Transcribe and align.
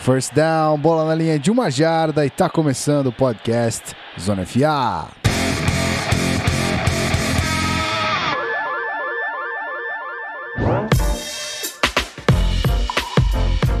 First 0.00 0.32
down, 0.32 0.78
bola 0.78 1.04
na 1.04 1.14
linha 1.14 1.38
de 1.38 1.50
uma 1.50 1.70
jarda 1.70 2.24
e 2.24 2.30
tá 2.30 2.48
começando 2.48 3.08
o 3.08 3.12
podcast 3.12 3.94
Zona 4.18 4.46
FA. 4.46 5.08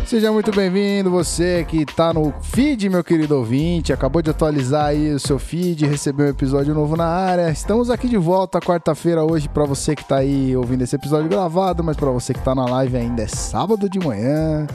Seja 0.04 0.30
muito 0.30 0.50
bem-vindo, 0.50 1.10
você 1.10 1.64
que 1.64 1.86
tá 1.86 2.12
no 2.12 2.34
feed, 2.42 2.90
meu 2.90 3.02
querido 3.02 3.36
ouvinte. 3.36 3.92
Acabou 3.92 4.20
de 4.20 4.28
atualizar 4.28 4.86
aí 4.86 5.14
o 5.14 5.20
seu 5.20 5.38
feed, 5.38 5.86
recebeu 5.86 6.26
um 6.26 6.30
episódio 6.30 6.74
novo 6.74 6.96
na 6.96 7.06
área. 7.06 7.48
Estamos 7.48 7.88
aqui 7.88 8.08
de 8.08 8.18
volta 8.18 8.60
quarta-feira 8.60 9.24
hoje 9.24 9.48
para 9.48 9.64
você 9.64 9.94
que 9.94 10.04
tá 10.04 10.16
aí 10.16 10.54
ouvindo 10.54 10.82
esse 10.82 10.96
episódio 10.96 11.30
gravado, 11.30 11.82
mas 11.82 11.96
para 11.96 12.10
você 12.10 12.34
que 12.34 12.42
tá 12.42 12.54
na 12.54 12.66
live 12.66 12.96
ainda 12.96 13.22
é 13.22 13.28
sábado 13.28 13.88
de 13.88 13.98
manhã, 14.00 14.66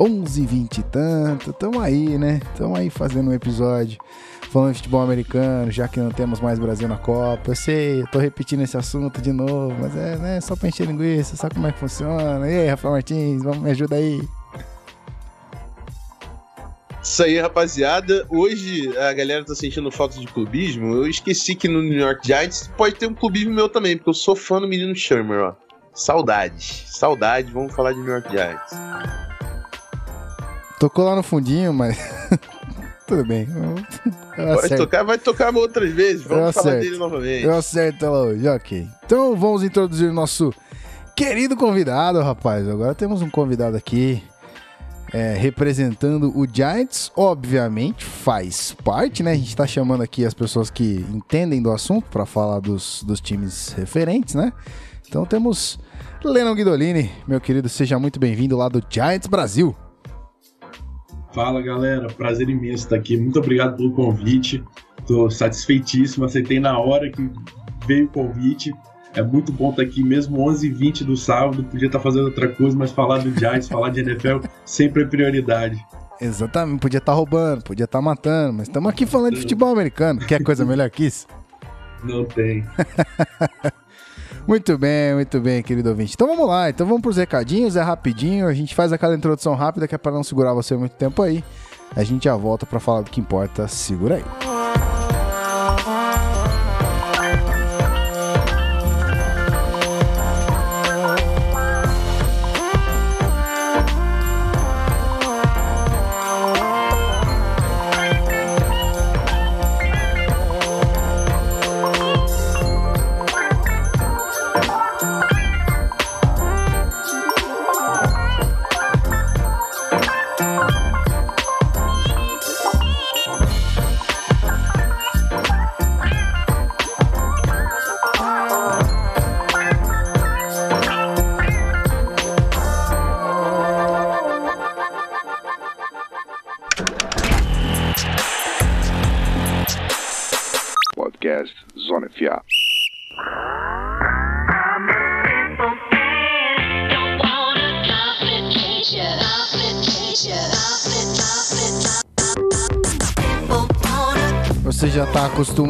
11h20 0.00 0.78
e 0.78 0.82
tanto. 0.84 1.52
Tamo 1.52 1.78
aí, 1.78 2.16
né? 2.16 2.40
Tamo 2.56 2.74
aí 2.74 2.88
fazendo 2.88 3.30
um 3.30 3.34
episódio 3.34 3.98
falando 4.50 4.72
de 4.72 4.78
futebol 4.78 5.02
americano, 5.02 5.70
já 5.70 5.86
que 5.86 6.00
não 6.00 6.10
temos 6.10 6.40
mais 6.40 6.58
Brasil 6.58 6.88
na 6.88 6.96
Copa. 6.96 7.50
Eu 7.50 7.54
sei, 7.54 8.00
eu 8.00 8.06
tô 8.08 8.18
repetindo 8.18 8.62
esse 8.62 8.76
assunto 8.76 9.20
de 9.20 9.32
novo, 9.32 9.76
mas 9.78 9.96
é 9.96 10.16
né, 10.16 10.40
só 10.40 10.56
pra 10.56 10.68
encher 10.68 10.86
linguiça, 10.86 11.36
sabe 11.36 11.54
como 11.54 11.68
é 11.68 11.72
que 11.72 11.78
funciona. 11.78 12.50
E 12.50 12.60
aí, 12.60 12.66
Rafael 12.66 12.94
Martins, 12.94 13.42
vamos, 13.42 13.60
me 13.60 13.70
ajuda 13.70 13.96
aí. 13.96 14.20
Isso 17.02 17.22
aí, 17.22 17.38
rapaziada. 17.38 18.26
Hoje 18.28 18.96
a 18.98 19.12
galera 19.12 19.44
tá 19.44 19.54
sentindo 19.54 19.90
falta 19.90 20.18
de 20.18 20.26
clubismo. 20.26 20.94
Eu 20.96 21.06
esqueci 21.08 21.54
que 21.54 21.68
no 21.68 21.80
New 21.80 21.98
York 21.98 22.26
Giants 22.26 22.70
pode 22.76 22.96
ter 22.96 23.06
um 23.06 23.14
clubismo 23.14 23.54
meu 23.54 23.68
também, 23.68 23.96
porque 23.96 24.10
eu 24.10 24.14
sou 24.14 24.34
fã 24.34 24.60
do 24.60 24.68
menino 24.68 24.94
Shermer, 24.94 25.40
ó. 25.40 25.54
Saudades. 25.94 26.84
Saudades, 26.88 27.50
vamos 27.52 27.74
falar 27.74 27.92
de 27.92 28.00
New 28.00 28.10
York 28.10 28.30
Giants. 28.30 29.29
Tocou 30.80 31.04
lá 31.04 31.14
no 31.14 31.22
fundinho, 31.22 31.74
mas. 31.74 31.98
Tudo 33.06 33.26
bem. 33.26 33.46
vai 34.36 34.68
tocar, 34.70 35.02
vai 35.02 35.18
tocar 35.18 35.54
outras 35.54 35.92
vezes. 35.92 36.22
Vamos 36.22 36.54
falar 36.54 36.76
dele 36.76 36.96
novamente. 36.96 37.44
Eu 37.44 37.54
acerto 37.54 38.06
ela 38.06 38.22
hoje, 38.22 38.48
ok. 38.48 38.88
Então 39.04 39.36
vamos 39.36 39.62
introduzir 39.62 40.08
o 40.08 40.12
nosso 40.12 40.54
querido 41.14 41.54
convidado, 41.54 42.22
rapaz. 42.22 42.66
Agora 42.66 42.94
temos 42.94 43.20
um 43.20 43.28
convidado 43.28 43.76
aqui 43.76 44.22
é, 45.12 45.34
representando 45.34 46.32
o 46.34 46.46
Giants, 46.50 47.12
obviamente 47.14 48.02
faz 48.02 48.74
parte, 48.82 49.22
né? 49.22 49.32
A 49.32 49.36
gente 49.36 49.54
tá 49.54 49.66
chamando 49.66 50.02
aqui 50.02 50.24
as 50.24 50.32
pessoas 50.32 50.70
que 50.70 51.04
entendem 51.10 51.60
do 51.60 51.70
assunto 51.72 52.08
para 52.08 52.24
falar 52.24 52.60
dos, 52.60 53.02
dos 53.02 53.20
times 53.20 53.74
referentes, 53.76 54.34
né? 54.34 54.50
Então 55.06 55.26
temos 55.26 55.78
Lennon 56.24 56.54
Guidolini, 56.54 57.10
meu 57.28 57.40
querido, 57.40 57.68
seja 57.68 57.98
muito 57.98 58.18
bem-vindo 58.18 58.56
lá 58.56 58.70
do 58.70 58.82
Giants 58.88 59.26
Brasil. 59.26 59.76
Fala 61.32 61.62
galera, 61.62 62.08
prazer 62.08 62.48
imenso 62.48 62.84
estar 62.84 62.96
aqui. 62.96 63.16
Muito 63.16 63.38
obrigado 63.38 63.76
pelo 63.76 63.92
convite. 63.92 64.62
Tô 65.06 65.30
satisfeitíssimo, 65.30 66.24
aceitei 66.24 66.58
na 66.58 66.78
hora 66.78 67.10
que 67.10 67.30
veio 67.86 68.06
o 68.06 68.08
convite. 68.08 68.72
É 69.14 69.22
muito 69.22 69.52
bom 69.52 69.70
estar 69.70 69.82
aqui, 69.82 70.04
mesmo 70.04 70.38
11h20 70.38 71.04
do 71.04 71.16
sábado, 71.16 71.64
podia 71.64 71.86
estar 71.86 71.98
fazendo 71.98 72.26
outra 72.26 72.48
coisa, 72.48 72.76
mas 72.76 72.92
falar 72.92 73.18
do 73.18 73.36
Giants, 73.36 73.68
falar 73.68 73.90
de 73.90 74.00
NFL, 74.00 74.38
sempre 74.64 75.02
é 75.02 75.06
prioridade. 75.06 75.84
Exatamente, 76.20 76.80
podia 76.80 76.98
estar 76.98 77.12
roubando, 77.12 77.64
podia 77.64 77.84
estar 77.84 78.00
matando, 78.00 78.58
mas 78.58 78.68
estamos 78.68 78.90
aqui 78.90 79.06
falando 79.06 79.34
de 79.34 79.40
futebol 79.40 79.72
americano. 79.72 80.20
Quer 80.20 80.42
coisa 80.42 80.64
melhor 80.64 80.88
que 80.90 81.06
isso? 81.06 81.26
Não 82.04 82.24
tem. 82.24 82.64
muito 84.46 84.76
bem, 84.76 85.14
muito 85.14 85.40
bem, 85.40 85.62
querido 85.62 85.90
ouvinte. 85.90 86.14
Então 86.14 86.26
vamos 86.26 86.46
lá, 86.46 86.70
então 86.70 86.86
vamos 86.86 87.02
para 87.02 87.10
os 87.10 87.16
recadinhos, 87.16 87.76
é 87.76 87.82
rapidinho, 87.82 88.46
a 88.46 88.54
gente 88.54 88.74
faz 88.74 88.92
aquela 88.92 89.14
introdução 89.14 89.54
rápida 89.54 89.86
que 89.86 89.94
é 89.94 89.98
para 89.98 90.12
não 90.12 90.22
segurar 90.22 90.52
você 90.52 90.76
muito 90.76 90.92
tempo 90.92 91.22
aí. 91.22 91.44
A 91.94 92.04
gente 92.04 92.24
já 92.24 92.36
volta 92.36 92.66
para 92.66 92.78
falar 92.78 93.02
do 93.02 93.10
que 93.10 93.20
importa, 93.20 93.66
segura 93.66 94.16
aí. 94.16 94.49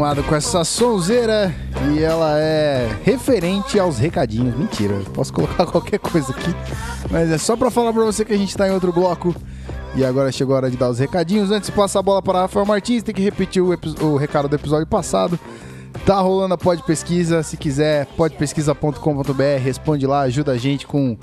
Acostumado 0.01 0.23
com 0.23 0.35
essa 0.35 0.65
sonzeira 0.65 1.55
e 1.93 2.03
ela 2.03 2.39
é 2.39 2.89
referente 3.05 3.79
aos 3.79 3.99
recadinhos. 3.99 4.57
Mentira, 4.57 4.95
posso 5.13 5.31
colocar 5.31 5.67
qualquer 5.71 5.99
coisa 5.99 6.33
aqui, 6.33 6.55
mas 7.11 7.31
é 7.31 7.37
só 7.37 7.55
para 7.55 7.71
falar 7.71 7.93
para 7.93 8.05
você 8.05 8.25
que 8.25 8.33
a 8.33 8.37
gente 8.37 8.57
tá 8.57 8.67
em 8.67 8.71
outro 8.71 8.93
bloco. 8.93 9.35
E 9.95 10.05
agora 10.05 10.33
chegou 10.33 10.55
a 10.55 10.59
hora 10.59 10.71
de 10.71 10.77
dar 10.77 10.89
os 10.89 10.99
recadinhos. 10.99 11.51
Antes 11.51 11.69
de 11.69 11.77
passar 11.77 11.99
a 11.99 12.03
bola 12.03 12.23
para 12.23 12.43
Rafael 12.43 12.65
Martins, 12.65 13.03
tem 13.03 13.15
que 13.15 13.21
repetir 13.21 13.61
o, 13.61 13.77
o 14.01 14.17
recado 14.17 14.49
do 14.49 14.57
episódio 14.57 14.87
passado. 14.87 15.39
Tá 16.07 16.19
rolando 16.21 16.55
a 16.55 16.59
Pod 16.59 16.83
Pesquisa, 16.85 17.43
se 17.43 17.57
quiser, 17.57 18.07
podpesquisa.com.br, 18.17 19.63
responde 19.63 20.07
lá, 20.07 20.21
ajuda 20.23 20.53
a 20.53 20.57
gente 20.57 20.87
com 20.87 21.19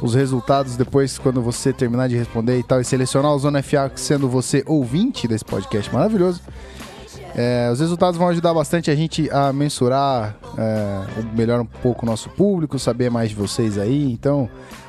os 0.00 0.14
resultados 0.14 0.76
depois 0.76 1.18
quando 1.18 1.42
você 1.42 1.72
terminar 1.72 2.08
de 2.08 2.16
responder 2.16 2.58
e 2.58 2.62
tal 2.62 2.80
e 2.80 2.84
selecionar 2.84 3.32
o 3.32 3.38
Zona 3.38 3.62
FA 3.62 3.92
sendo 3.94 4.28
você 4.28 4.62
ouvinte 4.66 5.28
desse 5.28 5.44
podcast 5.44 5.92
maravilhoso. 5.92 6.40
É, 7.34 7.70
os 7.72 7.80
resultados 7.80 8.18
vão 8.18 8.28
ajudar 8.28 8.52
bastante 8.52 8.90
a 8.90 8.94
gente 8.94 9.30
a 9.30 9.52
mensurar 9.52 10.36
é, 10.58 11.22
melhor 11.34 11.60
um 11.60 11.66
pouco 11.66 12.04
o 12.04 12.08
nosso 12.08 12.28
público, 12.30 12.78
saber 12.78 13.10
mais 13.10 13.30
de 13.30 13.36
vocês 13.36 13.78
aí. 13.78 14.10
Então, 14.12 14.48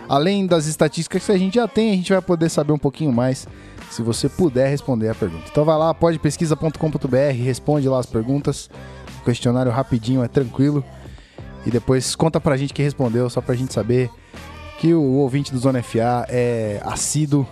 além 0.10 0.46
das 0.46 0.66
estatísticas 0.66 1.26
que 1.26 1.32
a 1.32 1.38
gente 1.38 1.56
já 1.56 1.68
tem, 1.68 1.94
a 1.94 1.96
gente 1.96 2.12
vai 2.12 2.22
poder 2.22 2.50
saber 2.50 2.74
um 2.74 2.78
pouquinho 2.78 3.14
mais 3.14 3.48
se 3.90 4.02
você 4.02 4.28
puder 4.28 4.70
responder 4.70 5.10
a 5.10 5.16
pergunta. 5.16 5.46
Então 5.50 5.64
vai 5.64 5.78
lá, 5.78 5.94
podpesquisa.com.br, 5.94 7.18
responde 7.44 7.88
lá 7.88 8.00
as 8.00 8.06
perguntas. 8.06 8.70
Questionário 9.24 9.72
rapidinho, 9.72 10.24
é 10.24 10.28
tranquilo. 10.28 10.84
E 11.66 11.72
depois 11.72 12.14
conta 12.16 12.42
pra 12.42 12.58
gente 12.58 12.74
quem 12.74 12.84
respondeu, 12.84 13.30
só 13.30 13.40
pra 13.40 13.56
gente 13.56 13.74
saber 13.74 14.10
que 14.80 14.94
o 14.94 15.14
ouvinte 15.14 15.54
do 15.54 15.60
Zona 15.60 15.82
FA 15.82 16.26
é 16.28 16.82
assíduo 16.84 17.48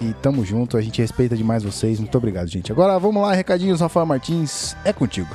e 0.00 0.12
tamo 0.14 0.44
junto, 0.44 0.76
a 0.76 0.82
gente 0.82 1.00
respeita 1.00 1.36
demais 1.36 1.62
vocês. 1.62 1.98
Muito 1.98 2.16
obrigado, 2.16 2.48
gente. 2.48 2.70
Agora 2.70 2.98
vamos 2.98 3.22
lá, 3.22 3.32
recadinhos, 3.32 3.80
Rafael 3.80 4.06
Martins, 4.06 4.76
é 4.84 4.92
contigo. 4.92 5.34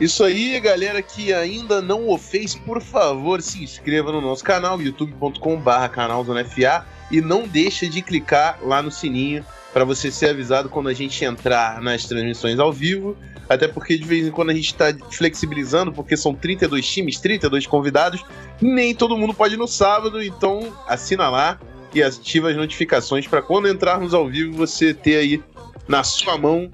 Isso 0.00 0.24
aí, 0.24 0.58
galera 0.58 1.00
que 1.00 1.32
ainda 1.32 1.80
não 1.80 2.08
o 2.08 2.18
fez, 2.18 2.54
por 2.54 2.80
favor, 2.82 3.40
se 3.40 3.62
inscreva 3.62 4.10
no 4.10 4.20
nosso 4.20 4.42
canal, 4.42 4.80
youtube.com/barra 4.80 5.88
canal 5.88 6.24
FA 6.24 6.84
e 7.10 7.20
não 7.20 7.46
deixa 7.46 7.88
de 7.88 8.02
clicar 8.02 8.58
lá 8.62 8.82
no 8.82 8.90
sininho 8.90 9.44
para 9.72 9.84
você 9.84 10.10
ser 10.10 10.30
avisado 10.30 10.68
quando 10.68 10.88
a 10.88 10.92
gente 10.92 11.24
entrar 11.24 11.80
nas 11.80 12.04
transmissões 12.06 12.58
ao 12.58 12.72
vivo. 12.72 13.16
Até 13.48 13.68
porque 13.68 13.98
de 13.98 14.04
vez 14.04 14.26
em 14.26 14.30
quando 14.30 14.50
a 14.50 14.54
gente 14.54 14.66
está 14.66 14.86
flexibilizando, 15.10 15.92
porque 15.92 16.16
são 16.16 16.34
32 16.34 16.86
times, 16.86 17.20
32 17.20 17.66
convidados, 17.66 18.24
nem 18.60 18.94
todo 18.94 19.16
mundo 19.16 19.34
pode 19.34 19.54
ir 19.54 19.58
no 19.58 19.68
sábado, 19.68 20.22
então 20.22 20.72
assina 20.88 21.28
lá, 21.28 21.60
e 21.94 22.02
ativa 22.02 22.50
as 22.50 22.56
notificações 22.56 23.26
para 23.26 23.40
quando 23.40 23.68
entrarmos 23.68 24.12
ao 24.12 24.28
vivo 24.28 24.52
você 24.56 24.92
ter 24.92 25.16
aí 25.16 25.42
na 25.86 26.02
sua 26.02 26.36
mão 26.36 26.70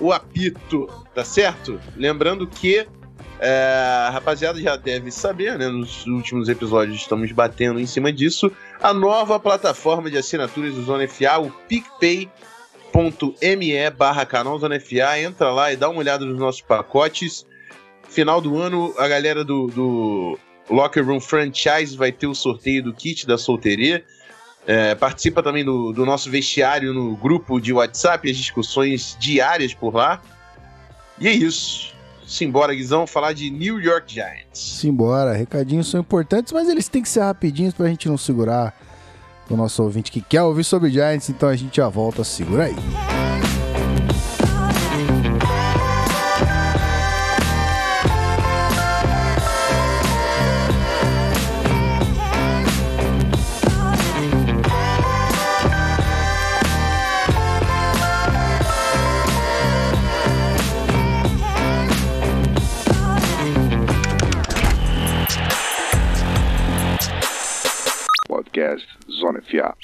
o 0.00 0.12
apito, 0.12 0.88
tá 1.14 1.24
certo? 1.24 1.80
Lembrando 1.96 2.46
que 2.46 2.86
é, 3.44 4.08
rapaziada 4.12 4.60
já 4.60 4.76
deve 4.76 5.10
saber, 5.10 5.58
né? 5.58 5.66
Nos 5.68 6.06
últimos 6.06 6.48
episódios 6.48 7.00
estamos 7.00 7.32
batendo 7.32 7.80
em 7.80 7.86
cima 7.86 8.12
disso. 8.12 8.52
A 8.80 8.94
nova 8.94 9.40
plataforma 9.40 10.08
de 10.08 10.16
assinaturas 10.16 10.74
do 10.74 10.84
Zona 10.84 11.08
FA, 11.08 11.40
o 11.40 11.50
PicPay.me 11.68 12.30
barra 13.90 14.24
canal 14.24 14.56
Zona 14.60 14.78
FA. 14.78 15.18
Entra 15.18 15.50
lá 15.50 15.72
e 15.72 15.76
dá 15.76 15.88
uma 15.88 15.98
olhada 15.98 16.24
nos 16.24 16.38
nossos 16.38 16.60
pacotes. 16.60 17.44
Final 18.08 18.40
do 18.40 18.56
ano, 18.58 18.94
a 18.96 19.08
galera 19.08 19.44
do, 19.44 19.66
do 19.66 20.38
Locker 20.70 21.04
Room 21.04 21.18
Franchise 21.18 21.96
vai 21.96 22.12
ter 22.12 22.28
o 22.28 22.34
sorteio 22.34 22.84
do 22.84 22.94
kit 22.94 23.26
da 23.26 23.36
solteria. 23.36 24.04
É, 24.66 24.94
participa 24.94 25.42
também 25.42 25.64
do, 25.64 25.92
do 25.92 26.06
nosso 26.06 26.30
vestiário 26.30 26.94
no 26.94 27.16
grupo 27.16 27.60
de 27.60 27.72
WhatsApp, 27.72 28.30
as 28.30 28.36
discussões 28.36 29.16
diárias 29.18 29.74
por 29.74 29.94
lá. 29.94 30.22
E 31.18 31.28
é 31.28 31.32
isso. 31.32 31.92
Simbora, 32.26 32.74
Guizão, 32.74 33.06
falar 33.06 33.32
de 33.32 33.50
New 33.50 33.80
York 33.80 34.14
Giants. 34.14 34.58
Simbora, 34.58 35.32
recadinhos 35.32 35.90
são 35.90 36.00
importantes, 36.00 36.52
mas 36.52 36.68
eles 36.68 36.88
têm 36.88 37.02
que 37.02 37.08
ser 37.08 37.20
rapidinhos 37.20 37.74
pra 37.74 37.88
gente 37.88 38.08
não 38.08 38.16
segurar 38.16 38.74
o 39.50 39.56
nosso 39.56 39.82
ouvinte 39.82 40.10
que 40.10 40.20
quer 40.20 40.42
ouvir 40.42 40.64
sobre 40.64 40.90
Giants, 40.90 41.28
então 41.28 41.48
a 41.48 41.56
gente 41.56 41.76
já 41.76 41.88
volta, 41.88 42.24
segura 42.24 42.64
aí. 42.64 42.76
Podcast 68.52 68.84
Zona 69.20 69.40
FA. 69.40 69.74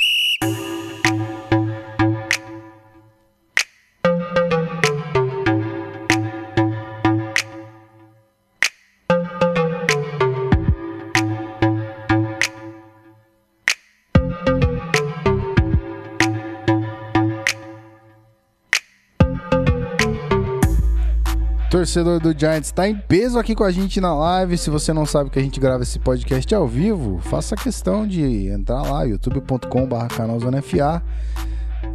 Torcedor 21.71 22.19
do 22.19 22.37
Giants 22.37 22.69
está 22.69 22.89
em 22.89 22.97
peso 22.97 23.39
aqui 23.39 23.55
com 23.55 23.65
a 23.65 23.71
gente 23.71 24.01
na 24.01 24.15
live. 24.15 24.57
Se 24.57 24.71
você 24.71 24.93
não 24.93 25.05
sabe 25.05 25.29
que 25.31 25.39
a 25.39 25.43
gente 25.43 25.61
grava 25.61 25.83
esse 25.83 25.99
podcast 25.99 26.55
ao 26.55 26.67
vivo, 26.67 27.19
faça 27.19 27.55
questão 27.55 28.07
de 28.07 28.49
entrar 28.49 28.83
lá, 28.83 29.05
youtube.com.br 29.05 30.15
canalzonefa. 30.17 31.03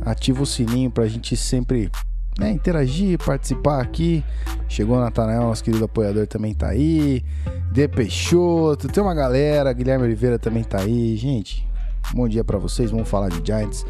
Ativa 0.06 0.44
o 0.44 0.46
sininho 0.46 0.92
para 0.92 1.06
a 1.06 1.08
gente 1.08 1.36
sempre 1.36 1.90
né, 2.38 2.52
interagir, 2.52 3.18
participar 3.18 3.82
aqui. 3.82 4.24
Chegou 4.68 4.98
o 4.98 5.00
Natanael, 5.00 5.42
nosso 5.42 5.64
querido 5.64 5.86
apoiador, 5.86 6.28
também 6.28 6.54
tá 6.54 6.70
aí. 6.70 7.24
De 7.72 7.88
Peixoto, 7.88 8.88
tem 8.88 9.02
uma 9.02 9.16
galera. 9.16 9.74
Guilherme 9.74 10.06
Oliveira 10.06 10.38
também 10.38 10.64
tá 10.64 10.82
aí. 10.82 11.18
Gente, 11.18 11.68
bom 12.14 12.28
dia 12.28 12.44
para 12.44 12.60
vocês. 12.60 12.92
Vamos 12.92 13.10
falar 13.10 13.30
de 13.30 13.42
Giants. 13.44 13.86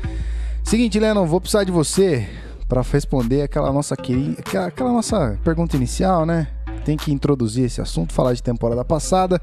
Seguinte, 0.63 0.97
Lennon, 0.97 1.25
vou 1.25 1.41
precisar 1.41 1.65
de 1.65 1.71
você 1.71 2.27
para 2.73 2.81
responder 2.81 3.43
aquela 3.43 3.71
nossa 3.71 3.93
aquela, 3.93 4.65
aquela 4.65 4.91
nossa 4.91 5.37
pergunta 5.43 5.77
inicial, 5.77 6.25
né? 6.25 6.47
Tem 6.83 6.97
que 6.97 7.13
introduzir 7.13 7.65
esse 7.65 7.79
assunto, 7.79 8.11
falar 8.11 8.33
de 8.33 8.41
temporada 8.41 8.83
passada, 8.83 9.39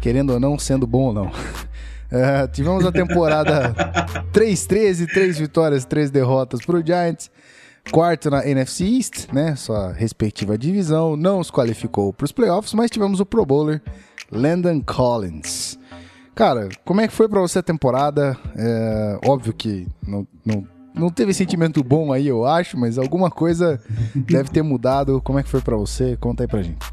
querendo 0.00 0.32
ou 0.32 0.40
não, 0.40 0.58
sendo 0.58 0.86
bom 0.86 1.08
ou 1.08 1.12
não. 1.12 1.26
Uh, 1.26 2.48
tivemos 2.50 2.86
a 2.86 2.90
temporada 2.90 3.74
3-13, 4.32 5.06
3 5.06 5.38
vitórias, 5.38 5.84
3 5.84 6.10
derrotas 6.10 6.64
para 6.64 6.76
o 6.76 6.82
Giants. 6.86 7.30
Quarto 7.92 8.30
na 8.30 8.48
NFC 8.48 8.84
East, 8.84 9.30
né? 9.30 9.54
Sua 9.54 9.92
respectiva 9.92 10.56
divisão. 10.56 11.18
Não 11.18 11.44
se 11.44 11.52
qualificou 11.52 12.10
para 12.10 12.24
os 12.24 12.32
playoffs, 12.32 12.72
mas 12.72 12.90
tivemos 12.90 13.20
o 13.20 13.26
Pro 13.26 13.44
Bowler 13.44 13.82
Landon 14.32 14.80
Collins. 14.80 15.78
Cara, 16.34 16.70
como 16.86 17.02
é 17.02 17.06
que 17.06 17.12
foi 17.12 17.28
para 17.28 17.40
você 17.40 17.58
a 17.58 17.62
temporada? 17.62 18.34
É, 18.56 19.18
óbvio 19.26 19.52
que 19.52 19.86
não, 20.02 20.26
não 20.42 20.73
não 20.94 21.10
teve 21.10 21.34
sentimento 21.34 21.82
bom 21.82 22.12
aí, 22.12 22.28
eu 22.28 22.44
acho, 22.44 22.78
mas 22.78 22.98
alguma 22.98 23.30
coisa 23.30 23.80
deve 24.14 24.48
ter 24.48 24.62
mudado. 24.62 25.20
Como 25.20 25.38
é 25.38 25.42
que 25.42 25.48
foi 25.48 25.60
para 25.60 25.76
você? 25.76 26.16
Conta 26.16 26.44
aí 26.44 26.48
pra 26.48 26.62
gente. 26.62 26.86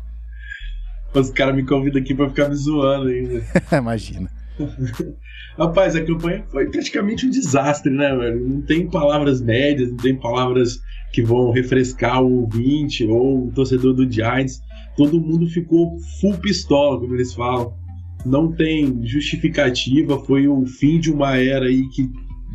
Os 1.14 1.30
caras 1.30 1.56
me 1.56 1.64
convidam 1.64 2.02
aqui 2.02 2.16
pra 2.16 2.30
ficar 2.30 2.50
me 2.50 2.56
zoando 2.56 3.10
ainda. 3.10 3.44
Imagina. 3.78 4.30
Rapaz, 5.58 5.96
a 5.96 6.04
campanha 6.04 6.44
foi 6.50 6.70
praticamente 6.70 7.28
um 7.28 7.30
desastre, 7.30 7.92
né, 7.92 8.16
velho? 8.16 8.48
Não 8.48 8.62
tem 8.62 8.90
palavras 8.90 9.42
médias, 9.42 9.90
não 9.90 9.98
tem 9.98 10.18
palavras 10.18 10.80
que 11.12 11.22
vão 11.22 11.52
refrescar 11.52 12.24
o 12.24 12.42
ouvinte 12.42 13.06
ou 13.06 13.48
o 13.48 13.52
torcedor 13.52 13.94
do 13.94 14.10
Giants. 14.10 14.62
Todo 14.96 15.20
mundo 15.20 15.48
ficou 15.48 15.98
full 16.20 16.38
pistola, 16.38 17.00
como 17.00 17.14
eles 17.14 17.34
falam. 17.34 17.74
Não 18.26 18.52
tem 18.52 19.06
justificativa, 19.06 20.18
foi 20.20 20.48
o 20.48 20.66
fim 20.66 21.00
de 21.00 21.12
uma 21.12 21.38
era 21.38 21.66
aí 21.66 21.88
que 21.90 22.10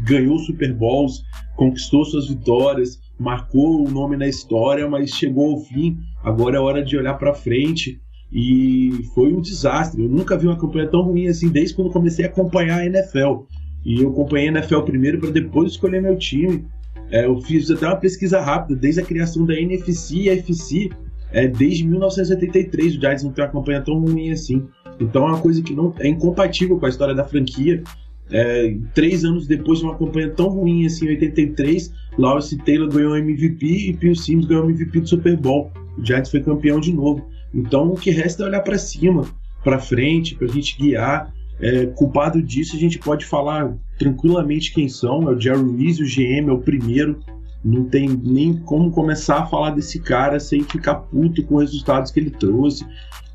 ganhou 0.04 0.38
Super 0.38 0.72
Bowls, 0.74 1.22
conquistou 1.56 2.04
suas 2.04 2.28
vitórias, 2.28 3.00
marcou 3.18 3.86
o 3.86 3.90
nome 3.90 4.16
na 4.16 4.28
história, 4.28 4.88
mas 4.88 5.10
chegou 5.10 5.52
ao 5.52 5.60
fim. 5.60 5.98
Agora 6.22 6.56
é 6.56 6.60
hora 6.60 6.84
de 6.84 6.96
olhar 6.96 7.14
para 7.14 7.34
frente 7.34 8.00
e 8.32 8.90
foi 9.14 9.32
um 9.32 9.40
desastre. 9.40 10.02
Eu 10.02 10.08
nunca 10.08 10.36
vi 10.36 10.46
uma 10.46 10.58
campanha 10.58 10.88
tão 10.88 11.02
ruim 11.02 11.28
assim 11.28 11.48
desde 11.48 11.74
quando 11.74 11.90
comecei 11.90 12.24
a 12.24 12.28
acompanhar 12.28 12.80
a 12.80 12.86
NFL. 12.86 13.44
E 13.84 14.02
eu 14.02 14.10
acompanhei 14.10 14.48
a 14.48 14.52
NFL 14.52 14.80
primeiro 14.80 15.18
para 15.18 15.30
depois 15.30 15.72
escolher 15.72 16.02
meu 16.02 16.16
time. 16.16 16.66
É, 17.10 17.24
eu 17.24 17.40
fiz 17.40 17.70
até 17.70 17.86
uma 17.86 17.96
pesquisa 17.96 18.40
rápida 18.40 18.78
desde 18.78 19.00
a 19.00 19.04
criação 19.04 19.46
da 19.46 19.54
NFC 19.54 20.16
e 20.16 20.28
FC. 20.28 20.90
É, 21.32 21.46
desde 21.46 21.86
1983 21.86 22.96
o 22.96 23.00
Giants 23.00 23.22
não 23.22 23.32
tem 23.32 23.44
uma 23.44 23.50
campanha 23.50 23.80
tão 23.80 24.00
ruim 24.00 24.30
assim. 24.30 24.66
Então 24.98 25.26
é 25.26 25.30
uma 25.30 25.40
coisa 25.40 25.62
que 25.62 25.74
não 25.74 25.94
é 25.98 26.08
incompatível 26.08 26.78
com 26.78 26.86
a 26.86 26.88
história 26.88 27.14
da 27.14 27.24
franquia. 27.24 27.82
É, 28.30 28.76
três 28.92 29.24
anos 29.24 29.46
depois 29.46 29.78
de 29.78 29.84
uma 29.84 29.96
campanha 29.96 30.30
tão 30.30 30.48
ruim 30.48 30.84
assim, 30.84 31.06
em 31.06 31.10
83, 31.10 31.92
Lawrence 32.18 32.56
Taylor 32.58 32.88
ganhou 32.88 33.16
MVP 33.16 33.66
e 33.66 33.96
Phil 33.96 34.16
Sims 34.16 34.46
ganhou 34.46 34.68
MVP 34.68 35.00
do 35.00 35.08
Super 35.08 35.36
Bowl. 35.36 35.70
O 35.96 36.04
Giants 36.04 36.30
foi 36.30 36.42
campeão 36.42 36.80
de 36.80 36.92
novo. 36.92 37.26
Então 37.54 37.92
o 37.92 37.96
que 37.96 38.10
resta 38.10 38.42
é 38.42 38.46
olhar 38.46 38.62
para 38.62 38.78
cima, 38.78 39.24
para 39.62 39.78
frente, 39.78 40.34
para 40.34 40.46
a 40.46 40.50
gente 40.50 40.76
guiar. 40.76 41.32
É, 41.58 41.86
culpado 41.86 42.42
disso, 42.42 42.76
a 42.76 42.78
gente 42.78 42.98
pode 42.98 43.24
falar 43.24 43.74
tranquilamente 43.98 44.74
quem 44.74 44.88
são. 44.88 45.28
É 45.28 45.34
o 45.34 45.40
Jerry 45.40 45.76
Reese, 45.76 46.02
o 46.02 46.06
GM, 46.06 46.50
é 46.50 46.52
o 46.52 46.58
primeiro. 46.58 47.18
Não 47.64 47.84
tem 47.84 48.08
nem 48.08 48.54
como 48.58 48.90
começar 48.90 49.38
a 49.38 49.46
falar 49.46 49.70
desse 49.70 49.98
cara 49.98 50.38
sem 50.38 50.62
ficar 50.62 50.96
puto 50.96 51.42
com 51.44 51.56
os 51.56 51.62
resultados 51.64 52.10
que 52.10 52.20
ele 52.20 52.30
trouxe, 52.30 52.86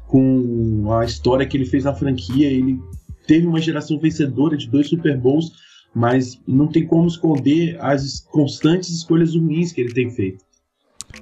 com 0.07 0.91
a 0.93 1.03
história 1.03 1.45
que 1.45 1.57
ele 1.57 1.65
fez 1.65 1.83
na 1.83 1.93
franquia. 1.93 2.47
Ele 2.47 2.79
teve 3.27 3.47
uma 3.47 3.60
geração 3.60 4.00
vencedora 4.00 4.57
de 4.57 4.69
dois 4.69 4.88
Super 4.88 5.17
Bowls, 5.17 5.51
mas 5.93 6.41
não 6.48 6.67
tem 6.67 6.86
como 6.86 7.07
esconder 7.07 7.77
as 7.79 8.22
constantes 8.31 8.89
escolhas 8.89 9.36
ruins 9.36 9.72
que 9.72 9.81
ele 9.81 9.93
tem 9.93 10.10
feito. 10.10 10.43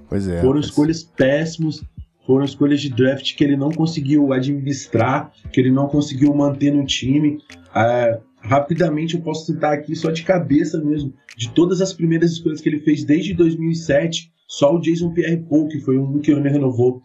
Pois 0.07 0.27
é. 0.27 0.41
Foram 0.41 0.59
escolhas 0.59 1.03
péssimas, 1.03 1.83
foram 2.25 2.45
escolhas 2.45 2.79
de 2.81 2.89
draft 2.89 3.35
que 3.35 3.43
ele 3.43 3.57
não 3.57 3.71
conseguiu 3.71 4.31
administrar, 4.31 5.31
que 5.51 5.59
ele 5.59 5.71
não 5.71 5.87
conseguiu 5.87 6.33
manter 6.33 6.71
no 6.71 6.85
time. 6.85 7.39
Uh, 7.69 8.21
rapidamente 8.39 9.15
eu 9.15 9.21
posso 9.21 9.47
citar 9.47 9.73
aqui 9.73 9.95
só 9.95 10.11
de 10.11 10.23
cabeça 10.23 10.79
mesmo, 10.79 11.13
de 11.35 11.49
todas 11.49 11.81
as 11.81 11.93
primeiras 11.93 12.31
escolhas 12.31 12.61
que 12.61 12.69
ele 12.69 12.79
fez 12.79 13.03
desde 13.03 13.33
2007, 13.33 14.31
só 14.47 14.75
o 14.75 14.79
Jason 14.79 15.11
Pierre-Paul, 15.11 15.67
que 15.67 15.79
foi 15.79 15.97
um 15.97 16.19
que 16.19 16.31
ele 16.31 16.47
renovou. 16.47 17.01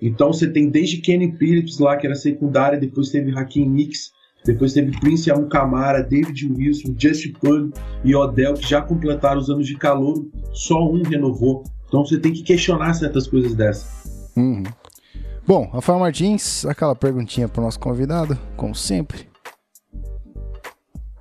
Então 0.00 0.32
você 0.32 0.50
tem 0.50 0.68
desde 0.68 0.98
Kenny 0.98 1.36
Phillips 1.36 1.78
lá, 1.78 1.96
que 1.96 2.06
era 2.06 2.16
secundária, 2.16 2.78
depois 2.78 3.10
teve 3.10 3.30
Hakim 3.30 3.66
Nicks, 3.66 4.10
depois 4.44 4.72
teve 4.72 4.98
Prince 4.98 5.30
Amukamara, 5.30 6.02
David 6.02 6.52
Wilson, 6.52 6.94
Justin 6.98 7.32
Pug 7.32 7.72
e 8.04 8.14
Odell, 8.14 8.54
que 8.54 8.68
já 8.68 8.80
completaram 8.80 9.40
os 9.40 9.48
anos 9.48 9.66
de 9.66 9.76
calor, 9.76 10.26
só 10.52 10.82
um 10.84 11.02
renovou. 11.02 11.64
Então 11.86 12.04
você 12.04 12.18
tem 12.18 12.32
que 12.32 12.42
questionar 12.42 12.94
certas 12.94 13.26
coisas 13.28 13.54
dessas. 13.54 14.32
Uhum. 14.36 14.62
Bom, 15.46 15.68
Rafael 15.72 15.98
Martins, 15.98 16.64
aquela 16.64 16.94
perguntinha 16.94 17.48
para 17.48 17.60
o 17.60 17.64
nosso 17.64 17.78
convidado, 17.78 18.38
como 18.56 18.74
sempre. 18.74 19.28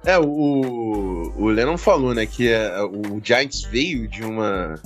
É, 0.04 0.18
o, 0.18 1.32
o 1.38 1.48
Lennon 1.50 1.78
falou, 1.78 2.13
né, 2.13 2.25
que 2.25 2.48
é, 2.48 2.82
o 2.84 3.20
Giants 3.24 3.63
veio 3.63 4.08
de 4.08 4.24
uma, 4.24 4.80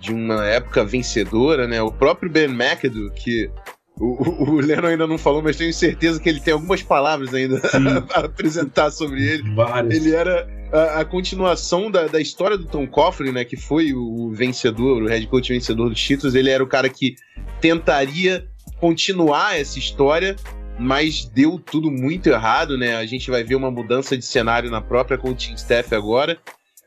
de 0.00 0.12
uma 0.12 0.46
época 0.46 0.84
vencedora, 0.84 1.66
né? 1.66 1.82
O 1.82 1.92
próprio 1.92 2.30
Ben 2.30 2.44
McAdoo, 2.44 3.10
que 3.10 3.50
o, 3.96 4.50
o 4.50 4.60
Leno 4.60 4.88
ainda 4.88 5.06
não 5.06 5.16
falou, 5.16 5.40
mas 5.40 5.56
tenho 5.56 5.72
certeza 5.72 6.20
que 6.20 6.28
ele 6.28 6.40
tem 6.40 6.52
algumas 6.52 6.82
palavras 6.82 7.32
ainda 7.32 7.60
a 8.14 8.20
apresentar 8.20 8.90
sobre 8.90 9.22
ele. 9.22 9.54
Várias. 9.54 9.94
Ele 9.94 10.14
era 10.14 10.48
a, 10.72 11.00
a, 11.00 11.04
continuação 11.04 11.90
da, 11.90 12.08
da 12.08 12.20
história 12.20 12.58
do 12.58 12.66
Tom 12.66 12.86
Coughlin, 12.88 13.30
né? 13.30 13.44
Que 13.44 13.56
foi 13.56 13.92
o 13.94 14.30
vencedor, 14.32 15.02
o 15.02 15.06
head 15.06 15.26
coach 15.28 15.52
vencedor 15.52 15.88
dos 15.88 16.00
títulos. 16.00 16.34
Ele 16.34 16.50
era 16.50 16.62
o 16.62 16.66
cara 16.66 16.88
que 16.88 17.14
tentaria 17.60 18.48
continuar 18.80 19.58
essa 19.58 19.78
história, 19.78 20.34
mas 20.76 21.26
deu 21.26 21.58
tudo 21.58 21.88
muito 21.88 22.28
errado, 22.28 22.76
né? 22.76 22.96
A 22.96 23.06
gente 23.06 23.30
vai 23.30 23.44
ver 23.44 23.54
uma 23.54 23.70
mudança 23.70 24.16
de 24.16 24.24
cenário 24.24 24.70
na 24.70 24.80
própria 24.80 25.16
coaching 25.16 25.54
staff 25.54 25.94
agora. 25.94 26.36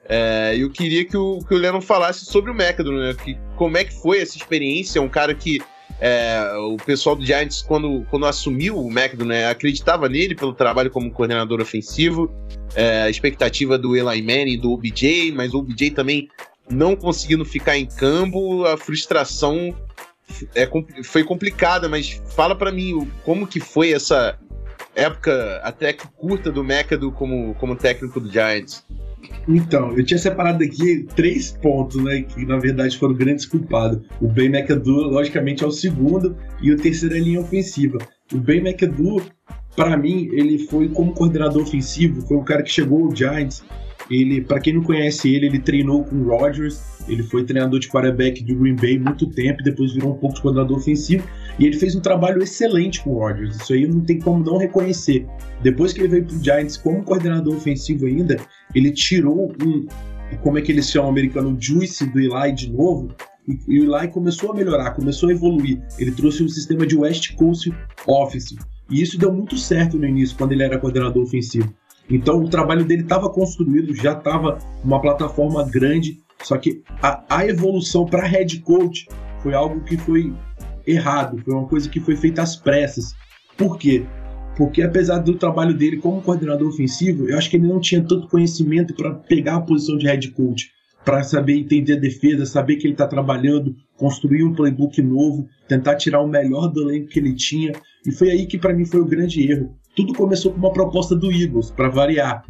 É, 0.09 0.55
eu 0.57 0.69
queria 0.69 1.05
que 1.05 1.15
o, 1.15 1.39
que 1.39 1.53
o 1.53 1.57
Lennon 1.57 1.81
falasse 1.81 2.25
sobre 2.25 2.51
o 2.51 2.53
McAdoo, 2.53 2.99
né? 2.99 3.13
Que, 3.13 3.37
como 3.55 3.77
é 3.77 3.85
que 3.85 3.93
foi 3.93 4.19
essa 4.19 4.37
experiência? 4.37 5.01
Um 5.01 5.09
cara 5.09 5.33
que 5.33 5.61
é, 5.99 6.53
o 6.57 6.77
pessoal 6.77 7.15
do 7.15 7.25
Giants, 7.25 7.61
quando, 7.61 8.05
quando 8.09 8.25
assumiu 8.25 8.77
o 8.77 8.89
McAdoo, 8.89 9.25
né, 9.25 9.49
acreditava 9.49 10.07
nele 10.07 10.35
pelo 10.35 10.53
trabalho 10.53 10.91
como 10.91 11.11
coordenador 11.11 11.59
ofensivo, 11.59 12.31
é, 12.75 13.03
a 13.03 13.09
expectativa 13.09 13.77
do 13.77 13.95
Eli 13.95 14.21
Manning 14.21 14.53
e 14.53 14.57
do 14.57 14.71
OBJ, 14.71 15.31
mas 15.31 15.53
o 15.53 15.59
OBJ 15.59 15.91
também 15.91 16.29
não 16.69 16.95
conseguindo 16.95 17.43
ficar 17.45 17.77
em 17.77 17.85
campo, 17.85 18.65
a 18.65 18.77
frustração 18.77 19.75
é, 20.53 20.69
foi 21.03 21.23
complicada, 21.23 21.89
mas 21.89 22.21
fala 22.35 22.55
para 22.55 22.71
mim 22.71 23.09
como 23.23 23.47
que 23.47 23.59
foi 23.59 23.93
essa 23.93 24.37
época 24.93 25.61
até 25.63 25.93
que 25.93 26.07
curta 26.09 26.51
do 26.51 26.63
McAdoo 26.63 27.11
como, 27.11 27.55
como 27.55 27.75
técnico 27.75 28.19
do 28.19 28.31
Giants. 28.31 28.83
Então, 29.47 29.97
eu 29.97 30.05
tinha 30.05 30.17
separado 30.17 30.63
aqui 30.63 31.07
três 31.15 31.51
pontos, 31.51 32.03
né, 32.03 32.21
que 32.21 32.45
na 32.45 32.57
verdade 32.57 32.97
foram 32.97 33.13
grandes 33.13 33.45
culpados. 33.45 34.01
O 34.21 34.27
Ben 34.27 34.49
McAdoo, 34.49 35.09
logicamente, 35.09 35.63
é 35.63 35.67
o 35.67 35.71
segundo, 35.71 36.35
e 36.61 36.71
o 36.71 36.77
terceiro 36.77 37.15
é 37.15 37.19
a 37.19 37.21
linha 37.21 37.41
ofensiva. 37.41 37.97
O 38.33 38.37
Ben 38.37 38.59
McAdoo, 38.59 39.21
para 39.75 39.95
mim, 39.97 40.29
ele 40.33 40.59
foi 40.67 40.89
como 40.89 41.13
coordenador 41.13 41.63
ofensivo, 41.63 42.21
foi 42.21 42.37
um 42.37 42.43
cara 42.43 42.63
que 42.63 42.71
chegou 42.71 43.05
ao 43.05 43.15
Giants 43.15 43.63
ele, 44.09 44.41
para 44.41 44.59
quem 44.59 44.73
não 44.73 44.83
conhece 44.83 45.33
ele, 45.33 45.47
ele 45.47 45.59
treinou 45.59 46.03
com 46.03 46.15
o 46.15 46.29
Rodgers, 46.29 46.81
ele 47.07 47.23
foi 47.23 47.43
treinador 47.43 47.79
de 47.79 47.87
quarterback 47.87 48.43
do 48.43 48.55
Green 48.55 48.75
Bay 48.75 48.99
muito 48.99 49.27
tempo, 49.27 49.63
depois 49.63 49.93
virou 49.93 50.11
um 50.11 50.17
pouco 50.17 50.35
de 50.35 50.41
coordenador 50.41 50.77
ofensivo, 50.77 51.27
e 51.57 51.65
ele 51.65 51.77
fez 51.77 51.95
um 51.95 52.01
trabalho 52.01 52.41
excelente 52.41 53.01
com 53.01 53.11
o 53.11 53.19
Rodgers. 53.19 53.55
Isso 53.55 53.73
aí 53.73 53.87
não 53.87 54.01
tem 54.01 54.19
como 54.19 54.43
não 54.43 54.57
reconhecer. 54.57 55.25
Depois 55.61 55.93
que 55.93 56.01
ele 56.01 56.07
veio 56.09 56.25
pro 56.25 56.43
Giants 56.43 56.77
como 56.77 57.03
coordenador 57.03 57.55
ofensivo 57.55 58.05
ainda, 58.05 58.37
ele 58.75 58.91
tirou 58.91 59.51
um, 59.63 59.87
como 60.41 60.57
é 60.57 60.61
que 60.61 60.71
eles 60.71 60.89
chamam 60.89 61.07
o 61.09 61.11
americano, 61.11 61.55
juice 61.59 62.05
do 62.05 62.19
Eli 62.19 62.51
de 62.53 62.71
novo, 62.71 63.09
e 63.67 63.79
o 63.79 63.95
Eli 63.95 64.09
começou 64.09 64.51
a 64.51 64.53
melhorar, 64.53 64.91
começou 64.91 65.29
a 65.29 65.31
evoluir. 65.31 65.81
Ele 65.97 66.11
trouxe 66.11 66.43
um 66.43 66.49
sistema 66.49 66.85
de 66.85 66.97
West 66.97 67.33
Coast 67.35 67.73
Office. 68.05 68.55
E 68.89 69.01
isso 69.01 69.17
deu 69.17 69.33
muito 69.33 69.57
certo 69.57 69.97
no 69.97 70.05
início, 70.05 70.37
quando 70.37 70.51
ele 70.51 70.63
era 70.63 70.77
coordenador 70.77 71.23
ofensivo. 71.23 71.73
Então 72.09 72.41
o 72.41 72.49
trabalho 72.49 72.85
dele 72.85 73.03
estava 73.03 73.29
construído, 73.29 73.93
já 73.93 74.13
estava 74.13 74.57
uma 74.83 75.01
plataforma 75.01 75.63
grande, 75.63 76.19
só 76.43 76.57
que 76.57 76.81
a, 77.01 77.23
a 77.29 77.45
evolução 77.45 78.05
para 78.05 78.25
head 78.25 78.59
coach 78.61 79.07
foi 79.41 79.53
algo 79.53 79.81
que 79.81 79.97
foi 79.97 80.33
errado, 80.85 81.37
foi 81.43 81.53
uma 81.53 81.67
coisa 81.67 81.89
que 81.89 81.99
foi 81.99 82.15
feita 82.15 82.41
às 82.41 82.55
pressas. 82.55 83.13
Por 83.57 83.77
quê? 83.77 84.05
Porque 84.55 84.81
apesar 84.81 85.19
do 85.19 85.35
trabalho 85.35 85.73
dele 85.73 85.97
como 85.97 86.21
coordenador 86.21 86.69
ofensivo, 86.69 87.29
eu 87.29 87.37
acho 87.37 87.49
que 87.49 87.57
ele 87.57 87.67
não 87.67 87.79
tinha 87.79 88.01
tanto 88.01 88.27
conhecimento 88.27 88.93
para 88.95 89.13
pegar 89.13 89.57
a 89.57 89.61
posição 89.61 89.97
de 89.97 90.07
head 90.07 90.31
coach, 90.31 90.71
para 91.05 91.23
saber 91.23 91.57
entender 91.57 91.93
a 91.93 91.99
defesa, 91.99 92.45
saber 92.45 92.77
que 92.77 92.87
ele 92.87 92.93
está 92.93 93.07
trabalhando, 93.07 93.75
construir 93.95 94.43
um 94.43 94.53
playbook 94.53 95.01
novo, 95.01 95.47
tentar 95.67 95.95
tirar 95.95 96.21
o 96.21 96.27
melhor 96.27 96.67
do 96.67 96.89
elenco 96.89 97.07
que 97.07 97.19
ele 97.19 97.35
tinha. 97.35 97.71
E 98.05 98.11
foi 98.11 98.31
aí 98.31 98.45
que 98.45 98.57
para 98.57 98.73
mim 98.73 98.85
foi 98.85 98.99
o 98.99 99.05
grande 99.05 99.49
erro. 99.49 99.77
Tudo 99.97 100.13
começou 100.13 100.51
com 100.51 100.59
uma 100.59 100.71
proposta 100.71 101.15
do 101.15 101.31
Eagles, 101.31 101.71
para 101.71 101.89
variar. 101.89 102.45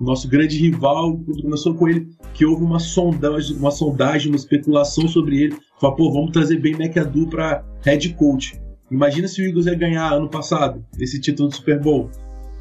Nosso 0.00 0.26
grande 0.26 0.56
rival, 0.56 1.18
tudo 1.26 1.42
começou 1.42 1.74
com 1.74 1.86
ele, 1.86 2.08
que 2.32 2.46
houve 2.46 2.64
uma 2.64 2.78
sondagem, 2.78 3.54
uma 3.54 3.70
sondagem, 3.70 4.32
uma 4.32 4.36
especulação 4.36 5.06
sobre 5.06 5.42
ele. 5.42 5.56
Falou, 5.78 5.94
pô, 5.94 6.10
vamos 6.10 6.30
trazer 6.30 6.58
bem 6.58 6.72
McAdoo 6.72 7.28
para 7.28 7.62
head 7.84 8.14
coach. 8.14 8.58
Imagina 8.90 9.28
se 9.28 9.42
o 9.42 9.44
Eagles 9.44 9.66
ia 9.66 9.74
ganhar 9.74 10.10
ano 10.10 10.30
passado 10.30 10.82
esse 10.98 11.20
título 11.20 11.50
do 11.50 11.56
Super 11.56 11.78
Bowl 11.78 12.10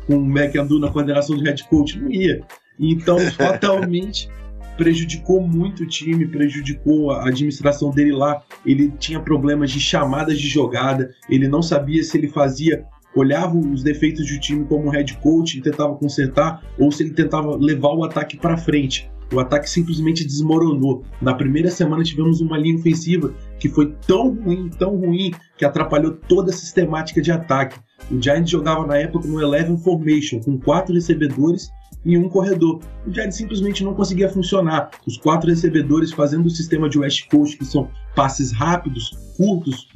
com 0.06 0.18
o 0.18 0.26
McAdoo 0.26 0.80
na 0.80 0.92
coordenação 0.92 1.38
de 1.38 1.44
head 1.46 1.64
coach. 1.70 1.98
Não 1.98 2.12
ia. 2.12 2.44
Então, 2.78 3.18
fatalmente, 3.32 4.30
prejudicou 4.76 5.40
muito 5.40 5.84
o 5.84 5.88
time, 5.88 6.28
prejudicou 6.28 7.12
a 7.12 7.30
administração 7.30 7.90
dele 7.90 8.12
lá. 8.12 8.44
Ele 8.66 8.92
tinha 9.00 9.22
problemas 9.22 9.72
de 9.72 9.80
chamadas 9.80 10.38
de 10.38 10.50
jogada, 10.50 11.10
ele 11.30 11.48
não 11.48 11.62
sabia 11.62 12.04
se 12.04 12.18
ele 12.18 12.28
fazia 12.28 12.86
olhava 13.16 13.58
os 13.58 13.82
defeitos 13.82 14.28
do 14.28 14.40
time 14.40 14.66
como 14.66 14.90
head 14.90 15.18
coach 15.18 15.58
e 15.58 15.62
tentava 15.62 15.96
consertar, 15.96 16.62
ou 16.78 16.92
se 16.92 17.04
ele 17.04 17.12
tentava 17.12 17.56
levar 17.56 17.94
o 17.94 18.04
ataque 18.04 18.38
para 18.38 18.58
frente. 18.58 19.10
O 19.34 19.40
ataque 19.40 19.70
simplesmente 19.70 20.24
desmoronou. 20.24 21.04
Na 21.22 21.34
primeira 21.34 21.72
semana 21.72 22.04
tivemos 22.04 22.42
uma 22.42 22.58
linha 22.58 22.78
ofensiva 22.78 23.34
que 23.60 23.68
foi 23.68 23.92
tão 24.06 24.36
ruim, 24.36 24.70
tão 24.70 24.96
ruim, 24.96 25.32
que 25.58 25.66
atrapalhou 25.66 26.12
toda 26.12 26.52
a 26.52 26.54
sistemática 26.54 27.22
de 27.22 27.32
ataque. 27.32 27.80
O 28.12 28.22
Giants 28.22 28.52
jogava 28.52 28.86
na 28.86 28.98
época 28.98 29.28
no 29.28 29.42
Eleven 29.42 29.78
Formation, 29.78 30.40
com 30.42 30.60
quatro 30.60 30.94
recebedores 30.94 31.72
e 32.06 32.18
um 32.18 32.30
corredor. 32.30 32.82
O 33.08 33.12
Giants 33.12 33.36
simplesmente 33.36 33.84
não 33.84 33.96
conseguia 33.96 34.30
funcionar. 34.30 34.92
Os 35.08 35.18
quatro 35.18 35.50
recebedores 35.50 36.12
fazendo 36.12 36.46
o 36.46 36.52
sistema 36.52 36.88
de 36.88 37.00
West 37.00 37.28
Coast, 37.30 37.58
que 37.58 37.66
são 37.66 37.90
passes 38.16 38.52
rápidos, 38.52 39.10
curtos, 39.36 39.88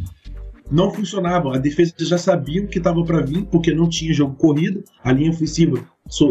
não 0.72 0.92
funcionavam. 0.92 1.52
A 1.52 1.58
defesa 1.58 1.94
já 2.00 2.18
sabia 2.18 2.64
o 2.64 2.68
que 2.68 2.78
estava 2.78 3.04
para 3.04 3.22
vir, 3.22 3.46
porque 3.46 3.74
não 3.74 3.90
tinha 3.90 4.14
jogo 4.14 4.36
corrido. 4.36 4.84
A 5.04 5.12
linha 5.12 5.32
ofensiva 5.32 5.84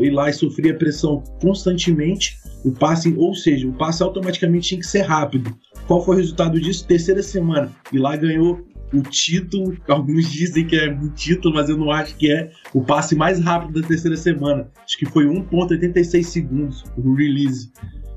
e 0.02 0.10
lá 0.10 0.32
sofria 0.32 0.76
pressão 0.76 1.22
constantemente. 1.40 2.38
O 2.64 2.72
passe, 2.72 3.14
ou 3.16 3.34
seja, 3.34 3.68
o 3.68 3.72
passe 3.72 4.02
automaticamente 4.02 4.68
tinha 4.68 4.80
que 4.80 4.86
ser 4.86 5.02
rápido. 5.02 5.56
Qual 5.86 6.04
foi 6.04 6.16
o 6.16 6.18
resultado 6.18 6.60
disso? 6.60 6.86
Terceira 6.86 7.22
semana. 7.22 7.72
E 7.92 7.98
lá 7.98 8.16
ganhou 8.16 8.66
o 8.92 9.02
título. 9.02 9.76
Alguns 9.88 10.30
dizem 10.30 10.66
que 10.66 10.76
é 10.76 10.90
um 10.90 11.08
título, 11.10 11.54
mas 11.54 11.68
eu 11.68 11.76
não 11.76 11.90
acho 11.90 12.16
que 12.16 12.30
é 12.30 12.50
o 12.74 12.82
passe 12.82 13.14
mais 13.14 13.40
rápido 13.40 13.80
da 13.80 13.86
terceira 13.86 14.16
semana. 14.16 14.68
Acho 14.84 14.98
que 14.98 15.06
foi 15.06 15.26
1,86 15.26 16.22
segundos 16.24 16.84
o 16.96 17.14
release. 17.14 17.70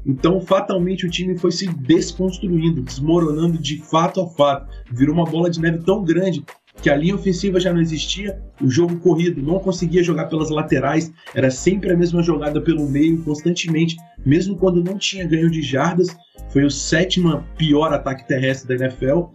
Então, 0.05 0.41
fatalmente, 0.41 1.05
o 1.05 1.09
time 1.09 1.37
foi 1.37 1.51
se 1.51 1.67
desconstruindo, 1.67 2.81
desmoronando 2.81 3.57
de 3.57 3.77
fato 3.77 4.21
a 4.21 4.27
fato. 4.27 4.67
Virou 4.91 5.13
uma 5.13 5.25
bola 5.25 5.49
de 5.49 5.59
neve 5.59 5.79
tão 5.79 6.03
grande 6.03 6.43
que 6.81 6.89
a 6.89 6.95
linha 6.95 7.15
ofensiva 7.15 7.59
já 7.59 7.73
não 7.73 7.81
existia, 7.81 8.41
o 8.61 8.69
jogo 8.69 8.97
corrido 8.99 9.41
não 9.41 9.59
conseguia 9.59 10.03
jogar 10.03 10.25
pelas 10.25 10.49
laterais, 10.49 11.11
era 11.35 11.51
sempre 11.51 11.91
a 11.91 11.97
mesma 11.97 12.23
jogada 12.23 12.61
pelo 12.61 12.87
meio, 12.87 13.21
constantemente, 13.23 13.97
mesmo 14.25 14.55
quando 14.55 14.83
não 14.83 14.97
tinha 14.97 15.27
ganho 15.27 15.49
de 15.49 15.61
jardas. 15.61 16.15
Foi 16.49 16.63
o 16.63 16.71
sétimo 16.71 17.43
pior 17.57 17.93
ataque 17.93 18.27
terrestre 18.27 18.67
da 18.75 18.85
NFL 18.85 19.25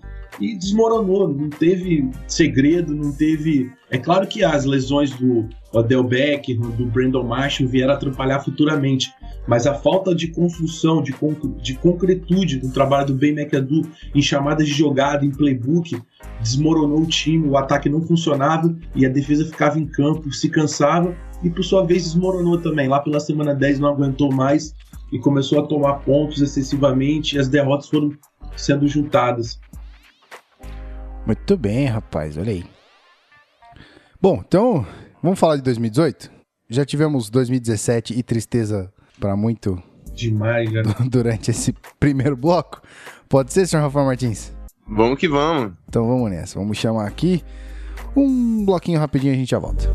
e 0.40 0.56
desmoronou, 0.56 1.28
não 1.28 1.48
teve 1.48 2.10
segredo, 2.26 2.94
não 2.94 3.12
teve. 3.12 3.70
É 3.90 3.98
claro 3.98 4.26
que 4.26 4.44
as 4.44 4.64
lesões 4.64 5.10
do 5.10 5.48
Odell 5.72 6.02
Becker, 6.02 6.58
do 6.58 6.86
Brandon 6.86 7.22
Marshall 7.22 7.68
vieram 7.68 7.94
atrapalhar 7.94 8.40
futuramente, 8.40 9.10
mas 9.46 9.66
a 9.66 9.74
falta 9.74 10.14
de 10.14 10.28
construção, 10.28 11.02
de, 11.02 11.14
de 11.62 11.74
concretude 11.74 12.58
do 12.58 12.70
trabalho 12.70 13.06
do 13.06 13.14
Ben 13.14 13.32
McAdoo 13.32 13.86
em 14.14 14.20
chamadas 14.20 14.66
de 14.66 14.74
jogada, 14.74 15.24
em 15.24 15.30
playbook, 15.30 16.00
desmoronou 16.40 17.00
o 17.00 17.06
time, 17.06 17.48
o 17.48 17.56
ataque 17.56 17.88
não 17.88 18.02
funcionava 18.02 18.74
e 18.94 19.06
a 19.06 19.08
defesa 19.08 19.44
ficava 19.44 19.78
em 19.78 19.86
campo, 19.86 20.32
se 20.32 20.48
cansava 20.48 21.16
e 21.42 21.50
por 21.50 21.64
sua 21.64 21.84
vez 21.84 22.04
desmoronou 22.04 22.58
também. 22.58 22.88
Lá 22.88 23.00
pela 23.00 23.20
semana 23.20 23.54
10 23.54 23.78
não 23.78 23.88
aguentou 23.88 24.32
mais 24.32 24.74
e 25.12 25.18
começou 25.18 25.60
a 25.60 25.66
tomar 25.66 26.00
pontos 26.00 26.42
excessivamente 26.42 27.36
e 27.36 27.38
as 27.38 27.48
derrotas 27.48 27.88
foram 27.88 28.12
sendo 28.56 28.88
juntadas. 28.88 29.60
Muito 31.24 31.56
bem, 31.56 31.86
rapaz, 31.86 32.36
olha 32.36 32.52
aí. 32.52 32.64
Bom, 34.20 34.42
então, 34.46 34.86
vamos 35.22 35.38
falar 35.38 35.56
de 35.56 35.62
2018? 35.62 36.30
Já 36.68 36.84
tivemos 36.84 37.30
2017 37.30 38.18
e 38.18 38.22
tristeza 38.22 38.92
para 39.20 39.36
muito 39.36 39.82
demais 40.14 40.70
já. 40.70 40.82
durante 41.08 41.50
esse 41.50 41.74
primeiro 41.98 42.36
bloco. 42.36 42.80
Pode 43.28 43.52
ser, 43.52 43.66
senhor 43.66 43.82
Rafael 43.82 44.06
Martins? 44.06 44.52
Vamos 44.88 45.18
que 45.18 45.28
vamos. 45.28 45.72
Então 45.88 46.06
vamos 46.06 46.30
nessa. 46.30 46.58
Vamos 46.58 46.78
chamar 46.78 47.06
aqui 47.06 47.42
um 48.16 48.64
bloquinho 48.64 48.98
rapidinho 48.98 49.32
e 49.32 49.36
a 49.36 49.38
gente 49.38 49.50
já 49.50 49.58
volta. 49.58 49.92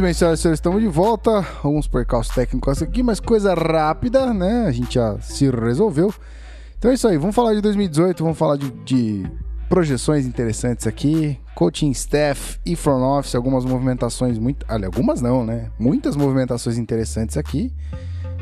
Muito 0.00 0.06
bem, 0.06 0.14
senhoras 0.14 0.38
e 0.38 0.42
senhores, 0.42 0.56
estamos 0.56 0.80
de 0.80 0.88
volta. 0.88 1.46
Alguns 1.62 1.86
percalços 1.86 2.34
técnicos 2.34 2.80
aqui, 2.80 3.02
mas 3.02 3.20
coisa 3.20 3.52
rápida, 3.52 4.32
né? 4.32 4.64
A 4.66 4.72
gente 4.72 4.94
já 4.94 5.20
se 5.20 5.50
resolveu. 5.50 6.10
Então 6.78 6.90
é 6.90 6.94
isso 6.94 7.06
aí, 7.06 7.18
vamos 7.18 7.36
falar 7.36 7.52
de 7.52 7.60
2018, 7.60 8.22
vamos 8.22 8.38
falar 8.38 8.56
de, 8.56 8.70
de 8.82 9.30
projeções 9.68 10.24
interessantes 10.24 10.86
aqui, 10.86 11.38
coaching 11.54 11.90
staff 11.90 12.58
e 12.64 12.74
front 12.74 13.02
office, 13.02 13.34
algumas 13.34 13.66
movimentações 13.66 14.38
muito, 14.38 14.64
ali, 14.66 14.86
algumas 14.86 15.20
não, 15.20 15.44
né? 15.44 15.70
Muitas 15.78 16.16
movimentações 16.16 16.78
interessantes 16.78 17.36
aqui. 17.36 17.70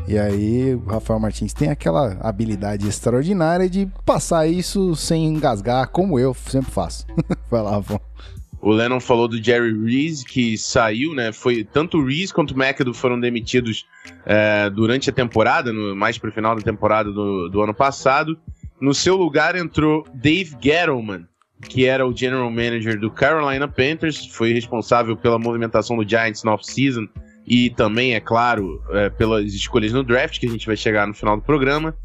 E 0.07 0.17
aí, 0.17 0.77
o 0.77 0.89
Rafael 0.89 1.19
Martins 1.19 1.53
tem 1.53 1.71
aquela 1.71 2.19
habilidade 2.21 2.87
extraordinária 2.87 3.69
de 3.69 3.91
passar 4.07 4.47
isso 4.47 4.95
sem 4.95 5.27
engasgar, 5.27 5.89
como 5.89 6.21
eu 6.21 6.33
sempre 6.35 6.71
faço. 6.71 7.05
Vai 7.51 7.63
lá, 7.63 7.73
Rafael. 7.73 8.01
O 8.61 8.73
Lennon 8.73 9.01
falou 9.01 9.29
do 9.29 9.43
Jerry 9.43 9.73
Reese, 9.85 10.25
que 10.25 10.59
saiu, 10.59 11.15
né? 11.15 11.33
Foi 11.33 11.63
tanto 11.63 11.99
o 11.99 12.05
Reese 12.05 12.33
quanto 12.33 12.53
o 12.53 12.59
McAdoo 12.59 12.93
foram 12.93 13.19
demitidos 13.19 13.87
é, 14.27 14.69
durante 14.71 15.11
a 15.11 15.13
temporada, 15.13 15.73
no, 15.73 15.95
mais 15.95 16.19
pro 16.19 16.33
final 16.33 16.57
da 16.57 16.63
temporada 16.63 17.11
do, 17.13 17.49
do 17.49 17.63
ano 17.63 17.75
passado. 17.75 18.37
No 18.81 18.93
seu 18.93 19.17
lugar 19.17 19.57
entrou 19.57 20.05
Dave 20.13 20.57
Gettleman, 20.61 21.27
que 21.69 21.85
era 21.85 22.07
o 22.07 22.17
general 22.17 22.51
manager 22.51 22.99
do 22.99 23.11
Carolina 23.11 23.69
Panthers, 23.69 24.27
foi 24.27 24.53
responsável 24.53 25.17
pela 25.17 25.39
movimentação 25.39 25.97
do 25.97 26.09
Giants 26.09 26.43
no 26.45 26.53
off-season 26.53 27.09
e 27.47 27.71
também, 27.71 28.15
é 28.15 28.21
claro, 28.21 28.83
é, 28.91 29.09
pelas 29.09 29.55
escolhas 29.55 29.93
no 29.93 30.05
draft, 30.05 30.39
que 30.39 30.47
a 30.47 30.51
gente 30.51 30.67
vai 30.67 30.77
chegar 30.77 31.07
no 31.07 31.15
final 31.15 31.37
do 31.37 31.43
programa. 31.43 31.97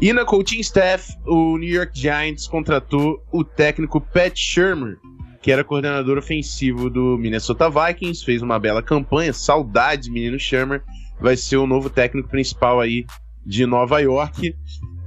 E 0.00 0.12
na 0.12 0.24
coaching 0.24 0.60
staff, 0.60 1.12
o 1.26 1.56
New 1.56 1.68
York 1.68 1.98
Giants 1.98 2.46
contratou 2.46 3.22
o 3.32 3.44
técnico 3.44 4.00
Pat 4.00 4.36
Shermer, 4.36 4.96
que 5.44 5.52
era 5.52 5.62
coordenador 5.62 6.16
ofensivo 6.16 6.88
do 6.88 7.18
Minnesota 7.18 7.68
Vikings, 7.68 8.24
fez 8.24 8.40
uma 8.40 8.58
bela 8.58 8.82
campanha, 8.82 9.30
saudades, 9.30 10.08
menino 10.08 10.38
Shermer, 10.38 10.82
vai 11.20 11.36
ser 11.36 11.58
o 11.58 11.66
novo 11.66 11.90
técnico 11.90 12.30
principal 12.30 12.80
aí 12.80 13.04
de 13.44 13.66
Nova 13.66 14.00
York. 14.00 14.56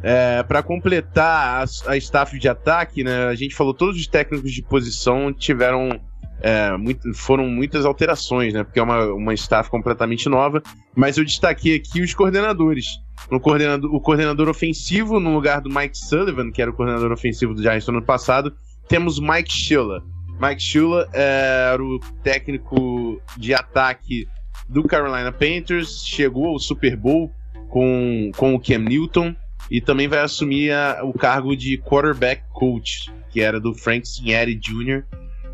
É, 0.04 0.44
para 0.44 0.62
completar 0.62 1.66
a, 1.66 1.92
a 1.92 1.98
staff 1.98 2.38
de 2.38 2.48
ataque, 2.48 3.04
né, 3.04 3.26
a 3.26 3.34
gente 3.34 3.56
falou 3.56 3.74
todos 3.74 4.00
os 4.00 4.06
técnicos 4.06 4.52
de 4.52 4.62
posição 4.62 5.34
tiveram 5.34 6.00
é, 6.40 6.78
muito, 6.78 7.12
foram 7.16 7.48
muitas 7.48 7.84
alterações, 7.84 8.54
né? 8.54 8.64
Porque 8.64 8.80
é 8.80 8.84
uma, 8.84 9.06
uma 9.06 9.34
staff 9.34 9.72
completamente 9.72 10.30
nova. 10.30 10.62
Mas 10.96 11.18
eu 11.18 11.26
destaquei 11.26 11.78
aqui 11.78 12.00
os 12.00 12.14
coordenadores. 12.14 12.86
No 13.32 13.40
coordenador, 13.40 13.92
o 13.92 14.00
coordenador 14.00 14.50
ofensivo, 14.50 15.20
no 15.20 15.34
lugar 15.34 15.62
do 15.62 15.70
Mike 15.72 15.98
Sullivan, 15.98 16.52
que 16.52 16.62
era 16.62 16.70
o 16.70 16.76
coordenador 16.76 17.12
ofensivo 17.12 17.56
do 17.56 17.62
Giants 17.64 17.88
no 17.88 17.96
ano 17.96 18.06
passado, 18.06 18.54
temos 18.88 19.20
Mike 19.20 19.52
Shula. 19.52 20.04
Mike 20.40 20.62
Shula 20.62 21.08
é, 21.14 21.72
era 21.74 21.84
o 21.84 22.00
técnico 22.24 23.22
de 23.38 23.54
ataque 23.54 24.28
do 24.70 24.84
Carolina 24.84 25.32
Panthers, 25.32 26.06
chegou 26.06 26.48
ao 26.48 26.60
Super 26.60 26.96
Bowl 26.96 27.32
com, 27.70 28.32
com 28.36 28.56
o 28.56 28.60
Cam 28.60 28.80
Newton 28.80 29.36
e 29.72 29.82
também 29.82 30.08
vai 30.08 30.20
assumir 30.20 30.72
a, 30.72 31.02
o 31.04 31.14
cargo 31.14 31.56
de 31.56 31.78
quarterback 31.78 32.44
coach, 32.54 33.12
que 33.30 33.42
era 33.42 33.60
do 33.60 33.74
Frank 33.74 34.08
Cinieri 34.08 34.56
Jr., 34.56 35.04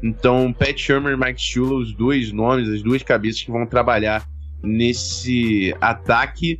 então, 0.03 0.51
Pat 0.51 0.77
Shermer 0.77 1.13
e 1.13 1.17
Mike 1.17 1.41
Shula, 1.41 1.75
os 1.75 1.93
dois 1.93 2.33
nomes, 2.33 2.67
as 2.67 2.83
duas 2.83 3.01
cabeças 3.01 3.41
que 3.41 3.49
vão 3.49 3.65
trabalhar 3.65 4.27
nesse 4.61 5.73
ataque. 5.79 6.59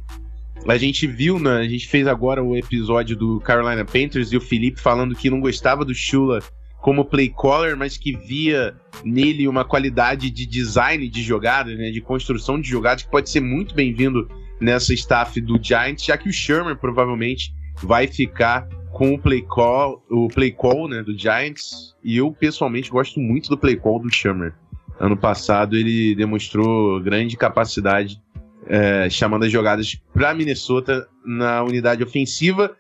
A 0.66 0.78
gente 0.78 1.06
viu, 1.06 1.38
né? 1.38 1.58
A 1.58 1.68
gente 1.68 1.86
fez 1.90 2.08
agora 2.08 2.42
o 2.42 2.56
episódio 2.56 3.18
do 3.18 3.42
Carolina 3.42 3.84
Panthers 3.84 4.32
e 4.32 4.38
o 4.38 4.42
Felipe 4.42 4.80
falando 4.80 5.14
que 5.14 5.30
não 5.30 5.42
gostava 5.42 5.84
do 5.84 5.94
Shula 5.94 6.40
como 6.84 7.06
play 7.06 7.30
caller, 7.30 7.78
mas 7.78 7.96
que 7.96 8.12
via 8.12 8.76
nele 9.06 9.48
uma 9.48 9.64
qualidade 9.64 10.30
de 10.30 10.46
design 10.46 11.08
de 11.08 11.24
jogadas, 11.24 11.78
né, 11.78 11.90
de 11.90 12.02
construção 12.02 12.60
de 12.60 12.68
jogadas 12.68 13.04
que 13.04 13.10
pode 13.10 13.30
ser 13.30 13.40
muito 13.40 13.74
bem-vindo 13.74 14.30
nessa 14.60 14.94
staff 14.94 15.40
do 15.40 15.58
Giants, 15.64 16.04
já 16.04 16.18
que 16.18 16.28
o 16.28 16.34
Shermer 16.34 16.76
provavelmente 16.76 17.54
vai 17.82 18.06
ficar 18.06 18.68
com 18.92 19.14
o 19.14 19.18
play 19.18 19.42
call, 19.42 20.04
o 20.12 20.28
play 20.28 20.52
call 20.52 20.90
né, 20.90 21.02
do 21.02 21.18
Giants. 21.18 21.96
E 22.04 22.18
eu 22.18 22.30
pessoalmente 22.34 22.90
gosto 22.90 23.18
muito 23.18 23.48
do 23.48 23.58
play 23.58 23.78
call 23.78 24.02
do 24.02 24.14
Shammer. 24.14 24.54
Ano 25.00 25.16
passado 25.16 25.78
ele 25.78 26.14
demonstrou 26.16 27.00
grande 27.00 27.38
capacidade 27.38 28.22
é, 28.68 29.10
chamando 29.10 29.46
as 29.46 29.52
jogadas 29.52 29.96
para 30.14 30.34
Minnesota 30.34 31.08
na 31.26 31.64
unidade 31.64 32.04
ofensiva. 32.04 32.76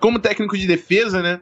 Como 0.00 0.18
técnico 0.18 0.58
de 0.58 0.66
defesa, 0.66 1.22
né? 1.22 1.40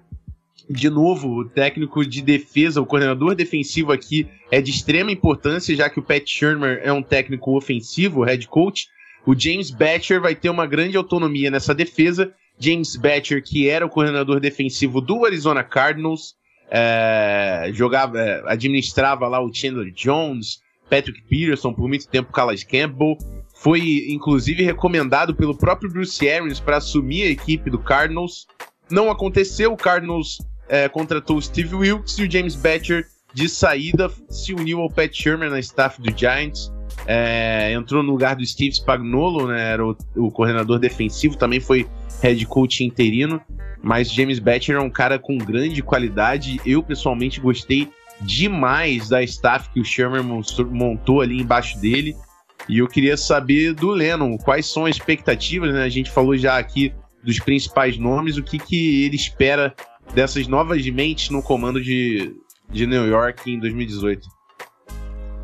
De 0.72 0.88
novo, 0.88 1.28
o 1.28 1.44
técnico 1.44 2.02
de 2.02 2.22
defesa, 2.22 2.80
o 2.80 2.86
coordenador 2.86 3.34
defensivo 3.34 3.92
aqui 3.92 4.26
é 4.50 4.58
de 4.58 4.70
extrema 4.70 5.12
importância, 5.12 5.76
já 5.76 5.90
que 5.90 6.00
o 6.00 6.02
Pat 6.02 6.26
Shermer 6.26 6.80
é 6.82 6.90
um 6.90 7.02
técnico 7.02 7.54
ofensivo, 7.54 8.22
head 8.22 8.48
coach. 8.48 8.88
O 9.26 9.38
James 9.38 9.70
Batcher 9.70 10.18
vai 10.18 10.34
ter 10.34 10.48
uma 10.48 10.66
grande 10.66 10.96
autonomia 10.96 11.50
nessa 11.50 11.74
defesa 11.74 12.32
James 12.58 12.96
Batcher, 12.96 13.44
que 13.44 13.68
era 13.68 13.84
o 13.84 13.88
coordenador 13.90 14.40
defensivo 14.40 15.02
do 15.02 15.26
Arizona 15.26 15.62
Cardinals, 15.62 16.34
é, 16.70 17.68
jogava, 17.74 18.18
é, 18.18 18.42
administrava 18.46 19.28
lá 19.28 19.44
o 19.44 19.52
Chandler 19.52 19.92
Jones, 19.92 20.62
Patrick 20.88 21.20
Peterson, 21.28 21.74
por 21.74 21.86
muito 21.86 22.08
tempo 22.08 22.32
Calais 22.32 22.64
Campbell, 22.64 23.18
foi 23.54 24.06
inclusive 24.08 24.62
recomendado 24.62 25.34
pelo 25.34 25.54
próprio 25.54 25.90
Bruce 25.90 26.26
Arians 26.26 26.60
para 26.60 26.78
assumir 26.78 27.24
a 27.24 27.30
equipe 27.30 27.68
do 27.68 27.78
Cardinals. 27.78 28.46
Não 28.90 29.10
aconteceu, 29.10 29.70
o 29.70 29.76
Cardinals 29.76 30.38
é, 30.68 30.88
contratou 30.88 31.36
o 31.36 31.42
Steve 31.42 31.74
Wilkes 31.74 32.18
e 32.18 32.24
o 32.24 32.30
James 32.30 32.54
Batcher 32.54 33.06
de 33.34 33.48
saída 33.48 34.10
se 34.28 34.52
uniu 34.52 34.80
ao 34.80 34.90
Pat 34.90 35.12
Shermer 35.12 35.50
na 35.50 35.58
staff 35.60 36.00
do 36.00 36.16
Giants. 36.16 36.72
É, 37.06 37.72
entrou 37.72 38.02
no 38.02 38.12
lugar 38.12 38.36
do 38.36 38.44
Steve 38.44 38.74
Spagnuolo, 38.74 39.48
né, 39.48 39.72
era 39.72 39.86
o, 39.86 39.96
o 40.16 40.30
coordenador 40.30 40.78
defensivo, 40.78 41.36
também 41.36 41.58
foi 41.58 41.88
head 42.22 42.44
coach 42.46 42.84
interino, 42.84 43.40
mas 43.82 44.12
James 44.12 44.38
Batcher 44.38 44.76
é 44.76 44.80
um 44.80 44.90
cara 44.90 45.18
com 45.18 45.36
grande 45.38 45.82
qualidade. 45.82 46.60
Eu 46.64 46.82
pessoalmente 46.82 47.40
gostei 47.40 47.90
demais 48.20 49.08
da 49.08 49.22
staff 49.22 49.68
que 49.70 49.80
o 49.80 49.84
Sherman 49.84 50.22
montou 50.70 51.20
ali 51.20 51.40
embaixo 51.40 51.78
dele. 51.80 52.14
E 52.68 52.78
eu 52.78 52.86
queria 52.86 53.16
saber 53.16 53.74
do 53.74 53.90
Lennon 53.90 54.38
quais 54.38 54.66
são 54.66 54.86
as 54.86 54.96
expectativas, 54.96 55.74
né? 55.74 55.82
A 55.82 55.88
gente 55.88 56.10
falou 56.10 56.36
já 56.36 56.58
aqui 56.58 56.94
dos 57.24 57.40
principais 57.40 57.98
nomes, 57.98 58.36
o 58.36 58.42
que, 58.42 58.58
que 58.58 59.04
ele 59.04 59.16
espera 59.16 59.74
dessas 60.14 60.46
novas 60.46 60.86
mentes 60.88 61.30
no 61.30 61.42
comando 61.42 61.82
de, 61.82 62.34
de 62.70 62.86
New 62.86 63.06
York 63.06 63.50
em 63.50 63.58
2018. 63.58 64.26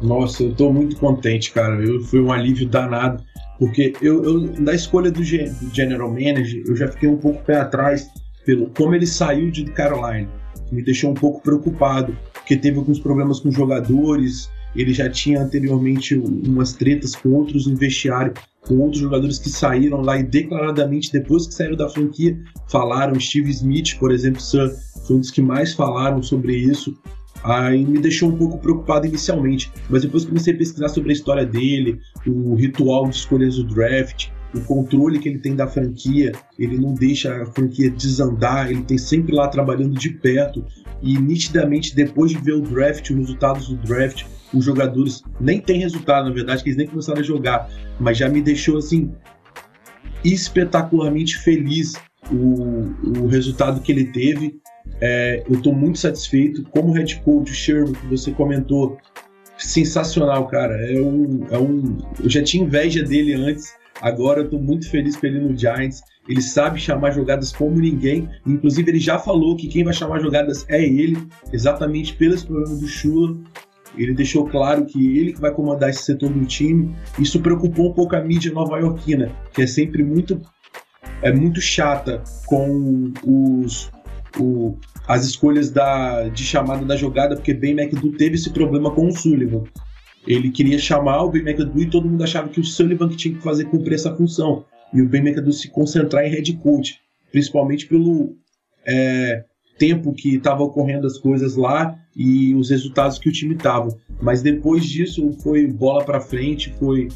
Nossa, 0.02 0.44
eu 0.44 0.54
tô 0.54 0.72
muito 0.72 0.96
contente, 0.96 1.50
cara. 1.52 1.74
Eu, 1.82 2.00
foi 2.02 2.20
um 2.20 2.30
alívio 2.30 2.68
danado 2.68 3.22
porque 3.58 3.92
eu, 4.00 4.24
eu 4.24 4.40
na 4.60 4.72
escolha 4.72 5.10
do, 5.10 5.20
do 5.20 5.74
general 5.74 6.10
manager, 6.10 6.62
eu 6.66 6.76
já 6.76 6.88
fiquei 6.88 7.08
um 7.08 7.16
pouco 7.16 7.42
pé 7.44 7.56
atrás 7.56 8.08
pelo 8.46 8.70
como 8.70 8.94
ele 8.94 9.06
saiu 9.06 9.50
de 9.50 9.64
Carolina. 9.64 10.28
Me 10.70 10.82
deixou 10.82 11.10
um 11.10 11.14
pouco 11.14 11.42
preocupado, 11.42 12.16
porque 12.32 12.56
teve 12.56 12.78
alguns 12.78 13.00
problemas 13.00 13.40
com 13.40 13.50
jogadores, 13.50 14.48
ele 14.74 14.92
já 14.92 15.08
tinha 15.08 15.42
anteriormente 15.42 16.14
umas 16.14 16.72
tretas 16.72 17.14
com 17.14 17.30
outros 17.30 17.66
no 17.66 17.76
vestiário, 17.76 18.32
com 18.62 18.78
outros 18.78 19.00
jogadores 19.00 19.38
que 19.38 19.48
saíram 19.48 20.00
lá 20.00 20.18
e 20.18 20.22
declaradamente, 20.22 21.12
depois 21.12 21.46
que 21.46 21.54
saíram 21.54 21.76
da 21.76 21.88
franquia, 21.88 22.38
falaram. 22.68 23.18
Steve 23.18 23.50
Smith, 23.50 23.98
por 23.98 24.12
exemplo, 24.12 24.40
foi 25.06 25.16
um 25.16 25.20
dos 25.20 25.30
que 25.30 25.40
mais 25.40 25.72
falaram 25.72 26.22
sobre 26.22 26.56
isso. 26.56 26.96
Aí 27.42 27.84
me 27.84 27.98
deixou 27.98 28.28
um 28.28 28.36
pouco 28.36 28.58
preocupado 28.58 29.06
inicialmente, 29.06 29.70
mas 29.88 30.02
depois 30.02 30.24
comecei 30.24 30.52
a 30.52 30.56
pesquisar 30.56 30.88
sobre 30.88 31.10
a 31.10 31.12
história 31.12 31.46
dele, 31.46 32.00
o 32.26 32.54
ritual 32.54 33.08
de 33.08 33.14
escolhas 33.14 33.56
do 33.56 33.64
draft, 33.64 34.28
o 34.54 34.60
controle 34.62 35.18
que 35.18 35.28
ele 35.28 35.38
tem 35.38 35.54
da 35.54 35.66
franquia, 35.66 36.32
ele 36.58 36.78
não 36.78 36.94
deixa 36.94 37.42
a 37.42 37.46
franquia 37.46 37.90
desandar, 37.90 38.70
ele 38.70 38.82
tem 38.82 38.98
sempre 38.98 39.34
lá 39.34 39.46
trabalhando 39.48 39.98
de 39.98 40.10
perto 40.10 40.64
e 41.02 41.18
nitidamente 41.18 41.94
depois 41.94 42.32
de 42.32 42.38
ver 42.38 42.54
o 42.54 42.60
draft, 42.60 43.10
os 43.10 43.16
resultados 43.16 43.68
do 43.68 43.76
draft, 43.76 44.24
os 44.52 44.64
jogadores 44.64 45.22
nem 45.40 45.60
tem 45.60 45.80
resultado, 45.80 46.28
na 46.28 46.34
verdade, 46.34 46.62
que 46.62 46.68
eles 46.68 46.76
nem 46.76 46.86
começaram 46.86 47.20
a 47.20 47.24
jogar, 47.24 47.68
mas 47.98 48.18
já 48.18 48.28
me 48.28 48.40
deixou 48.40 48.78
assim 48.78 49.12
espetacularmente 50.24 51.38
feliz 51.38 51.94
o, 52.30 53.22
o 53.22 53.26
resultado 53.26 53.80
que 53.80 53.92
ele 53.92 54.06
teve 54.06 54.60
é, 55.00 55.44
eu 55.48 55.56
estou 55.56 55.74
muito 55.74 55.98
satisfeito. 55.98 56.62
Como 56.70 56.92
head 56.92 57.20
coach, 57.20 57.52
Sherman, 57.52 57.92
que 57.92 58.06
você 58.06 58.30
comentou, 58.32 58.98
sensacional, 59.58 60.46
cara. 60.46 60.74
É 60.90 61.00
um, 61.00 61.46
é 61.50 61.58
um, 61.58 61.98
eu 62.22 62.30
já 62.30 62.42
tinha 62.42 62.64
inveja 62.64 63.02
dele 63.02 63.34
antes, 63.34 63.72
agora 64.00 64.40
eu 64.40 64.44
estou 64.44 64.60
muito 64.60 64.88
feliz 64.90 65.16
com 65.16 65.26
ele 65.26 65.40
no 65.40 65.56
Giants. 65.56 66.02
Ele 66.28 66.42
sabe 66.42 66.78
chamar 66.78 67.12
jogadas 67.12 67.52
como 67.52 67.76
ninguém. 67.76 68.28
Inclusive, 68.46 68.90
ele 68.90 69.00
já 69.00 69.18
falou 69.18 69.56
que 69.56 69.66
quem 69.66 69.82
vai 69.82 69.94
chamar 69.94 70.20
jogadas 70.20 70.66
é 70.68 70.82
ele, 70.82 71.16
exatamente 71.52 72.14
pelos 72.14 72.44
problemas 72.44 72.80
do 72.80 72.86
Shula. 72.86 73.36
Ele 73.98 74.14
deixou 74.14 74.46
claro 74.46 74.86
que 74.86 75.18
ele 75.18 75.32
que 75.32 75.40
vai 75.40 75.52
comandar 75.52 75.90
esse 75.90 76.04
setor 76.04 76.30
do 76.30 76.46
time. 76.46 76.94
Isso 77.18 77.40
preocupou 77.40 77.90
um 77.90 77.92
pouco 77.92 78.14
a 78.14 78.20
mídia 78.20 78.52
nova-iorquina, 78.52 79.30
que 79.52 79.62
é 79.62 79.66
sempre 79.66 80.04
muito 80.04 80.40
é 81.20 81.32
muito 81.32 81.60
chata 81.60 82.22
com 82.46 83.12
os 83.26 83.90
o, 84.38 84.76
as 85.06 85.24
escolhas 85.24 85.70
da, 85.70 86.28
de 86.28 86.44
chamada 86.44 86.84
da 86.84 86.96
jogada, 86.96 87.34
porque 87.34 87.54
Ben 87.54 87.72
McDo 87.72 88.12
teve 88.12 88.34
esse 88.34 88.50
problema 88.50 88.90
com 88.90 89.08
o 89.08 89.12
Sullivan. 89.12 89.64
ele 90.26 90.50
queria 90.50 90.78
chamar 90.78 91.24
o 91.24 91.30
Ben 91.30 91.42
McAdoo 91.42 91.82
e 91.82 91.90
todo 91.90 92.08
mundo 92.08 92.22
achava 92.22 92.48
que 92.48 92.60
o 92.60 92.64
Sullivan 92.64 93.08
que 93.08 93.16
tinha 93.16 93.34
que 93.34 93.42
fazer 93.42 93.64
cumprir 93.64 93.94
essa 93.94 94.14
função. 94.14 94.64
E 94.92 95.00
o 95.00 95.08
Ben 95.08 95.22
McAdoo 95.22 95.52
se 95.52 95.70
concentrar 95.70 96.24
em 96.24 96.30
head 96.30 96.52
coach, 96.58 97.00
principalmente 97.32 97.86
pelo 97.86 98.36
é, 98.86 99.44
tempo 99.78 100.12
que 100.12 100.36
estava 100.36 100.62
ocorrendo 100.62 101.06
as 101.06 101.18
coisas 101.18 101.56
lá 101.56 101.96
e 102.18 102.52
os 102.56 102.70
resultados 102.70 103.16
que 103.16 103.28
o 103.28 103.32
time 103.32 103.54
tava. 103.54 103.96
Mas 104.20 104.42
depois 104.42 104.84
disso 104.84 105.32
foi 105.40 105.68
bola 105.68 106.04
para 106.04 106.20
frente, 106.20 106.74
foi 106.78 107.08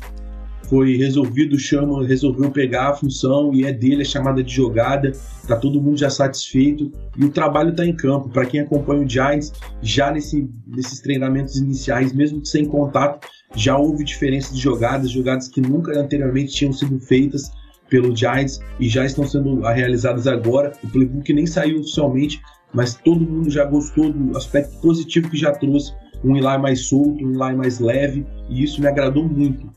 foi 0.69 0.97
resolvido, 0.97 1.59
chama, 1.59 2.07
resolveu 2.07 2.51
pegar 2.51 2.89
a 2.89 2.95
função 2.95 3.53
e 3.53 3.67
é 3.67 3.73
dele 3.73 4.01
a 4.01 4.07
chamada 4.07 4.43
de 4.43 4.55
jogada. 4.55 5.13
Tá 5.47 5.55
todo 5.55 5.83
mundo 5.83 5.99
já 5.99 6.09
satisfeito 6.09 6.91
e 7.19 7.27
o 7.27 7.29
trabalho 7.29 7.75
tá 7.75 7.85
em 7.85 7.95
campo. 7.95 8.31
Para 8.31 8.47
quem 8.47 8.61
acompanha 8.61 9.03
o 9.03 9.09
Giants, 9.09 9.53
já 9.83 10.11
nesse, 10.11 10.49
nesses 10.67 11.01
treinamentos 11.01 11.57
iniciais, 11.57 12.15
mesmo 12.15 12.43
sem 12.47 12.65
contato, 12.65 13.29
já 13.55 13.77
houve 13.77 14.03
diferença 14.03 14.55
de 14.55 14.61
jogadas, 14.61 15.11
jogadas 15.11 15.47
que 15.47 15.61
nunca 15.61 15.93
anteriormente 15.99 16.55
tinham 16.55 16.73
sido 16.73 16.99
feitas 16.99 17.51
pelo 17.91 18.17
Giants 18.17 18.59
e 18.81 18.89
já 18.89 19.05
estão 19.05 19.27
sendo 19.27 19.61
realizadas 19.61 20.27
agora. 20.27 20.73
O 20.83 20.89
playbook 20.89 21.31
nem 21.35 21.45
saiu 21.45 21.81
oficialmente, 21.81 22.41
mas 22.73 22.95
todo 22.95 23.21
mundo 23.21 23.51
já 23.51 23.65
gostou 23.65 24.13
do 24.13 24.37
aspecto 24.37 24.81
positivo 24.81 25.31
que 25.31 25.37
já 25.37 25.53
trouxe. 25.53 25.93
Um 26.25 26.37
Eli 26.37 26.59
mais 26.59 26.87
solto, 26.87 27.25
um 27.25 27.31
Eli 27.31 27.57
mais 27.57 27.81
leve, 27.81 28.27
e 28.49 28.63
isso 28.63 28.81
me 28.81 28.87
agradou 28.87 29.29
muito. 29.29 29.71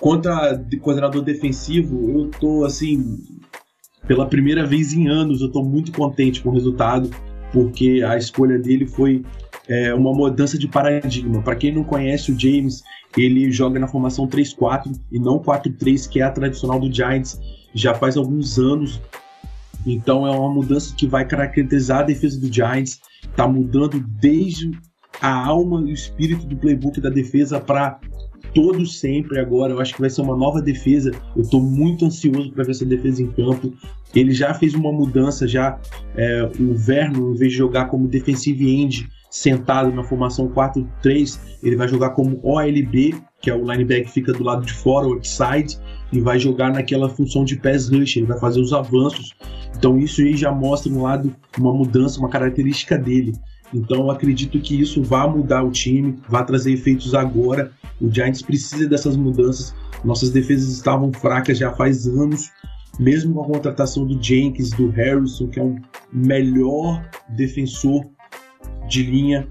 Quanto 0.00 0.28
a 0.28 0.52
de 0.52 0.76
coordenador 0.78 1.22
defensivo, 1.22 2.10
eu 2.10 2.30
tô 2.40 2.64
assim, 2.64 3.18
pela 4.06 4.26
primeira 4.26 4.66
vez 4.66 4.92
em 4.92 5.08
anos, 5.08 5.40
eu 5.40 5.50
tô 5.50 5.62
muito 5.62 5.92
contente 5.92 6.42
com 6.42 6.50
o 6.50 6.52
resultado, 6.52 7.08
porque 7.52 8.02
a 8.06 8.16
escolha 8.16 8.58
dele 8.58 8.86
foi 8.86 9.24
é, 9.68 9.94
uma 9.94 10.12
mudança 10.12 10.58
de 10.58 10.66
paradigma. 10.66 11.42
Para 11.42 11.56
quem 11.56 11.72
não 11.72 11.84
conhece 11.84 12.32
o 12.32 12.38
James, 12.38 12.82
ele 13.16 13.50
joga 13.50 13.78
na 13.78 13.86
formação 13.86 14.26
3-4 14.26 14.92
e 15.10 15.18
não 15.18 15.38
4-3, 15.38 16.08
que 16.08 16.20
é 16.20 16.24
a 16.24 16.30
tradicional 16.30 16.80
do 16.80 16.92
Giants, 16.92 17.40
já 17.74 17.94
faz 17.94 18.16
alguns 18.16 18.58
anos. 18.58 19.00
Então 19.86 20.26
é 20.26 20.30
uma 20.30 20.52
mudança 20.52 20.94
que 20.94 21.06
vai 21.06 21.26
caracterizar 21.26 22.00
a 22.00 22.04
defesa 22.04 22.40
do 22.40 22.52
Giants, 22.52 23.00
tá 23.36 23.46
mudando 23.46 24.00
desde 24.20 24.70
a 25.20 25.46
alma 25.46 25.80
e 25.80 25.92
o 25.92 25.94
espírito 25.94 26.46
do 26.46 26.56
playbook 26.56 27.00
da 27.00 27.10
defesa 27.10 27.60
para 27.60 28.00
todo 28.54 28.84
sempre 28.86 29.38
agora. 29.38 29.72
Eu 29.72 29.80
acho 29.80 29.94
que 29.94 30.00
vai 30.00 30.10
ser 30.10 30.20
uma 30.20 30.36
nova 30.36 30.60
defesa. 30.60 31.10
Eu 31.34 31.42
estou 31.42 31.60
muito 31.60 32.04
ansioso 32.04 32.52
para 32.52 32.64
ver 32.64 32.72
essa 32.72 32.84
defesa 32.84 33.22
em 33.22 33.30
campo. 33.30 33.72
Ele 34.14 34.32
já 34.32 34.52
fez 34.54 34.74
uma 34.74 34.92
mudança, 34.92 35.46
já 35.46 35.78
é, 36.14 36.50
o 36.60 36.74
Verno, 36.74 37.34
em 37.34 37.36
vez 37.36 37.52
de 37.52 37.58
jogar 37.58 37.86
como 37.86 38.08
defensive 38.08 38.68
end 38.68 39.08
sentado 39.32 39.90
na 39.90 40.04
formação 40.04 40.46
4-3, 40.50 41.40
ele 41.62 41.74
vai 41.74 41.88
jogar 41.88 42.10
como 42.10 42.38
OLB, 42.42 43.14
que 43.40 43.50
é 43.50 43.54
o 43.54 43.64
linebacker 43.64 44.04
que 44.04 44.12
fica 44.12 44.30
do 44.30 44.44
lado 44.44 44.64
de 44.64 44.74
fora, 44.74 45.08
o 45.08 45.14
outside, 45.14 45.78
e 46.12 46.20
vai 46.20 46.38
jogar 46.38 46.70
naquela 46.70 47.08
função 47.08 47.42
de 47.42 47.56
pass 47.56 47.88
rush, 47.88 48.18
ele 48.18 48.26
vai 48.26 48.38
fazer 48.38 48.60
os 48.60 48.74
avanços. 48.74 49.32
Então 49.74 49.98
isso 49.98 50.20
aí 50.20 50.36
já 50.36 50.52
mostra 50.52 50.92
um 50.92 51.02
lado, 51.02 51.34
uma 51.58 51.72
mudança, 51.72 52.20
uma 52.20 52.28
característica 52.28 52.98
dele. 52.98 53.32
Então 53.72 54.10
acredito 54.10 54.60
que 54.60 54.78
isso 54.78 55.02
vai 55.02 55.26
mudar 55.26 55.62
o 55.62 55.70
time, 55.70 56.18
vai 56.28 56.44
trazer 56.44 56.74
efeitos 56.74 57.14
agora. 57.14 57.72
O 58.02 58.12
Giants 58.12 58.42
precisa 58.42 58.86
dessas 58.86 59.16
mudanças. 59.16 59.74
Nossas 60.04 60.28
defesas 60.28 60.70
estavam 60.74 61.10
fracas 61.10 61.56
já 61.56 61.72
faz 61.72 62.06
anos, 62.06 62.50
mesmo 62.98 63.32
com 63.32 63.40
a 63.40 63.46
contratação 63.46 64.06
do 64.06 64.22
Jenkins, 64.22 64.70
do 64.72 64.90
Harrison, 64.90 65.48
que 65.48 65.58
é 65.58 65.62
um 65.62 65.80
melhor 66.12 67.02
defensor 67.30 68.04
de 68.92 69.02
linha 69.02 69.48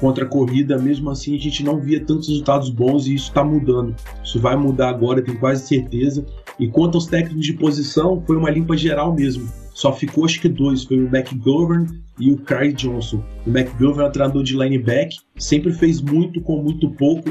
contra 0.00 0.24
a 0.24 0.28
corrida, 0.28 0.76
mesmo 0.76 1.08
assim 1.08 1.36
a 1.36 1.38
gente 1.38 1.62
não 1.62 1.80
via 1.80 2.04
tantos 2.04 2.28
resultados 2.28 2.68
bons 2.68 3.06
e 3.06 3.14
isso 3.14 3.28
está 3.28 3.44
mudando. 3.44 3.94
Isso 4.22 4.40
vai 4.40 4.56
mudar 4.56 4.90
agora, 4.90 5.22
tenho 5.22 5.38
quase 5.38 5.66
certeza. 5.66 6.26
E 6.58 6.68
quanto 6.68 6.96
aos 6.96 7.06
técnicos 7.06 7.46
de 7.46 7.52
posição, 7.54 8.22
foi 8.26 8.36
uma 8.36 8.50
limpa 8.50 8.76
geral 8.76 9.14
mesmo. 9.14 9.48
Só 9.72 9.92
ficou 9.92 10.24
acho 10.24 10.40
que 10.40 10.48
dois, 10.48 10.84
foi 10.84 10.98
o 10.98 11.06
McGovern 11.06 11.86
e 12.18 12.32
o 12.32 12.38
Craig 12.38 12.74
Johnson. 12.74 13.22
O 13.46 13.50
McGovern 13.50 14.04
é 14.04 14.08
um 14.08 14.12
treinador 14.12 14.42
de 14.42 14.56
lineback, 14.56 15.16
sempre 15.38 15.72
fez 15.72 16.00
muito 16.00 16.40
com 16.40 16.62
muito 16.62 16.90
pouco. 16.90 17.30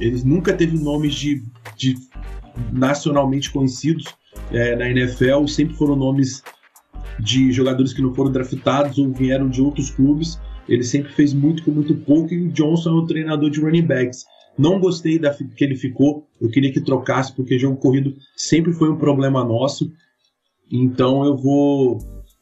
Ele 0.00 0.20
nunca 0.24 0.52
teve 0.52 0.76
nomes 0.78 1.14
de, 1.14 1.42
de 1.76 1.96
nacionalmente 2.72 3.50
conhecidos 3.50 4.06
é, 4.50 4.74
na 4.76 4.88
NFL, 4.88 5.46
sempre 5.46 5.74
foram 5.74 5.96
nomes 5.96 6.42
de 7.18 7.52
jogadores 7.52 7.92
que 7.92 8.02
não 8.02 8.14
foram 8.14 8.32
draftados 8.32 8.98
ou 8.98 9.12
vieram 9.12 9.48
de 9.48 9.60
outros 9.60 9.90
clubes. 9.90 10.38
Ele 10.68 10.82
sempre 10.82 11.12
fez 11.12 11.32
muito 11.32 11.62
com 11.62 11.70
muito 11.70 11.94
pouco 11.94 12.32
e 12.32 12.46
o 12.46 12.52
Johnson 12.52 12.90
é 12.90 13.02
o 13.02 13.06
treinador 13.06 13.50
de 13.50 13.60
running 13.60 13.86
backs. 13.86 14.24
Não 14.56 14.78
gostei 14.78 15.18
da 15.18 15.34
que 15.34 15.64
ele 15.64 15.74
ficou, 15.74 16.28
eu 16.40 16.48
queria 16.48 16.72
que 16.72 16.80
trocasse 16.80 17.32
porque 17.34 17.58
jogo 17.58 17.76
corrido 17.76 18.14
sempre 18.36 18.72
foi 18.72 18.88
um 18.90 18.96
problema 18.96 19.44
nosso. 19.44 19.92
Então 20.70 21.24
eu 21.24 21.36
vou 21.36 21.98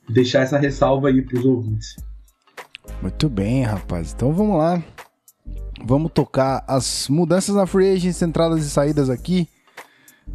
deixar 0.09 0.43
essa 0.43 0.59
ressalva 0.59 1.09
aí 1.09 1.23
para 1.23 1.39
os 1.39 1.45
ouvintes. 1.45 1.97
Muito 3.01 3.29
bem, 3.29 3.63
rapaz. 3.63 4.13
Então 4.13 4.33
vamos 4.33 4.59
lá. 4.59 4.83
Vamos 5.85 6.13
tocar 6.13 6.65
as 6.69 7.09
mudanças 7.09 7.55
na 7.55 7.67
free 7.67 7.93
agents, 7.93 8.23
entradas 8.23 8.65
e 8.65 8.71
saídas 8.71 9.11
aqui. 9.11 9.49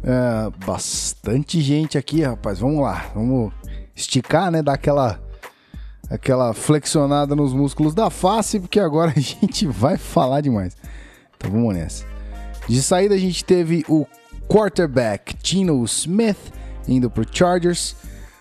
É, 0.02 0.50
bastante 0.66 1.60
gente 1.60 1.96
aqui, 1.96 2.22
rapaz. 2.22 2.58
Vamos 2.58 2.82
lá. 2.82 3.10
Vamos 3.14 3.52
esticar, 3.98 4.50
né? 4.50 4.62
Dar 4.62 4.74
aquela, 4.74 5.20
aquela 6.08 6.54
flexionada 6.54 7.34
nos 7.34 7.52
músculos 7.52 7.94
da 7.94 8.08
face, 8.08 8.60
porque 8.60 8.80
agora 8.80 9.12
a 9.16 9.20
gente 9.20 9.66
vai 9.66 9.96
falar 9.96 10.40
demais. 10.40 10.76
Então 11.36 11.50
vamos 11.50 11.74
nessa. 11.74 12.04
De 12.68 12.82
saída 12.82 13.14
a 13.14 13.18
gente 13.18 13.44
teve 13.44 13.84
o 13.88 14.06
quarterback 14.48 15.34
Tino 15.36 15.82
Smith 15.84 16.52
indo 16.86 17.10
pro 17.10 17.26
Chargers. 17.30 17.96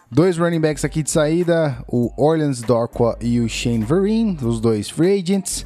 Dois 0.09 0.37
running 0.37 0.61
backs 0.61 0.85
aqui 0.85 1.03
de 1.03 1.11
saída, 1.11 1.83
o 1.85 2.13
Orleans 2.15 2.61
Dorqua 2.61 3.17
e 3.19 3.41
o 3.41 3.49
Shane 3.49 3.83
Vereen, 3.83 4.37
os 4.41 4.61
dois 4.61 4.89
free 4.89 5.19
agents. 5.19 5.65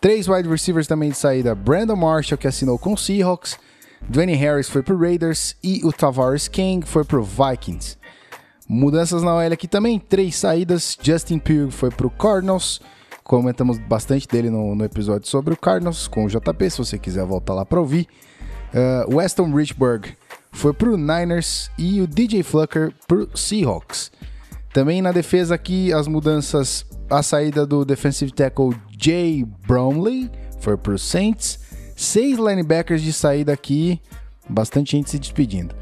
Três 0.00 0.26
wide 0.28 0.48
receivers 0.48 0.86
também 0.86 1.10
de 1.10 1.16
saída, 1.16 1.54
Brandon 1.54 1.96
Marshall, 1.96 2.38
que 2.38 2.46
assinou 2.46 2.78
com 2.78 2.94
o 2.94 2.96
Seahawks, 2.96 3.58
Dwayne 4.08 4.34
Harris 4.34 4.68
foi 4.68 4.82
pro 4.82 4.96
Raiders 4.96 5.56
e 5.62 5.80
o 5.84 5.92
Tavares 5.92 6.48
King 6.48 6.86
foi 6.86 7.04
pro 7.04 7.22
Vikings. 7.22 7.98
Mudanças 8.68 9.22
na 9.22 9.34
OL 9.34 9.52
aqui 9.52 9.68
também, 9.68 9.98
três 9.98 10.36
saídas, 10.36 10.98
Justin 11.00 11.38
Pugh 11.38 11.70
foi 11.70 11.90
pro 11.90 12.10
Cardinals, 12.10 12.80
comentamos 13.22 13.78
bastante 13.78 14.26
dele 14.26 14.50
no, 14.50 14.74
no, 14.74 14.84
episódio 14.84 15.28
sobre 15.28 15.54
o 15.54 15.56
Cardinals 15.56 16.08
com 16.08 16.24
o 16.24 16.28
JP, 16.28 16.70
se 16.70 16.78
você 16.78 16.98
quiser 16.98 17.24
voltar 17.24 17.54
lá 17.54 17.64
para 17.64 17.78
ouvir. 17.78 18.08
Uh, 18.74 19.16
Weston 19.16 19.52
Richburg 19.54 20.16
foi 20.50 20.72
pro 20.72 20.96
Niners 20.96 21.70
e 21.78 22.00
o 22.00 22.06
DJ 22.06 22.42
Flucker 22.42 22.92
pro 23.06 23.28
Seahawks. 23.36 24.10
Também 24.72 25.00
na 25.00 25.12
defesa 25.12 25.54
aqui, 25.54 25.92
as 25.92 26.08
mudanças, 26.08 26.84
a 27.08 27.22
saída 27.22 27.64
do 27.64 27.84
defensive 27.84 28.32
tackle 28.32 28.74
Jay 28.98 29.44
Bromley 29.66 30.30
foi 30.60 30.76
pro 30.76 30.98
Saints. 30.98 31.60
Seis 31.96 32.36
linebackers 32.36 33.00
de 33.00 33.12
saída 33.12 33.52
aqui, 33.52 34.00
bastante 34.48 34.92
gente 34.92 35.08
se 35.08 35.18
despedindo. 35.18 35.74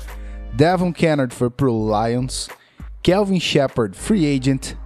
Devon 0.52 0.92
Kennard 0.92 1.34
foi 1.34 1.50
pro 1.50 1.72
Lions. 1.72 2.48
Kelvin 3.04 3.38
Shepard, 3.38 3.94
free 3.94 4.24
agent. 4.24 4.76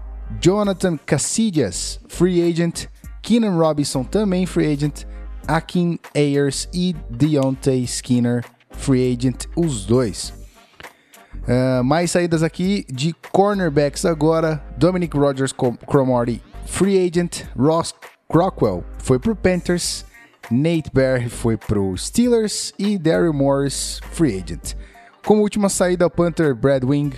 Jonathan 0.40 0.98
Casillas, 1.06 2.00
free 2.08 2.42
agent. 2.42 2.88
Keenan 3.22 3.56
Robinson, 3.56 4.02
também 4.02 4.44
free 4.44 4.66
agent. 4.66 5.06
Akin 5.46 6.00
Ayers 6.16 6.68
e 6.74 6.96
Deontay 7.08 7.86
Skinner, 7.86 8.44
free 8.72 9.12
agent, 9.12 9.46
os 9.56 9.86
dois. 9.86 10.32
Uh, 11.46 11.82
mais 11.84 12.10
saídas 12.10 12.42
aqui 12.42 12.84
de 12.92 13.14
cornerbacks 13.30 14.04
agora. 14.04 14.60
Dominic 14.76 15.16
Rogers 15.16 15.54
Cromartie, 15.86 16.42
free 16.66 16.98
agent. 16.98 17.44
Ross 17.56 17.94
Crockwell 18.28 18.82
foi 18.98 19.20
pro 19.20 19.36
Panthers. 19.36 20.04
Nate 20.50 20.90
Barry 20.92 21.28
foi 21.28 21.56
pro 21.56 21.96
Steelers. 21.96 22.74
E 22.78 22.98
Daryl 22.98 23.32
Morris, 23.32 24.00
free 24.10 24.36
agent. 24.36 24.74
Como 25.24 25.42
última 25.42 25.68
saída, 25.68 26.06
o 26.06 26.10
Panther 26.10 26.54
Brad 26.54 26.84
Wing, 26.84 27.12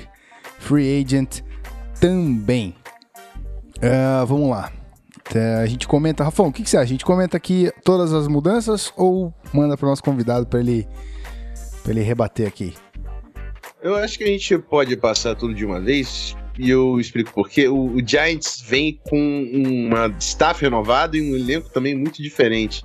free 0.60 1.02
agent 1.02 1.40
também. 2.00 2.74
Uh, 3.78 4.24
vamos 4.26 4.50
lá. 4.50 4.72
A 5.62 5.66
gente 5.66 5.86
comenta, 5.86 6.24
Rafão, 6.24 6.48
o 6.48 6.52
que, 6.52 6.62
que 6.62 6.70
você 6.70 6.76
acha? 6.76 6.84
A 6.84 6.88
gente 6.88 7.04
comenta 7.04 7.36
aqui 7.36 7.70
todas 7.84 8.12
as 8.12 8.26
mudanças 8.26 8.92
ou 8.96 9.32
manda 9.52 9.76
para 9.76 9.86
o 9.86 9.88
nosso 9.88 10.02
convidado 10.02 10.46
para 10.46 10.60
ele 10.60 10.88
ele 11.88 12.02
rebater 12.02 12.46
aqui? 12.46 12.74
Eu 13.82 13.96
acho 13.96 14.18
que 14.18 14.24
a 14.24 14.26
gente 14.26 14.58
pode 14.58 14.96
passar 14.96 15.34
tudo 15.34 15.54
de 15.54 15.64
uma 15.64 15.80
vez 15.80 16.36
e 16.58 16.68
eu 16.68 17.00
explico 17.00 17.32
porquê. 17.32 17.68
O, 17.68 17.96
o 17.96 18.06
Giants 18.06 18.62
vem 18.66 19.00
com 19.08 19.50
uma 19.54 20.14
staff 20.18 20.60
renovada 20.62 21.16
e 21.16 21.22
um 21.22 21.34
elenco 21.34 21.70
também 21.70 21.96
muito 21.96 22.22
diferente. 22.22 22.82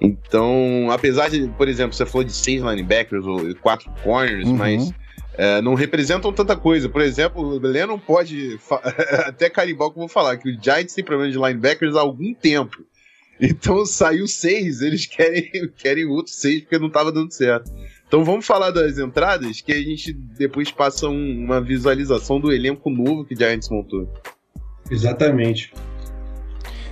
Então, 0.00 0.88
apesar 0.90 1.28
de, 1.28 1.46
por 1.48 1.68
exemplo, 1.68 1.94
você 1.94 2.04
falou 2.06 2.24
de 2.24 2.32
seis 2.32 2.62
linebackers 2.62 3.24
ou 3.24 3.54
quatro 3.56 3.90
corners, 4.02 4.48
uhum. 4.48 4.56
mas 4.56 4.92
é, 5.34 5.62
não 5.62 5.74
representam 5.74 6.32
tanta 6.32 6.56
coisa. 6.56 6.88
Por 6.88 7.00
exemplo, 7.00 7.42
o 7.42 7.58
Lennon 7.58 7.98
pode 7.98 8.58
até 9.26 9.48
carimbar 9.48 9.90
que 9.90 9.96
eu 9.96 10.00
vou 10.00 10.08
falar, 10.08 10.36
que 10.36 10.50
o 10.50 10.62
Giants 10.62 10.94
tem 10.94 11.04
problema 11.04 11.30
de 11.32 11.38
linebackers 11.38 11.96
há 11.96 12.00
algum 12.00 12.34
tempo. 12.34 12.84
Então 13.40 13.84
saiu 13.86 14.26
seis, 14.26 14.82
eles 14.82 15.06
querem, 15.06 15.50
querem 15.76 16.04
outros 16.06 16.36
seis 16.36 16.60
porque 16.60 16.78
não 16.78 16.90
tava 16.90 17.10
dando 17.10 17.32
certo. 17.32 17.70
Então 18.06 18.24
vamos 18.24 18.46
falar 18.46 18.70
das 18.70 18.98
entradas, 18.98 19.62
que 19.62 19.72
a 19.72 19.82
gente 19.82 20.12
depois 20.12 20.70
passa 20.70 21.08
um, 21.08 21.44
uma 21.44 21.60
visualização 21.60 22.38
do 22.38 22.52
elenco 22.52 22.90
novo 22.90 23.24
que 23.24 23.34
Giants 23.34 23.70
montou. 23.70 24.06
Exatamente. 24.90 25.72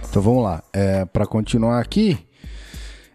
Então 0.09 0.23
vamos 0.23 0.43
lá. 0.43 0.65
É, 0.73 1.05
para 1.05 1.27
continuar 1.27 1.79
aqui, 1.79 2.19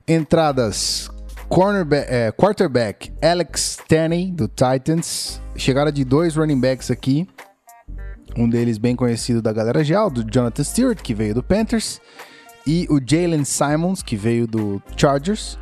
entradas 0.07 1.09
cornerback, 1.49 2.07
é, 2.09 2.31
quarterback 2.31 3.11
Alex 3.21 3.77
Tanney 3.87 4.31
do 4.31 4.47
Titans. 4.47 5.41
Chegada 5.55 5.91
de 5.91 6.03
dois 6.03 6.35
running 6.35 6.59
backs 6.59 6.91
aqui. 6.91 7.27
Um 8.37 8.49
deles 8.49 8.77
bem 8.77 8.95
conhecido 8.95 9.41
da 9.41 9.53
galera 9.53 9.83
já, 9.83 10.07
do 10.09 10.23
Jonathan 10.29 10.63
Stewart, 10.63 11.01
que 11.01 11.13
veio 11.13 11.33
do 11.33 11.41
Panthers. 11.41 12.01
E 12.67 12.85
o 12.89 12.99
Jalen 12.99 13.45
Simons, 13.45 14.01
que 14.03 14.15
veio 14.15 14.45
do 14.45 14.81
Chargers. 14.97 15.57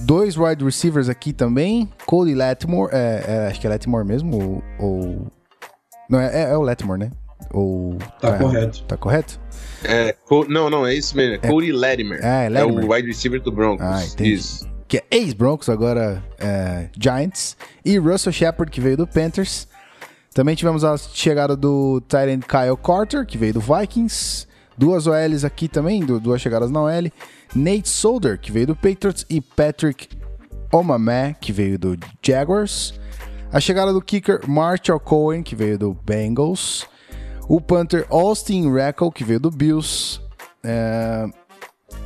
Dois 0.00 0.36
wide 0.36 0.64
receivers 0.64 1.08
aqui 1.08 1.32
também. 1.32 1.88
Cody 2.06 2.34
Latimore, 2.34 2.90
é, 2.92 3.24
é, 3.26 3.46
acho 3.48 3.60
que 3.60 3.66
é 3.66 3.70
Latimore 3.70 4.06
mesmo, 4.06 4.36
ou... 4.36 4.62
ou... 4.78 5.26
Não, 6.08 6.18
é, 6.18 6.50
é, 6.50 6.56
o 6.56 6.62
Latimore, 6.62 7.00
né? 7.00 7.10
Ou... 7.52 7.96
Tá 8.20 8.34
é, 8.34 8.38
correto. 8.38 8.84
Tá 8.84 8.96
correto? 8.96 9.40
É, 9.84 10.16
não, 10.48 10.70
não, 10.70 10.86
é 10.86 10.94
isso 10.94 11.16
mesmo. 11.16 11.34
É 11.34 11.38
Cody 11.38 11.70
Latimer. 11.70 12.24
É, 12.24 12.48
Latimer. 12.48 12.84
É 12.84 12.86
o 12.86 12.92
wide 12.92 13.08
receiver 13.08 13.40
do 13.40 13.52
Broncos. 13.52 13.84
Ah, 13.84 14.04
entendi. 14.04 14.34
Isso. 14.34 14.67
Que 14.88 14.98
é 14.98 15.04
ex-Broncos, 15.10 15.68
agora 15.68 16.24
é, 16.38 16.88
Giants. 16.98 17.56
E 17.84 17.98
Russell 17.98 18.32
Shepard, 18.32 18.72
que 18.72 18.80
veio 18.80 18.96
do 18.96 19.06
Panthers. 19.06 19.68
Também 20.34 20.54
tivemos 20.54 20.82
a 20.82 20.96
chegada 20.96 21.54
do 21.54 22.00
Tyrant 22.08 22.42
Kyle 22.42 22.76
Carter, 22.82 23.26
que 23.26 23.36
veio 23.36 23.54
do 23.54 23.60
Vikings. 23.60 24.46
Duas 24.78 25.06
OLs 25.06 25.44
aqui 25.44 25.68
também, 25.68 26.04
duas 26.04 26.40
chegadas 26.40 26.70
na 26.70 26.80
OL. 26.80 27.12
Nate 27.54 27.88
Solder, 27.88 28.38
que 28.38 28.50
veio 28.50 28.68
do 28.68 28.76
Patriots. 28.76 29.26
E 29.28 29.40
Patrick 29.40 30.08
Omamé, 30.72 31.34
que 31.40 31.52
veio 31.52 31.78
do 31.78 31.98
Jaguars. 32.22 32.94
A 33.52 33.60
chegada 33.60 33.92
do 33.92 34.00
kicker 34.00 34.40
Marshall 34.48 35.00
Cohen, 35.00 35.42
que 35.42 35.56
veio 35.56 35.78
do 35.78 35.94
Bengals. 35.94 36.86
O 37.48 37.60
punter 37.60 38.06
Austin 38.08 38.72
Rackle, 38.72 39.10
que 39.10 39.24
veio 39.24 39.40
do 39.40 39.50
Bills. 39.50 40.20
É... 40.62 41.26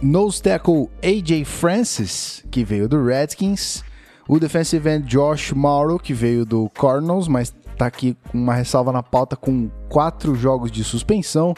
Nose 0.01 0.42
tackle 0.42 0.90
AJ 1.03 1.45
Francis, 1.45 2.45
que 2.51 2.64
veio 2.64 2.88
do 2.88 3.05
Redskins. 3.05 3.85
O 4.29 4.38
defensive 4.38 4.88
end 4.88 5.07
Josh 5.07 5.53
Mauro, 5.53 5.99
que 5.99 6.14
veio 6.14 6.45
do 6.45 6.68
Cardinals, 6.71 7.29
mas 7.29 7.53
tá 7.77 7.87
aqui 7.87 8.16
com 8.31 8.38
uma 8.38 8.55
ressalva 8.55 8.92
na 8.92 9.03
pauta 9.03 9.37
com 9.37 9.68
quatro 9.88 10.35
jogos 10.35 10.71
de 10.71 10.85
suspensão. 10.85 11.55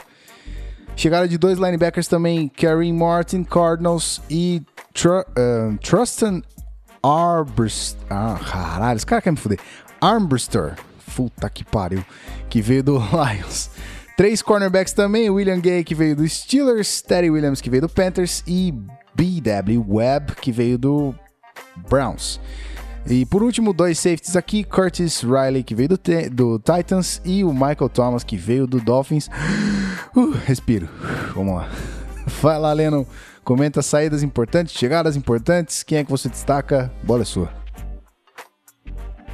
Chegada 0.97 1.27
de 1.27 1.37
dois 1.37 1.59
linebackers 1.59 2.07
também, 2.07 2.49
Kareem 2.49 2.93
Martin, 2.93 3.45
Cardinals 3.45 4.23
e 4.31 4.63
Tr 4.93 5.09
uh, 5.09 5.77
Trustin 5.83 6.43
Arbrist. 7.03 7.97
Ah, 8.09 8.39
caralho, 8.43 8.97
esse 8.97 9.05
cara 9.05 9.21
quer 9.21 9.31
me 9.31 9.37
fuder. 9.37 9.59
Armbrister. 10.01 10.77
Puta 11.15 11.49
que 11.49 11.65
pariu. 11.65 12.05
Que 12.49 12.61
veio 12.61 12.83
do 12.83 12.99
Lions. 13.13 13.71
Três 14.16 14.40
cornerbacks 14.40 14.92
também, 14.92 15.29
William 15.29 15.59
Gay, 15.59 15.83
que 15.83 15.94
veio 15.94 16.14
do 16.14 16.29
Steelers, 16.29 17.03
Terry 17.03 17.31
Williams, 17.31 17.61
que 17.61 17.68
veio 17.68 17.83
do 17.83 17.88
Panthers, 17.88 18.44
e 18.46 18.72
B.W. 19.14 19.85
Webb, 19.88 20.37
que 20.37 20.53
veio 20.53 20.79
do 20.79 21.14
Browns. 21.88 22.40
E 23.07 23.27
por 23.27 23.42
último, 23.42 23.72
dois 23.72 23.98
safeties 23.98 24.37
aqui: 24.37 24.62
Curtis 24.62 25.22
Riley, 25.22 25.64
que 25.64 25.74
veio 25.74 25.88
do, 25.90 26.00
do 26.33 26.59
Titans, 26.59 27.20
e 27.24 27.42
o 27.42 27.53
Michael 27.53 27.88
Thomas, 27.88 28.24
que 28.24 28.37
veio 28.37 28.66
do 28.66 28.81
Dolphins. 28.81 29.29
Uh, 30.16 30.31
respiro. 30.31 30.88
Vamos 31.35 31.57
lá. 31.57 31.68
Vai 32.40 32.57
lá, 32.57 32.72
Lennon. 32.72 33.05
Comenta 33.42 33.83
saídas 33.83 34.22
importantes, 34.22 34.72
chegadas 34.72 35.16
importantes. 35.16 35.83
Quem 35.83 35.98
é 35.98 36.05
que 36.05 36.11
você 36.11 36.29
destaca? 36.29 36.92
Bola 37.03 37.22
é 37.22 37.24
sua. 37.24 37.63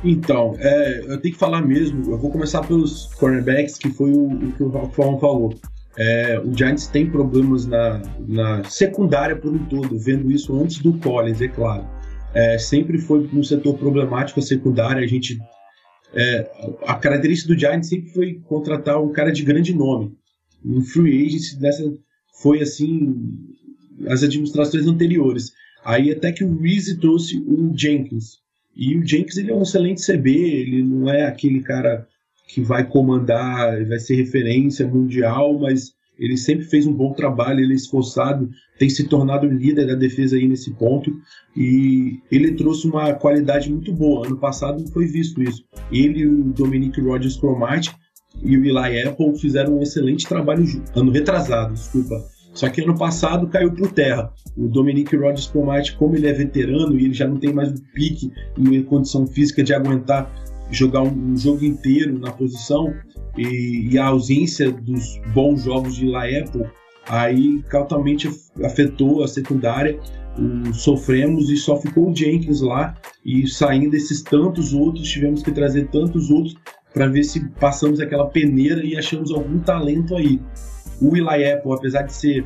Então, 0.02 0.54
é, 0.58 1.00
eu 1.00 1.20
tenho 1.20 1.34
que 1.34 1.38
falar 1.40 1.60
mesmo. 1.60 2.10
Eu 2.10 2.18
vou 2.18 2.30
começar 2.30 2.62
pelos 2.62 3.06
cornerbacks, 3.14 3.76
que 3.76 3.90
foi 3.90 4.10
o, 4.10 4.26
o 4.26 4.52
que 4.52 4.62
o 4.62 4.70
Rafael 4.70 5.18
falou. 5.18 5.54
É, 5.98 6.40
o 6.40 6.56
Giants 6.56 6.86
tem 6.86 7.10
problemas 7.10 7.66
na, 7.66 8.00
na 8.26 8.64
secundária 8.64 9.36
por 9.36 9.52
um 9.52 9.58
todo, 9.66 9.98
vendo 9.98 10.30
isso 10.30 10.58
antes 10.58 10.78
do 10.78 10.94
Collins, 10.98 11.40
é 11.40 11.48
claro 11.48 11.84
é, 12.34 12.58
sempre 12.58 12.98
foi 12.98 13.28
um 13.32 13.42
setor 13.42 13.76
problemático 13.76 14.40
a 14.40 14.42
secundária. 14.42 15.02
A 15.02 15.06
gente 15.06 15.38
é, 16.12 16.50
a 16.82 16.94
característica 16.94 17.52
do 17.52 17.58
Giants 17.58 17.88
sempre 17.88 18.10
foi 18.10 18.34
contratar 18.46 19.00
um 19.02 19.12
cara 19.12 19.30
de 19.30 19.42
grande 19.42 19.74
nome. 19.74 20.16
Um 20.64 20.82
free 20.82 21.26
agent 21.26 21.58
dessa 21.58 21.82
foi 22.42 22.60
assim 22.60 23.16
as 24.08 24.22
administrações 24.22 24.86
anteriores. 24.86 25.52
Aí 25.84 26.10
até 26.10 26.32
que 26.32 26.44
o 26.44 26.58
Reese 26.58 26.98
trouxe 26.98 27.38
o 27.38 27.72
Jenkins. 27.76 28.38
E 28.76 28.96
o 28.96 29.06
Jenkins 29.06 29.36
ele 29.36 29.50
é 29.50 29.54
um 29.54 29.62
excelente 29.62 30.04
CB, 30.04 30.30
ele 30.30 30.82
não 30.82 31.08
é 31.08 31.26
aquele 31.26 31.60
cara 31.60 32.06
que 32.48 32.60
vai 32.60 32.86
comandar, 32.86 33.84
vai 33.86 33.98
ser 33.98 34.16
referência 34.16 34.86
mundial, 34.86 35.58
mas 35.58 35.92
ele 36.18 36.36
sempre 36.36 36.66
fez 36.66 36.86
um 36.86 36.92
bom 36.92 37.12
trabalho, 37.14 37.60
ele 37.60 37.72
é 37.72 37.76
esforçado, 37.76 38.50
tem 38.78 38.90
se 38.90 39.04
tornado 39.04 39.46
líder 39.46 39.86
da 39.86 39.94
defesa 39.94 40.36
aí 40.36 40.46
nesse 40.46 40.70
ponto 40.72 41.10
e 41.56 42.18
ele 42.30 42.52
trouxe 42.52 42.86
uma 42.86 43.14
qualidade 43.14 43.70
muito 43.72 43.92
boa. 43.92 44.26
Ano 44.26 44.36
passado 44.36 44.86
foi 44.92 45.06
visto 45.06 45.42
isso. 45.42 45.64
Ele 45.90 46.26
o 46.26 46.44
Dominic 46.52 47.00
Rogers 47.00 47.36
Cromartie 47.36 47.94
e 48.42 48.56
o 48.56 48.64
Eli 48.64 49.02
Apple 49.02 49.38
fizeram 49.38 49.78
um 49.78 49.82
excelente 49.82 50.26
trabalho 50.28 50.64
ano 50.94 51.10
retrasado, 51.10 51.72
desculpa. 51.72 52.22
Só 52.60 52.68
que 52.68 52.82
ano 52.82 52.94
passado 52.94 53.46
caiu 53.46 53.72
por 53.72 53.90
terra. 53.90 54.30
O 54.54 54.68
Dominic 54.68 55.16
Rogers 55.16 55.46
Cromartie, 55.46 55.96
como 55.96 56.14
ele 56.14 56.28
é 56.28 56.32
veterano 56.34 57.00
e 57.00 57.06
ele 57.06 57.14
já 57.14 57.26
não 57.26 57.38
tem 57.38 57.54
mais 57.54 57.70
o 57.70 57.82
pique 57.94 58.30
e 58.58 58.82
condição 58.82 59.26
física 59.26 59.64
de 59.64 59.72
aguentar 59.72 60.30
jogar 60.70 61.00
um, 61.00 61.32
um 61.32 61.36
jogo 61.38 61.64
inteiro 61.64 62.18
na 62.18 62.30
posição, 62.30 62.92
e, 63.38 63.88
e 63.90 63.98
a 63.98 64.08
ausência 64.08 64.70
dos 64.70 65.18
bons 65.32 65.64
jogos 65.64 65.96
de 65.96 66.06
La 66.06 66.24
Apple 66.24 66.66
aí 67.08 67.64
totalmente 67.70 68.28
afetou 68.62 69.24
a 69.24 69.26
secundária. 69.26 69.98
sofremos 70.74 71.48
e 71.48 71.56
só 71.56 71.80
ficou 71.80 72.10
o 72.10 72.14
Jenkins 72.14 72.60
lá 72.60 72.94
e 73.24 73.46
saindo 73.48 73.96
esses 73.96 74.20
tantos 74.20 74.74
outros, 74.74 75.08
tivemos 75.08 75.42
que 75.42 75.50
trazer 75.50 75.88
tantos 75.88 76.30
outros 76.30 76.54
para 76.92 77.06
ver 77.06 77.24
se 77.24 77.40
passamos 77.58 78.00
aquela 78.00 78.26
peneira 78.26 78.84
e 78.84 78.98
achamos 78.98 79.32
algum 79.32 79.60
talento 79.60 80.14
aí. 80.14 80.38
O 81.00 81.16
Eli 81.16 81.50
Apple, 81.50 81.72
apesar 81.72 82.02
de 82.02 82.12
ser 82.12 82.44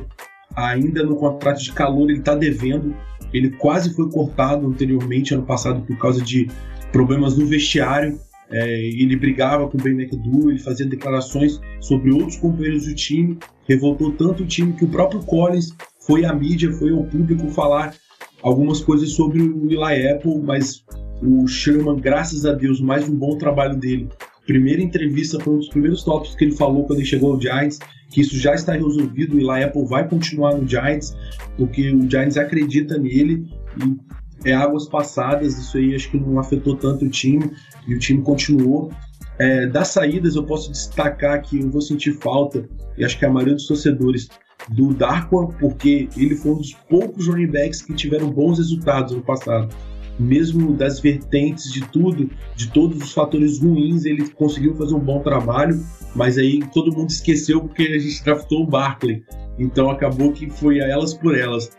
ainda 0.55 1.03
no 1.03 1.15
contrato 1.15 1.61
de 1.61 1.71
calor, 1.71 2.09
ele 2.09 2.19
está 2.19 2.35
devendo. 2.35 2.95
Ele 3.33 3.49
quase 3.51 3.93
foi 3.93 4.09
cortado 4.09 4.65
anteriormente, 4.67 5.33
ano 5.33 5.43
passado, 5.43 5.81
por 5.81 5.97
causa 5.97 6.21
de 6.21 6.49
problemas 6.91 7.37
no 7.37 7.45
vestiário. 7.45 8.19
É, 8.49 8.79
ele 8.79 9.15
brigava 9.15 9.67
com 9.67 9.77
o 9.77 9.81
Ben 9.81 9.93
McAdoo, 9.93 10.51
ele 10.51 10.59
fazia 10.59 10.85
declarações 10.85 11.59
sobre 11.79 12.11
outros 12.11 12.37
companheiros 12.37 12.85
do 12.85 12.93
time, 12.93 13.39
revoltou 13.67 14.11
tanto 14.11 14.43
o 14.43 14.45
time 14.45 14.73
que 14.73 14.85
o 14.85 14.87
próprio 14.87 15.19
Collins 15.21 15.75
foi 15.99 16.25
à 16.25 16.33
mídia, 16.33 16.71
foi 16.71 16.91
ao 16.91 17.03
público 17.03 17.49
falar 17.49 17.95
algumas 18.43 18.79
coisas 18.81 19.09
sobre 19.09 19.41
o 19.41 19.65
Eli 19.71 20.07
Apple, 20.07 20.39
mas 20.43 20.85
o 21.23 21.47
Sherman, 21.47 21.99
graças 21.99 22.45
a 22.45 22.53
Deus, 22.53 22.79
mais 22.79 23.09
um 23.09 23.15
bom 23.15 23.37
trabalho 23.37 23.75
dele. 23.75 24.07
Primeira 24.45 24.81
entrevista 24.81 25.39
foi 25.39 25.53
um 25.53 25.57
dos 25.57 25.69
primeiros 25.69 26.03
tópicos 26.03 26.35
que 26.35 26.45
ele 26.45 26.55
falou 26.55 26.85
quando 26.85 26.99
ele 26.99 27.07
chegou 27.07 27.33
ao 27.33 27.41
Giants, 27.41 27.79
que 28.09 28.21
isso 28.21 28.37
já 28.37 28.53
está 28.53 28.73
resolvido, 28.73 29.35
o 29.35 29.39
Eli 29.39 29.63
Apple 29.63 29.85
vai 29.85 30.07
continuar 30.07 30.55
no 30.55 30.67
Giants, 30.67 31.15
porque 31.57 31.91
o 31.91 32.09
Giants 32.09 32.37
acredita 32.37 32.97
nele 32.97 33.47
e 33.83 34.49
é 34.49 34.53
águas 34.53 34.87
passadas, 34.87 35.57
isso 35.57 35.77
aí 35.77 35.95
acho 35.95 36.11
que 36.11 36.17
não 36.17 36.39
afetou 36.39 36.75
tanto 36.75 37.05
o 37.05 37.09
time 37.09 37.51
e 37.87 37.95
o 37.95 37.99
time 37.99 38.21
continuou. 38.21 38.91
É, 39.39 39.67
das 39.67 39.89
saídas, 39.89 40.35
eu 40.35 40.43
posso 40.43 40.71
destacar 40.71 41.41
que 41.41 41.59
eu 41.59 41.69
vou 41.69 41.81
sentir 41.81 42.13
falta, 42.13 42.69
e 42.97 43.03
acho 43.03 43.17
que 43.17 43.25
a 43.25 43.29
maioria 43.29 43.55
dos 43.55 43.67
torcedores, 43.67 44.29
do 44.69 44.93
Darkwan, 44.93 45.47
porque 45.59 46.07
ele 46.17 46.35
foi 46.35 46.53
um 46.53 46.57
dos 46.57 46.73
poucos 46.89 47.27
running 47.27 47.47
backs 47.47 47.81
que 47.81 47.93
tiveram 47.93 48.31
bons 48.31 48.57
resultados 48.57 49.13
no 49.13 49.21
passado. 49.21 49.75
Mesmo 50.17 50.73
das 50.73 50.99
vertentes 50.99 51.71
de 51.71 51.81
tudo, 51.89 52.29
de 52.55 52.71
todos 52.71 53.01
os 53.01 53.11
fatores 53.11 53.59
ruins, 53.59 54.05
ele 54.05 54.27
conseguiu 54.29 54.75
fazer 54.75 54.95
um 54.95 54.99
bom 54.99 55.19
trabalho, 55.21 55.83
mas 56.15 56.37
aí 56.37 56.61
todo 56.73 56.95
mundo 56.95 57.09
esqueceu 57.09 57.61
porque 57.61 57.83
a 57.83 57.99
gente 57.99 58.23
draftou 58.23 58.63
o 58.63 58.67
Barkley. 58.67 59.23
Então 59.59 59.89
acabou 59.89 60.31
que 60.31 60.49
foi 60.49 60.81
a 60.81 60.87
elas 60.87 61.13
por 61.13 61.37
elas. 61.37 61.69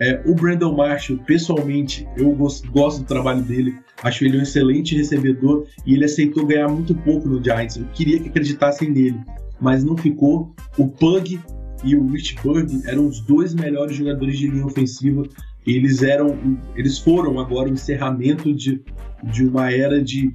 É, 0.00 0.20
o 0.26 0.34
Brandon 0.34 0.74
Marshall, 0.74 1.18
pessoalmente, 1.20 2.08
eu 2.16 2.32
gosto, 2.32 2.70
gosto, 2.72 3.02
do 3.02 3.06
trabalho 3.06 3.42
dele. 3.42 3.76
Acho 4.02 4.24
ele 4.24 4.38
um 4.38 4.42
excelente 4.42 4.96
recebedor 4.96 5.66
e 5.86 5.94
ele 5.94 6.04
aceitou 6.04 6.46
ganhar 6.46 6.68
muito 6.68 6.94
pouco 6.94 7.28
no 7.28 7.42
Giants. 7.42 7.76
Eu 7.76 7.86
queria 7.92 8.18
que 8.18 8.28
acreditassem 8.28 8.90
nele, 8.90 9.20
mas 9.60 9.84
não 9.84 9.96
ficou. 9.96 10.54
O 10.76 10.88
Pug 10.88 11.38
e 11.84 11.94
o 11.94 12.06
Rich 12.08 12.36
Bird 12.42 12.82
eram 12.86 13.06
os 13.06 13.20
dois 13.20 13.54
melhores 13.54 13.96
jogadores 13.96 14.38
de 14.38 14.48
linha 14.48 14.66
ofensiva. 14.66 15.22
Eles 15.66 16.02
eram, 16.02 16.58
eles 16.74 16.98
foram 16.98 17.38
agora 17.38 17.68
o 17.68 17.72
encerramento 17.72 18.52
de, 18.52 18.82
de 19.22 19.44
uma 19.44 19.70
era 19.70 20.02
de 20.02 20.34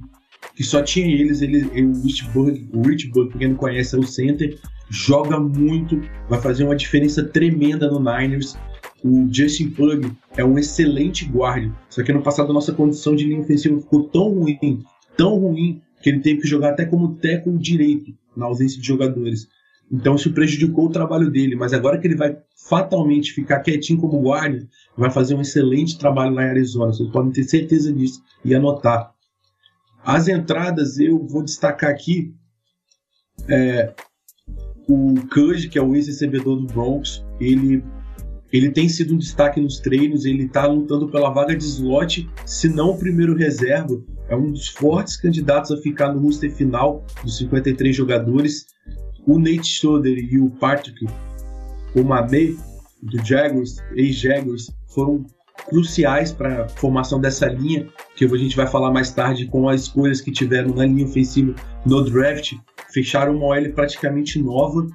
que 0.54 0.64
só 0.64 0.82
tinha 0.82 1.06
eles. 1.06 1.42
Ele, 1.42 1.64
o 1.82 2.02
Rich 2.02 2.28
Bird, 2.30 2.68
o 2.72 2.82
Rich 2.82 3.10
Bird, 3.12 3.36
quem 3.38 3.48
não 3.48 3.56
conhece, 3.56 3.94
é 3.94 3.98
o 3.98 4.06
center, 4.06 4.58
joga 4.90 5.38
muito, 5.38 6.00
vai 6.28 6.40
fazer 6.40 6.64
uma 6.64 6.76
diferença 6.76 7.22
tremenda 7.22 7.90
no 7.90 8.00
Niners 8.00 8.56
O 9.04 9.28
Justin 9.30 9.70
Pug 9.70 10.10
é 10.36 10.44
um 10.44 10.58
excelente 10.58 11.24
guarda, 11.26 11.72
só 11.88 12.02
que 12.02 12.12
no 12.12 12.22
passado 12.22 12.50
a 12.50 12.54
nossa 12.54 12.72
condição 12.72 13.14
de 13.14 13.24
linha 13.24 13.40
ofensiva 13.40 13.80
ficou 13.80 14.04
tão 14.04 14.30
ruim, 14.30 14.82
tão 15.16 15.38
ruim, 15.38 15.80
que 16.02 16.10
ele 16.10 16.20
teve 16.20 16.40
que 16.40 16.48
jogar 16.48 16.70
até 16.70 16.84
como 16.84 17.14
tackle 17.16 17.58
direito, 17.58 18.14
na 18.36 18.46
ausência 18.46 18.80
de 18.80 18.86
jogadores. 18.86 19.48
Então 19.90 20.14
isso 20.14 20.32
prejudicou 20.32 20.86
o 20.86 20.90
trabalho 20.90 21.30
dele, 21.30 21.56
mas 21.56 21.72
agora 21.72 21.98
que 21.98 22.06
ele 22.06 22.16
vai 22.16 22.36
fatalmente 22.68 23.32
ficar 23.32 23.60
quietinho 23.60 24.00
como 24.00 24.20
guarda, 24.20 24.68
vai 24.96 25.10
fazer 25.10 25.34
um 25.34 25.40
excelente 25.40 25.98
trabalho 25.98 26.34
lá 26.34 26.44
em 26.44 26.50
Arizona. 26.50 26.92
Vocês 26.92 27.08
podem 27.10 27.32
ter 27.32 27.44
certeza 27.44 27.92
disso 27.92 28.22
e 28.44 28.54
anotar. 28.54 29.12
As 30.04 30.28
entradas 30.28 30.98
eu 30.98 31.26
vou 31.26 31.42
destacar 31.42 31.90
aqui 31.90 32.34
é, 33.48 33.94
o 34.88 35.14
Cudge, 35.32 35.68
que 35.68 35.78
é 35.78 35.82
o 35.82 35.94
ex-recebedor 35.94 36.56
do 36.56 36.66
Bronx, 36.66 37.24
ele 37.40 37.82
ele 38.50 38.70
tem 38.70 38.88
sido 38.88 39.14
um 39.14 39.18
destaque 39.18 39.60
nos 39.60 39.78
treinos, 39.78 40.24
ele 40.24 40.44
está 40.44 40.66
lutando 40.66 41.08
pela 41.08 41.30
vaga 41.30 41.54
de 41.54 41.64
slot, 41.64 42.28
se 42.46 42.68
não 42.68 42.90
o 42.90 42.98
primeiro 42.98 43.36
reserva. 43.36 44.02
É 44.26 44.34
um 44.34 44.50
dos 44.50 44.68
fortes 44.68 45.18
candidatos 45.18 45.70
a 45.70 45.76
ficar 45.76 46.12
no 46.12 46.20
roster 46.20 46.50
final 46.50 47.04
dos 47.22 47.36
53 47.36 47.94
jogadores. 47.94 48.66
O 49.28 49.38
Nate 49.38 49.66
Schroeder 49.66 50.16
e 50.18 50.40
o 50.40 50.48
Patrick 50.48 51.06
Omame, 51.94 52.58
do 53.02 53.22
Jaguars, 53.22 53.76
ex-Jaguars, 53.94 54.70
foram 54.86 55.26
cruciais 55.68 56.32
para 56.32 56.64
a 56.64 56.68
formação 56.70 57.20
dessa 57.20 57.46
linha, 57.46 57.86
que 58.16 58.24
a 58.24 58.36
gente 58.38 58.56
vai 58.56 58.66
falar 58.66 58.90
mais 58.90 59.10
tarde 59.10 59.44
com 59.44 59.68
as 59.68 59.82
escolhas 59.82 60.22
que 60.22 60.32
tiveram 60.32 60.74
na 60.74 60.86
linha 60.86 61.04
ofensiva 61.04 61.54
no 61.84 62.02
draft. 62.04 62.54
Fecharam 62.90 63.36
uma 63.36 63.48
OL 63.48 63.70
praticamente 63.74 64.40
nova 64.40 64.86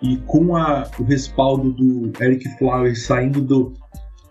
e 0.00 0.16
com 0.26 0.56
a, 0.56 0.90
o 0.98 1.02
respaldo 1.04 1.70
do 1.70 2.10
Eric 2.22 2.48
Flowers 2.56 3.02
saindo 3.02 3.42
do 3.42 3.74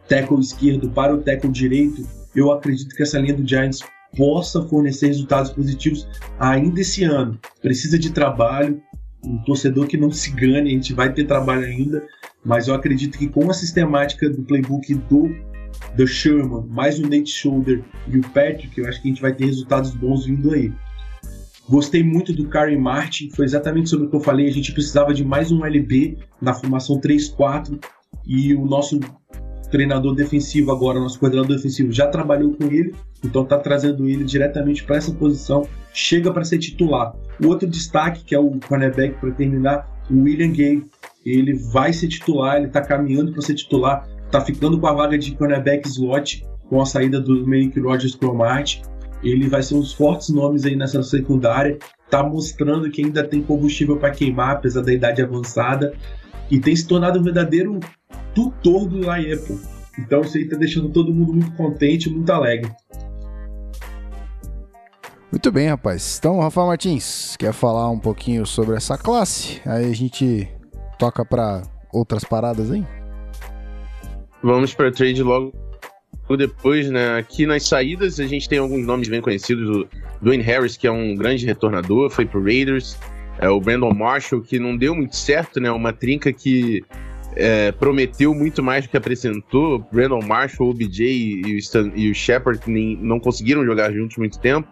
tackle 0.10 0.40
esquerdo 0.40 0.90
para 0.90 1.14
o 1.14 1.22
tackle 1.22 1.52
direito, 1.52 2.04
eu 2.36 2.52
acredito 2.52 2.96
que 2.96 3.04
essa 3.04 3.20
linha 3.20 3.36
do 3.36 3.48
Giants 3.48 3.82
possa 4.18 4.64
fornecer 4.64 5.08
resultados 5.08 5.52
positivos 5.52 6.08
ainda 6.40 6.82
esse 6.82 7.04
ano. 7.04 7.40
Precisa 7.62 8.00
de 8.00 8.12
trabalho, 8.12 8.82
um 9.26 9.38
torcedor 9.40 9.88
que 9.88 9.98
não 9.98 10.12
se 10.12 10.32
gane, 10.32 10.70
a 10.70 10.74
gente 10.74 10.94
vai 10.94 11.14
ter 11.14 11.26
trabalho 11.26 11.66
ainda, 11.66 12.06
mas 12.44 12.68
eu 12.68 12.76
acredito 12.76 13.18
que 13.18 13.28
com 13.28 13.50
a 13.50 13.54
sistemática 13.54 14.30
do 14.30 14.44
playbook 14.44 14.94
do 14.94 15.30
do 15.96 16.08
Sherman, 16.08 16.66
mais 16.70 17.00
o 17.00 17.04
Nate 17.04 17.30
Shoulder 17.30 17.84
e 18.08 18.18
o 18.18 18.22
Patrick, 18.22 18.78
eu 18.78 18.88
acho 18.88 19.02
que 19.02 19.08
a 19.08 19.12
gente 19.12 19.22
vai 19.22 19.34
ter 19.34 19.46
resultados 19.46 19.92
bons 19.92 20.26
vindo 20.26 20.54
aí. 20.54 20.72
Gostei 21.68 22.04
muito 22.04 22.34
do 22.34 22.48
Karen 22.48 22.78
Martin, 22.78 23.30
foi 23.30 23.46
exatamente 23.46 23.90
sobre 23.90 24.06
o 24.06 24.10
que 24.10 24.16
eu 24.16 24.20
falei. 24.20 24.48
A 24.48 24.52
gente 24.52 24.74
precisava 24.74 25.14
de 25.14 25.24
mais 25.24 25.52
um 25.52 25.66
LB 25.66 26.18
na 26.42 26.54
formação 26.54 27.00
3-4 27.00 27.80
e 28.26 28.54
o 28.54 28.66
nosso 28.66 29.00
treinador 29.74 30.14
defensivo 30.14 30.72
agora, 30.72 31.00
nosso 31.00 31.20
coordenador 31.20 31.56
defensivo 31.56 31.92
já 31.92 32.08
trabalhou 32.08 32.54
com 32.54 32.66
ele, 32.66 32.94
então 33.26 33.42
está 33.42 33.58
trazendo 33.58 34.08
ele 34.08 34.24
diretamente 34.24 34.84
para 34.84 34.98
essa 34.98 35.12
posição. 35.12 35.68
Chega 35.92 36.32
para 36.32 36.46
ser 36.46 36.60
titular. 36.60 37.16
O 37.44 37.48
outro 37.48 37.68
destaque, 37.68 38.24
que 38.24 38.36
é 38.36 38.40
o 38.40 38.60
cornerback 38.68 39.20
para 39.20 39.32
terminar, 39.32 39.90
o 40.12 40.22
William 40.22 40.52
Gay. 40.52 40.84
Ele 41.26 41.54
vai 41.54 41.92
ser 41.92 42.08
titular, 42.08 42.58
ele 42.58 42.68
está 42.68 42.82
caminhando 42.82 43.32
para 43.32 43.42
ser 43.42 43.56
titular, 43.56 44.08
está 44.26 44.42
ficando 44.42 44.80
com 44.80 44.86
a 44.86 44.94
vaga 44.94 45.18
de 45.18 45.36
cornerback 45.36 45.88
slot 45.88 46.46
com 46.70 46.80
a 46.80 46.86
saída 46.86 47.20
do 47.20 47.48
Malik 47.48 47.80
Rogers 47.80 48.14
Cromart 48.16 48.82
ele 49.24 49.48
vai 49.48 49.64
ser 49.64 49.76
um 49.76 49.80
dos 49.80 49.94
fortes 49.94 50.30
nomes 50.30 50.66
aí 50.66 50.76
nessa 50.76 51.02
secundária, 51.02 51.78
tá 52.10 52.22
mostrando 52.22 52.90
que 52.92 53.04
ainda 53.04 53.24
tem 53.24 53.42
combustível 53.42 53.98
para 53.98 54.12
queimar, 54.12 54.52
apesar 54.58 54.82
da 54.82 54.94
idade 54.94 55.22
avançada, 55.22 55.94
e 56.52 56.60
tem 56.60 56.76
se 56.76 56.86
tornado 56.86 57.20
um 57.20 57.24
verdadeiro 57.24 57.80
tutor 58.34 58.88
do 58.88 59.10
Apple. 59.10 59.60
Então 60.00 60.22
isso 60.22 60.38
aí 60.38 60.48
tá 60.48 60.58
deixando 60.58 60.90
todo 60.90 61.14
mundo 61.14 61.34
muito 61.34 61.52
contente, 61.54 62.10
muito 62.10 62.30
alegre. 62.32 62.72
Muito 65.32 65.52
bem, 65.52 65.68
rapaz. 65.68 66.18
Então, 66.20 66.40
Rafael 66.40 66.68
Martins, 66.68 67.36
quer 67.38 67.54
falar 67.54 67.90
um 67.90 67.98
pouquinho 67.98 68.46
sobre 68.46 68.76
essa 68.76 68.98
classe? 68.98 69.60
Aí 69.66 69.90
a 69.90 69.96
gente 69.96 70.48
toca 71.00 71.26
para 71.26 71.64
outras 71.92 72.24
paradas 72.24 72.72
aí? 72.72 72.86
Vamos 74.44 74.74
para 74.74 74.92
trade 74.92 75.24
logo 75.24 75.52
depois, 76.38 76.90
né? 76.90 77.18
Aqui 77.18 77.46
nas 77.46 77.68
saídas 77.68 78.20
a 78.20 78.26
gente 78.26 78.50
tem 78.50 78.60
alguns 78.60 78.86
nomes 78.86 79.08
bem 79.08 79.22
conhecidos. 79.22 79.70
O 79.70 79.88
Dwayne 80.22 80.44
Harris, 80.44 80.78
que 80.78 80.88
é 80.88 80.92
um 80.92 81.16
grande 81.16 81.46
retornador, 81.46 82.10
foi 82.10 82.26
pro 82.26 82.44
Raiders. 82.44 82.98
É, 83.40 83.50
o 83.50 83.60
Brandon 83.60 83.94
Marshall, 83.94 84.42
que 84.42 84.60
não 84.60 84.78
deu 84.78 84.96
muito 84.96 85.16
certo, 85.16 85.60
né? 85.60 85.72
Uma 85.72 85.92
trinca 85.92 86.32
que 86.32 86.84
é, 87.36 87.72
prometeu 87.72 88.34
muito 88.34 88.62
mais 88.62 88.86
do 88.86 88.90
que 88.90 88.98
apresentou. 88.98 89.80
Brandon 89.92 90.22
Marshall, 90.22 90.70
o 90.70 90.74
BJ 90.74 91.42
e 91.46 91.56
o, 91.56 91.58
Stan, 91.58 91.92
e 91.96 92.10
o 92.10 92.16
Shepard 92.16 92.60
nem, 92.68 92.98
não 92.98 93.20
conseguiram 93.20 93.66
jogar 93.66 93.92
juntos 93.92 94.18
muito 94.18 94.40
tempo. 94.40 94.68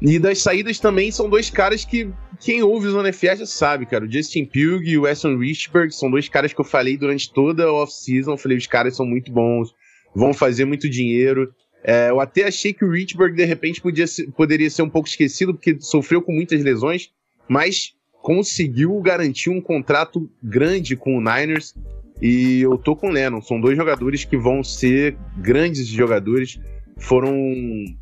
E 0.00 0.18
das 0.18 0.38
saídas 0.38 0.80
também 0.80 1.12
são 1.12 1.30
dois 1.30 1.48
caras 1.48 1.84
que 1.84 2.10
quem 2.40 2.62
ouve 2.62 2.88
o 2.88 2.90
Zona 2.90 3.12
FA 3.12 3.36
já 3.36 3.46
sabe, 3.46 3.86
cara. 3.86 4.04
O 4.04 4.10
Justin 4.10 4.44
Pugh 4.44 4.82
e 4.82 4.98
o 4.98 5.02
Weston 5.02 5.38
Richburg 5.38 5.94
são 5.94 6.10
dois 6.10 6.28
caras 6.28 6.52
que 6.52 6.60
eu 6.60 6.64
falei 6.64 6.96
durante 6.96 7.32
toda 7.32 7.64
a 7.64 7.72
off-season. 7.72 8.36
Falei, 8.36 8.58
os 8.58 8.66
caras 8.66 8.96
são 8.96 9.06
muito 9.06 9.30
bons 9.30 9.72
vão 10.14 10.32
fazer 10.32 10.64
muito 10.64 10.88
dinheiro. 10.88 11.52
É, 11.84 12.10
eu 12.10 12.20
até 12.20 12.44
achei 12.44 12.72
que 12.72 12.84
o 12.84 12.90
Richburg, 12.90 13.34
de 13.34 13.44
repente, 13.44 13.80
podia 13.80 14.06
ser, 14.06 14.30
poderia 14.32 14.70
ser 14.70 14.82
um 14.82 14.90
pouco 14.90 15.08
esquecido, 15.08 15.54
porque 15.54 15.76
sofreu 15.80 16.22
com 16.22 16.32
muitas 16.32 16.62
lesões, 16.62 17.10
mas 17.48 17.94
conseguiu 18.22 18.98
garantir 19.00 19.50
um 19.50 19.60
contrato 19.60 20.30
grande 20.42 20.96
com 20.96 21.18
o 21.18 21.20
Niners. 21.20 21.74
E 22.20 22.60
eu 22.60 22.78
tô 22.78 22.94
com 22.94 23.08
o 23.08 23.10
Lennon. 23.10 23.42
São 23.42 23.60
dois 23.60 23.76
jogadores 23.76 24.24
que 24.24 24.36
vão 24.36 24.62
ser 24.62 25.16
grandes 25.36 25.88
jogadores. 25.88 26.60
Foram 26.96 27.34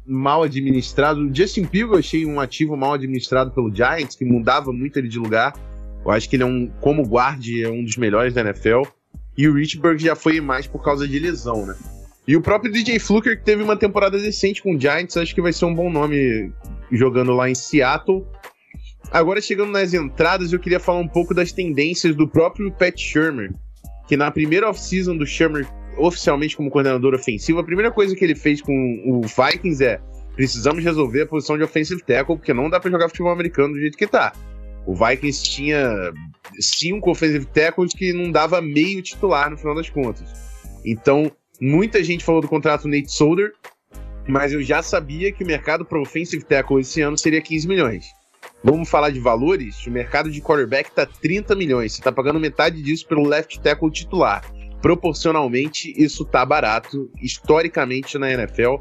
mal 0.07 0.43
administrados. 0.43 1.25
O 1.25 1.35
Justin 1.35 1.65
Pugh 1.65 1.95
eu 1.95 1.99
achei 1.99 2.27
um 2.27 2.39
ativo 2.39 2.77
mal 2.77 2.93
administrado 2.93 3.51
pelo 3.51 3.75
Giants, 3.75 4.15
que 4.15 4.25
mudava 4.27 4.71
muito 4.73 4.99
ele 4.99 5.09
de 5.09 5.19
lugar. 5.19 5.55
Eu 6.05 6.11
acho 6.11 6.29
que 6.29 6.37
ele 6.37 6.43
é 6.43 6.47
um, 6.47 6.71
como 6.81 7.07
guarde, 7.07 7.65
é 7.65 7.71
um 7.71 7.83
dos 7.83 7.97
melhores 7.97 8.35
da 8.35 8.43
NFL. 8.43 8.83
E 9.39 9.49
o 9.49 9.55
Richburg 9.55 10.03
já 10.03 10.15
foi 10.15 10.39
mais 10.39 10.67
por 10.67 10.85
causa 10.85 11.09
de 11.09 11.19
lesão, 11.19 11.65
né? 11.65 11.75
E 12.29 12.37
o 12.37 12.43
próprio 12.43 12.71
DJ 12.71 12.99
Fluker, 12.99 13.39
que 13.39 13.45
teve 13.45 13.63
uma 13.63 13.77
temporada 13.77 14.19
decente 14.19 14.63
com 14.63 14.75
o 14.75 14.81
Giants, 14.81 15.17
acho 15.17 15.35
que 15.35 15.41
vai 15.41 15.53
ser 15.53 15.65
um 15.65 15.75
bom 15.75 15.91
nome 15.91 16.53
jogando 16.93 17.33
lá 17.33 17.49
em 17.49 17.55
Seattle. 17.55 18.27
Agora, 19.11 19.41
chegando 19.41 19.73
nas 19.73 19.93
entradas, 19.93 20.53
eu 20.53 20.59
queria 20.59 20.81
falar 20.81 21.01
um 21.01 21.09
pouco 21.09 21.35
das 21.35 21.53
tendências 21.53 22.15
do 22.15 22.29
próprio 22.29 22.71
Pat 22.71 22.97
Shermer, 22.97 23.53
que 24.07 24.17
na 24.17 24.31
primeira 24.31 24.69
off-season 24.69 25.17
do 25.17 25.27
Shermer, 25.27 25.67
oficialmente 25.97 26.57
como 26.57 26.71
coordenador 26.71 27.15
ofensivo, 27.15 27.59
a 27.59 27.65
primeira 27.65 27.91
coisa 27.91 28.15
que 28.15 28.25
ele 28.25 28.35
fez 28.35 28.61
com 28.61 29.03
o 29.05 29.23
Vikings 29.23 29.85
é 29.85 30.01
precisamos 30.37 30.83
resolver 30.83 31.23
a 31.23 31.27
posição 31.27 31.59
de 31.59 31.65
offensive 31.65 32.03
tackle, 32.03 32.37
porque 32.37 32.55
não 32.55 32.71
dá 32.71 32.79
para 32.81 32.91
jogar 32.91 33.09
futebol 33.09 33.33
americano 33.33 33.75
do 33.75 33.81
jeito 33.81 33.99
que 33.99 34.07
tá. 34.07 34.33
O 34.87 34.95
Vikings 34.95 35.43
tinha 35.43 36.13
cinco 36.59 37.11
offensive 37.11 37.45
tackles 37.47 37.93
que 37.93 38.13
não 38.13 38.31
dava 38.31 38.63
meio 38.63 39.03
titular 39.03 39.51
no 39.51 39.59
final 39.59 39.75
das 39.75 39.91
contas. 39.91 40.31
Então, 40.85 41.31
Muita 41.61 42.03
gente 42.03 42.25
falou 42.25 42.41
do 42.41 42.49
contrato 42.49 42.89
Nate 42.89 43.13
Solder, 43.13 43.53
mas 44.27 44.51
eu 44.51 44.63
já 44.63 44.83
sabia 44.83 45.31
que 45.31 45.45
o 45.45 45.47
mercado 45.47 45.85
para 45.85 46.01
offensive 46.01 46.43
tackle 46.43 46.81
esse 46.81 47.03
ano 47.03 47.19
seria 47.19 47.43
15 47.43 47.69
milhões. 47.69 48.07
Vamos 48.63 48.91
falar 48.91 49.11
de 49.11 49.19
valores? 49.19 49.87
O 49.87 49.91
mercado 49.91 50.31
de 50.31 50.41
quarterback 50.41 50.91
está 50.91 51.07
30 51.07 51.55
milhões. 51.57 51.93
Você 51.93 52.01
está 52.01 52.13
pagando 52.13 52.39
metade 52.39 52.83
disso 52.83 53.07
pelo 53.07 53.27
left 53.27 53.59
tackle 53.61 53.91
titular. 53.91 54.45
Proporcionalmente, 54.83 55.95
isso 55.97 56.25
tá 56.25 56.45
barato. 56.45 57.11
Historicamente 57.23 58.19
na 58.19 58.31
NFL, 58.31 58.77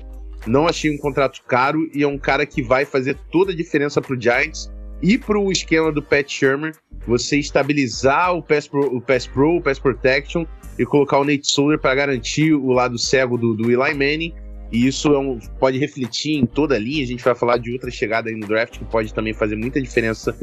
não 0.45 0.67
achei 0.67 0.93
um 0.93 0.97
contrato 0.97 1.41
caro 1.47 1.89
e 1.93 2.03
é 2.03 2.07
um 2.07 2.17
cara 2.17 2.45
que 2.45 2.61
vai 2.61 2.83
fazer 2.83 3.17
toda 3.31 3.51
a 3.51 3.55
diferença 3.55 4.01
para 4.01 4.15
o 4.15 4.21
Giants 4.21 4.69
e 5.01 5.17
para 5.17 5.39
o 5.39 5.51
esquema 5.51 5.91
do 5.91 6.03
Pat 6.03 6.29
Shermer. 6.29 6.75
Você 7.07 7.37
estabilizar 7.37 8.35
o 8.35 8.43
pass 8.43 8.67
pro, 8.67 8.95
o 8.95 9.01
pass 9.01 9.25
pro, 9.25 9.57
o 9.57 9.61
pass 9.61 9.79
protection 9.79 10.45
e 10.77 10.85
colocar 10.85 11.19
o 11.19 11.23
Nate 11.23 11.49
Solder 11.49 11.79
para 11.79 11.95
garantir 11.95 12.53
o 12.53 12.71
lado 12.71 12.97
cego 12.97 13.37
do, 13.37 13.53
do 13.53 13.71
Eli 13.71 13.93
Manning. 13.93 14.33
E 14.71 14.87
isso 14.87 15.13
é 15.13 15.19
um, 15.19 15.39
pode 15.59 15.77
refletir 15.77 16.37
em 16.37 16.45
toda 16.45 16.75
a 16.75 16.79
linha. 16.79 17.03
A 17.03 17.07
gente 17.07 17.23
vai 17.23 17.35
falar 17.35 17.57
de 17.57 17.71
outra 17.71 17.89
chegada 17.89 18.29
aí 18.29 18.35
no 18.35 18.47
draft 18.47 18.77
que 18.77 18.85
pode 18.85 19.13
também 19.13 19.33
fazer 19.33 19.55
muita 19.55 19.81
diferença 19.81 20.37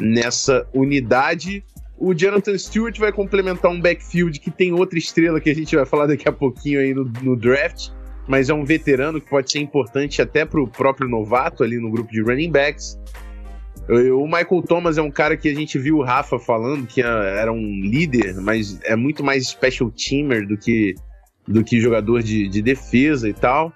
nessa 0.00 0.66
unidade. 0.72 1.64
O 1.98 2.14
Jonathan 2.14 2.56
Stewart 2.58 2.98
vai 2.98 3.12
complementar 3.12 3.70
um 3.70 3.80
backfield 3.80 4.38
que 4.40 4.50
tem 4.50 4.72
outra 4.72 4.98
estrela 4.98 5.40
que 5.40 5.50
a 5.50 5.54
gente 5.54 5.74
vai 5.74 5.86
falar 5.86 6.06
daqui 6.06 6.28
a 6.28 6.32
pouquinho 6.32 6.80
aí 6.80 6.94
no, 6.94 7.04
no 7.22 7.36
draft, 7.36 7.90
mas 8.26 8.48
é 8.48 8.54
um 8.54 8.64
veterano 8.64 9.20
que 9.20 9.28
pode 9.28 9.50
ser 9.50 9.60
importante 9.60 10.20
até 10.22 10.44
para 10.44 10.60
o 10.60 10.66
próprio 10.66 11.08
novato 11.08 11.62
ali 11.62 11.78
no 11.78 11.90
grupo 11.90 12.10
de 12.10 12.20
running 12.20 12.50
backs. 12.50 12.98
O 13.88 14.26
Michael 14.26 14.62
Thomas 14.62 14.96
é 14.96 15.02
um 15.02 15.10
cara 15.10 15.36
que 15.36 15.48
a 15.48 15.54
gente 15.54 15.76
viu 15.78 15.98
o 15.98 16.02
Rafa 16.04 16.38
falando 16.38 16.86
que 16.86 17.02
era 17.02 17.52
um 17.52 17.80
líder, 17.80 18.34
mas 18.40 18.80
é 18.84 18.94
muito 18.94 19.24
mais 19.24 19.48
special 19.48 19.90
teamer 19.90 20.46
do 20.46 20.56
que, 20.56 20.94
do 21.46 21.64
que 21.64 21.80
jogador 21.80 22.22
de, 22.22 22.48
de 22.48 22.62
defesa 22.62 23.28
e 23.28 23.32
tal. 23.32 23.72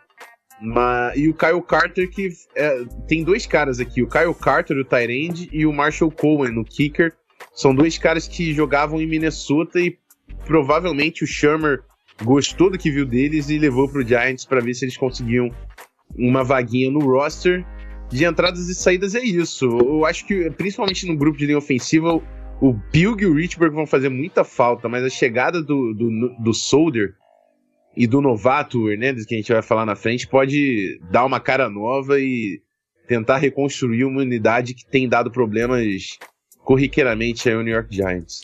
Mas, 0.60 1.16
e 1.18 1.28
o 1.28 1.34
Kyle 1.34 1.62
Carter, 1.62 2.10
que 2.10 2.30
é, 2.54 2.84
tem 3.06 3.22
dois 3.22 3.46
caras 3.46 3.78
aqui: 3.78 4.02
o 4.02 4.08
Kyle 4.08 4.34
Carter, 4.34 4.76
o 4.78 4.84
Tyrande, 4.84 5.48
e 5.52 5.66
o 5.66 5.72
Marshall 5.72 6.10
Cohen, 6.10 6.58
o 6.58 6.64
kicker. 6.64 7.12
São 7.52 7.74
dois 7.74 7.98
caras 7.98 8.26
que 8.26 8.52
jogavam 8.52 9.00
em 9.00 9.06
Minnesota 9.06 9.80
e 9.80 9.98
provavelmente 10.46 11.24
o 11.24 11.26
Shermer 11.26 11.82
gostou 12.22 12.70
do 12.70 12.78
que 12.78 12.90
viu 12.90 13.04
deles 13.04 13.50
e 13.50 13.58
levou 13.58 13.88
pro 13.88 14.06
Giants 14.06 14.44
para 14.44 14.60
ver 14.60 14.74
se 14.74 14.84
eles 14.84 14.96
conseguiam 14.96 15.50
uma 16.16 16.42
vaguinha 16.42 16.90
no 16.90 17.00
roster. 17.00 17.64
De 18.08 18.24
entradas 18.24 18.68
e 18.68 18.74
saídas 18.74 19.14
é 19.14 19.20
isso. 19.20 19.66
Eu 19.66 20.04
acho 20.06 20.26
que, 20.26 20.48
principalmente 20.50 21.06
no 21.06 21.16
grupo 21.16 21.36
de 21.36 21.46
linha 21.46 21.58
ofensiva, 21.58 22.22
o 22.60 22.72
Bilg 22.72 23.22
e 23.22 23.26
o 23.26 23.34
Richburg 23.34 23.74
vão 23.74 23.86
fazer 23.86 24.08
muita 24.08 24.44
falta, 24.44 24.88
mas 24.88 25.02
a 25.02 25.10
chegada 25.10 25.60
do, 25.60 25.92
do, 25.92 26.28
do 26.38 26.54
Soldier 26.54 27.14
e 27.96 28.06
do 28.06 28.20
novato 28.20 28.78
o 28.78 28.90
Hernandez, 28.90 29.24
que 29.24 29.34
a 29.34 29.38
gente 29.38 29.52
vai 29.52 29.62
falar 29.62 29.86
na 29.86 29.96
frente, 29.96 30.28
pode 30.28 31.00
dar 31.10 31.24
uma 31.24 31.40
cara 31.40 31.70
nova 31.70 32.20
e 32.20 32.60
tentar 33.08 33.38
reconstruir 33.38 34.04
uma 34.04 34.20
unidade 34.20 34.74
que 34.74 34.84
tem 34.84 35.08
dado 35.08 35.30
problemas 35.30 36.18
corriqueiramente 36.64 37.48
ao 37.48 37.62
New 37.62 37.72
York 37.72 37.94
Giants. 37.94 38.42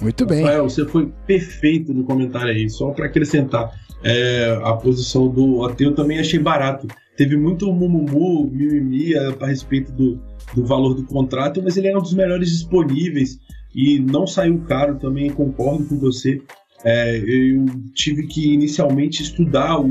Muito 0.00 0.24
bem. 0.24 0.42
Rafael, 0.42 0.68
você 0.68 0.86
foi 0.86 1.12
perfeito 1.26 1.92
no 1.92 2.04
comentário 2.04 2.48
aí. 2.48 2.70
Só 2.70 2.92
para 2.92 3.06
acrescentar, 3.06 3.72
é, 4.02 4.58
a 4.62 4.72
posição 4.74 5.28
do 5.28 5.58
Oteu 5.58 5.94
também 5.94 6.18
achei 6.18 6.38
barato. 6.38 6.86
Teve 7.16 7.36
muito 7.36 7.70
mumumu, 7.72 8.48
mimimi 8.50 9.16
a, 9.16 9.34
a 9.40 9.46
respeito 9.46 9.92
do, 9.92 10.20
do 10.54 10.64
valor 10.64 10.94
do 10.94 11.04
contrato, 11.04 11.60
mas 11.62 11.76
ele 11.76 11.88
era 11.88 11.98
um 11.98 12.02
dos 12.02 12.14
melhores 12.14 12.50
disponíveis 12.50 13.38
e 13.74 13.98
não 13.98 14.26
saiu 14.26 14.60
caro 14.68 14.96
também, 14.96 15.30
concordo 15.30 15.84
com 15.86 15.98
você. 15.98 16.40
É, 16.84 17.16
eu 17.16 17.64
tive 17.94 18.26
que 18.26 18.52
inicialmente 18.52 19.22
estudar 19.22 19.80
o, 19.80 19.88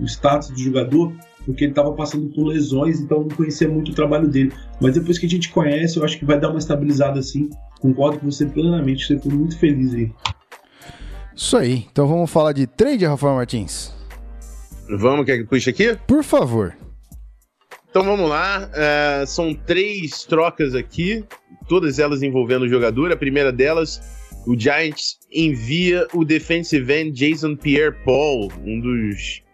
o 0.00 0.04
status 0.04 0.50
do 0.50 0.58
jogador, 0.58 1.12
porque 1.44 1.64
ele 1.64 1.72
estava 1.72 1.92
passando 1.92 2.28
por 2.28 2.44
lesões, 2.46 3.00
então 3.00 3.18
eu 3.18 3.22
não 3.24 3.36
conhecia 3.36 3.68
muito 3.68 3.90
o 3.90 3.94
trabalho 3.94 4.28
dele. 4.28 4.52
Mas 4.80 4.94
depois 4.94 5.18
que 5.18 5.26
a 5.26 5.28
gente 5.28 5.50
conhece, 5.50 5.96
eu 5.96 6.04
acho 6.04 6.18
que 6.18 6.24
vai 6.24 6.38
dar 6.38 6.50
uma 6.50 6.58
estabilizada 6.58 7.18
assim. 7.18 7.50
Concordo 7.80 8.20
com 8.20 8.30
você 8.30 8.46
plenamente, 8.46 9.06
você 9.06 9.18
foi 9.18 9.32
muito 9.32 9.58
feliz 9.58 9.92
aí. 9.92 10.12
Isso 11.34 11.56
aí. 11.56 11.86
Então 11.90 12.06
vamos 12.06 12.30
falar 12.30 12.52
de 12.52 12.66
trade, 12.66 13.04
Rafael 13.04 13.34
Martins. 13.34 13.92
Vamos, 14.88 15.26
quer 15.26 15.38
que 15.38 15.44
puxe 15.44 15.68
aqui? 15.68 15.98
Por 16.06 16.22
favor. 16.22 16.74
Então 17.90 18.04
vamos 18.04 18.28
lá. 18.28 18.68
Uh, 18.68 19.26
são 19.26 19.54
três 19.54 20.24
trocas 20.24 20.74
aqui, 20.74 21.24
todas 21.68 21.98
elas 21.98 22.22
envolvendo 22.22 22.62
o 22.62 22.68
jogador. 22.68 23.10
A 23.10 23.16
primeira 23.16 23.52
delas, 23.52 24.00
o 24.46 24.58
Giants 24.58 25.18
envia 25.32 26.06
o 26.14 26.24
defensive 26.24 26.92
end 26.92 27.12
Jason 27.12 27.56
Pierre-Paul, 27.56 28.52
um 28.64 28.80
dos 28.80 29.44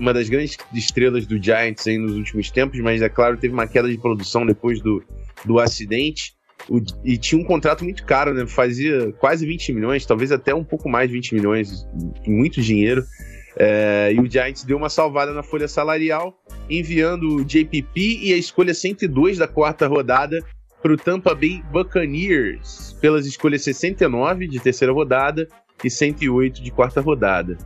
uma 0.00 0.12
das 0.12 0.28
grandes 0.28 0.56
estrelas 0.72 1.26
do 1.26 1.40
Giants 1.40 1.86
aí 1.86 1.96
nos 1.98 2.16
últimos 2.16 2.50
tempos, 2.50 2.80
mas 2.80 3.02
é 3.02 3.08
claro, 3.08 3.36
teve 3.36 3.54
uma 3.54 3.66
queda 3.66 3.88
de 3.88 3.98
produção 3.98 4.44
depois 4.44 4.80
do, 4.80 5.02
do 5.44 5.60
acidente. 5.60 6.34
O, 6.68 6.80
e 7.04 7.16
tinha 7.16 7.40
um 7.40 7.44
contrato 7.44 7.84
muito 7.84 8.04
caro, 8.04 8.32
né? 8.34 8.46
Fazia 8.46 9.12
quase 9.12 9.46
20 9.46 9.72
milhões, 9.72 10.06
talvez 10.06 10.32
até 10.32 10.54
um 10.54 10.64
pouco 10.64 10.88
mais 10.88 11.08
de 11.08 11.14
20 11.14 11.34
milhões, 11.34 11.86
muito 12.26 12.60
dinheiro. 12.60 13.04
É, 13.56 14.12
e 14.12 14.18
o 14.18 14.28
Giants 14.28 14.64
deu 14.64 14.76
uma 14.76 14.88
salvada 14.88 15.32
na 15.32 15.42
folha 15.42 15.68
salarial, 15.68 16.36
enviando 16.68 17.36
o 17.36 17.44
JPP 17.44 18.20
e 18.22 18.32
a 18.32 18.36
escolha 18.36 18.74
102 18.74 19.38
da 19.38 19.46
quarta 19.46 19.86
rodada 19.86 20.44
para 20.84 20.92
o 20.92 20.98
Tampa 20.98 21.34
Bay 21.34 21.62
Buccaneers, 21.72 22.94
pelas 23.00 23.24
escolhas 23.24 23.64
69 23.64 24.46
de 24.46 24.60
terceira 24.60 24.92
rodada 24.92 25.48
e 25.82 25.88
108 25.88 26.62
de 26.62 26.70
quarta 26.70 27.00
rodada. 27.00 27.56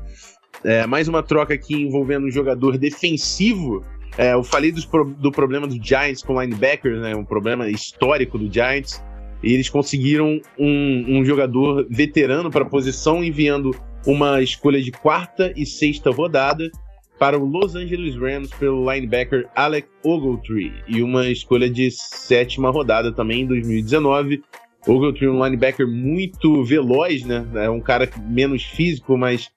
É, 0.62 0.86
mais 0.86 1.08
uma 1.08 1.20
troca 1.20 1.52
aqui 1.52 1.74
envolvendo 1.74 2.28
um 2.28 2.30
jogador 2.30 2.78
defensivo. 2.78 3.84
É, 4.16 4.34
eu 4.34 4.44
falei 4.44 4.70
do 4.72 5.32
problema 5.32 5.66
do 5.66 5.84
Giants 5.84 6.22
com 6.22 6.40
linebackers, 6.40 7.00
né, 7.00 7.16
um 7.16 7.24
problema 7.24 7.68
histórico 7.68 8.38
do 8.38 8.52
Giants. 8.52 9.02
E 9.42 9.52
eles 9.52 9.68
conseguiram 9.68 10.40
um, 10.56 11.18
um 11.18 11.24
jogador 11.24 11.88
veterano 11.90 12.52
para 12.52 12.62
a 12.62 12.68
posição, 12.68 13.24
enviando 13.24 13.72
uma 14.06 14.40
escolha 14.40 14.80
de 14.80 14.92
quarta 14.92 15.52
e 15.56 15.66
sexta 15.66 16.08
rodada 16.12 16.70
para 17.18 17.38
o 17.38 17.44
Los 17.44 17.74
Angeles 17.74 18.16
Rams 18.16 18.50
pelo 18.50 18.90
linebacker 18.90 19.48
Alec 19.54 19.88
Ogletree 20.04 20.72
e 20.86 21.02
uma 21.02 21.28
escolha 21.28 21.68
de 21.68 21.90
sétima 21.90 22.70
rodada 22.70 23.12
também 23.12 23.42
em 23.42 23.46
2019. 23.46 24.42
Ogletree 24.86 25.26
é 25.26 25.30
um 25.30 25.44
linebacker 25.44 25.86
muito 25.86 26.64
veloz, 26.64 27.24
né? 27.24 27.46
É 27.54 27.68
um 27.68 27.80
cara 27.80 28.08
menos 28.28 28.62
físico, 28.62 29.18
mas 29.18 29.50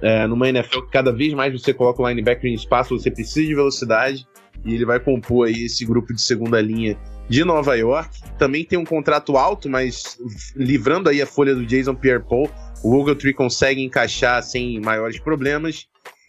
é, 0.00 0.26
numa 0.26 0.48
NFL 0.48 0.82
que 0.82 0.90
cada 0.90 1.12
vez 1.12 1.34
mais 1.34 1.52
você 1.52 1.74
coloca 1.74 2.02
o 2.02 2.08
linebacker 2.08 2.50
em 2.50 2.54
espaço, 2.54 2.98
você 2.98 3.10
precisa 3.10 3.46
de 3.46 3.54
velocidade 3.54 4.26
e 4.64 4.74
ele 4.74 4.84
vai 4.84 5.00
compor 5.00 5.48
aí 5.48 5.64
esse 5.64 5.84
grupo 5.84 6.14
de 6.14 6.22
segunda 6.22 6.60
linha 6.60 6.96
de 7.28 7.44
Nova 7.44 7.76
York. 7.76 8.10
Também 8.38 8.64
tem 8.64 8.78
um 8.78 8.84
contrato 8.84 9.36
alto, 9.36 9.68
mas 9.68 10.18
livrando 10.54 11.08
aí 11.08 11.20
a 11.20 11.26
folha 11.26 11.54
do 11.54 11.66
Jason 11.66 11.94
Pierre-Paul, 11.94 12.48
o 12.82 12.94
Ogletree 12.94 13.34
consegue 13.34 13.82
encaixar 13.82 14.42
sem 14.42 14.80
maiores 14.80 15.18
problemas. 15.18 15.86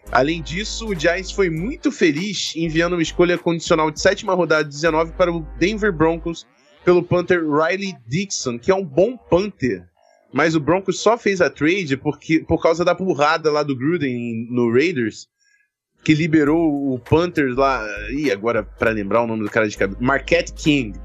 Além 0.09 0.41
disso, 0.41 0.87
o 0.87 0.95
Giants 0.95 1.31
foi 1.31 1.49
muito 1.49 1.91
feliz 1.91 2.53
enviando 2.55 2.93
uma 2.93 3.01
escolha 3.01 3.37
condicional 3.37 3.91
de 3.91 3.99
sétima 4.01 4.33
rodada 4.33 4.63
19 4.63 5.13
para 5.13 5.31
o 5.31 5.45
Denver 5.57 5.91
Broncos 5.91 6.45
pelo 6.83 7.03
punter 7.03 7.41
Riley 7.43 7.93
Dixon, 8.07 8.57
que 8.57 8.71
é 8.71 8.75
um 8.75 8.83
bom 8.83 9.15
punter. 9.15 9.85
Mas 10.33 10.55
o 10.55 10.59
Broncos 10.59 10.99
só 10.99 11.17
fez 11.17 11.41
a 11.41 11.49
trade 11.49 11.97
porque, 11.97 12.39
por 12.39 12.61
causa 12.61 12.85
da 12.85 12.93
burrada 12.93 13.51
lá 13.51 13.63
do 13.63 13.75
Gruden 13.75 14.47
no 14.49 14.71
Raiders, 14.71 15.27
que 16.03 16.13
liberou 16.13 16.93
o 16.93 16.99
punter 16.99 17.53
lá. 17.53 17.85
Ih, 18.11 18.31
agora 18.31 18.63
para 18.63 18.91
lembrar 18.91 19.21
o 19.21 19.27
nome 19.27 19.43
do 19.43 19.49
cara 19.49 19.67
de 19.67 19.77
cabeça. 19.77 20.01
Marquette 20.01 20.53
King. 20.53 20.97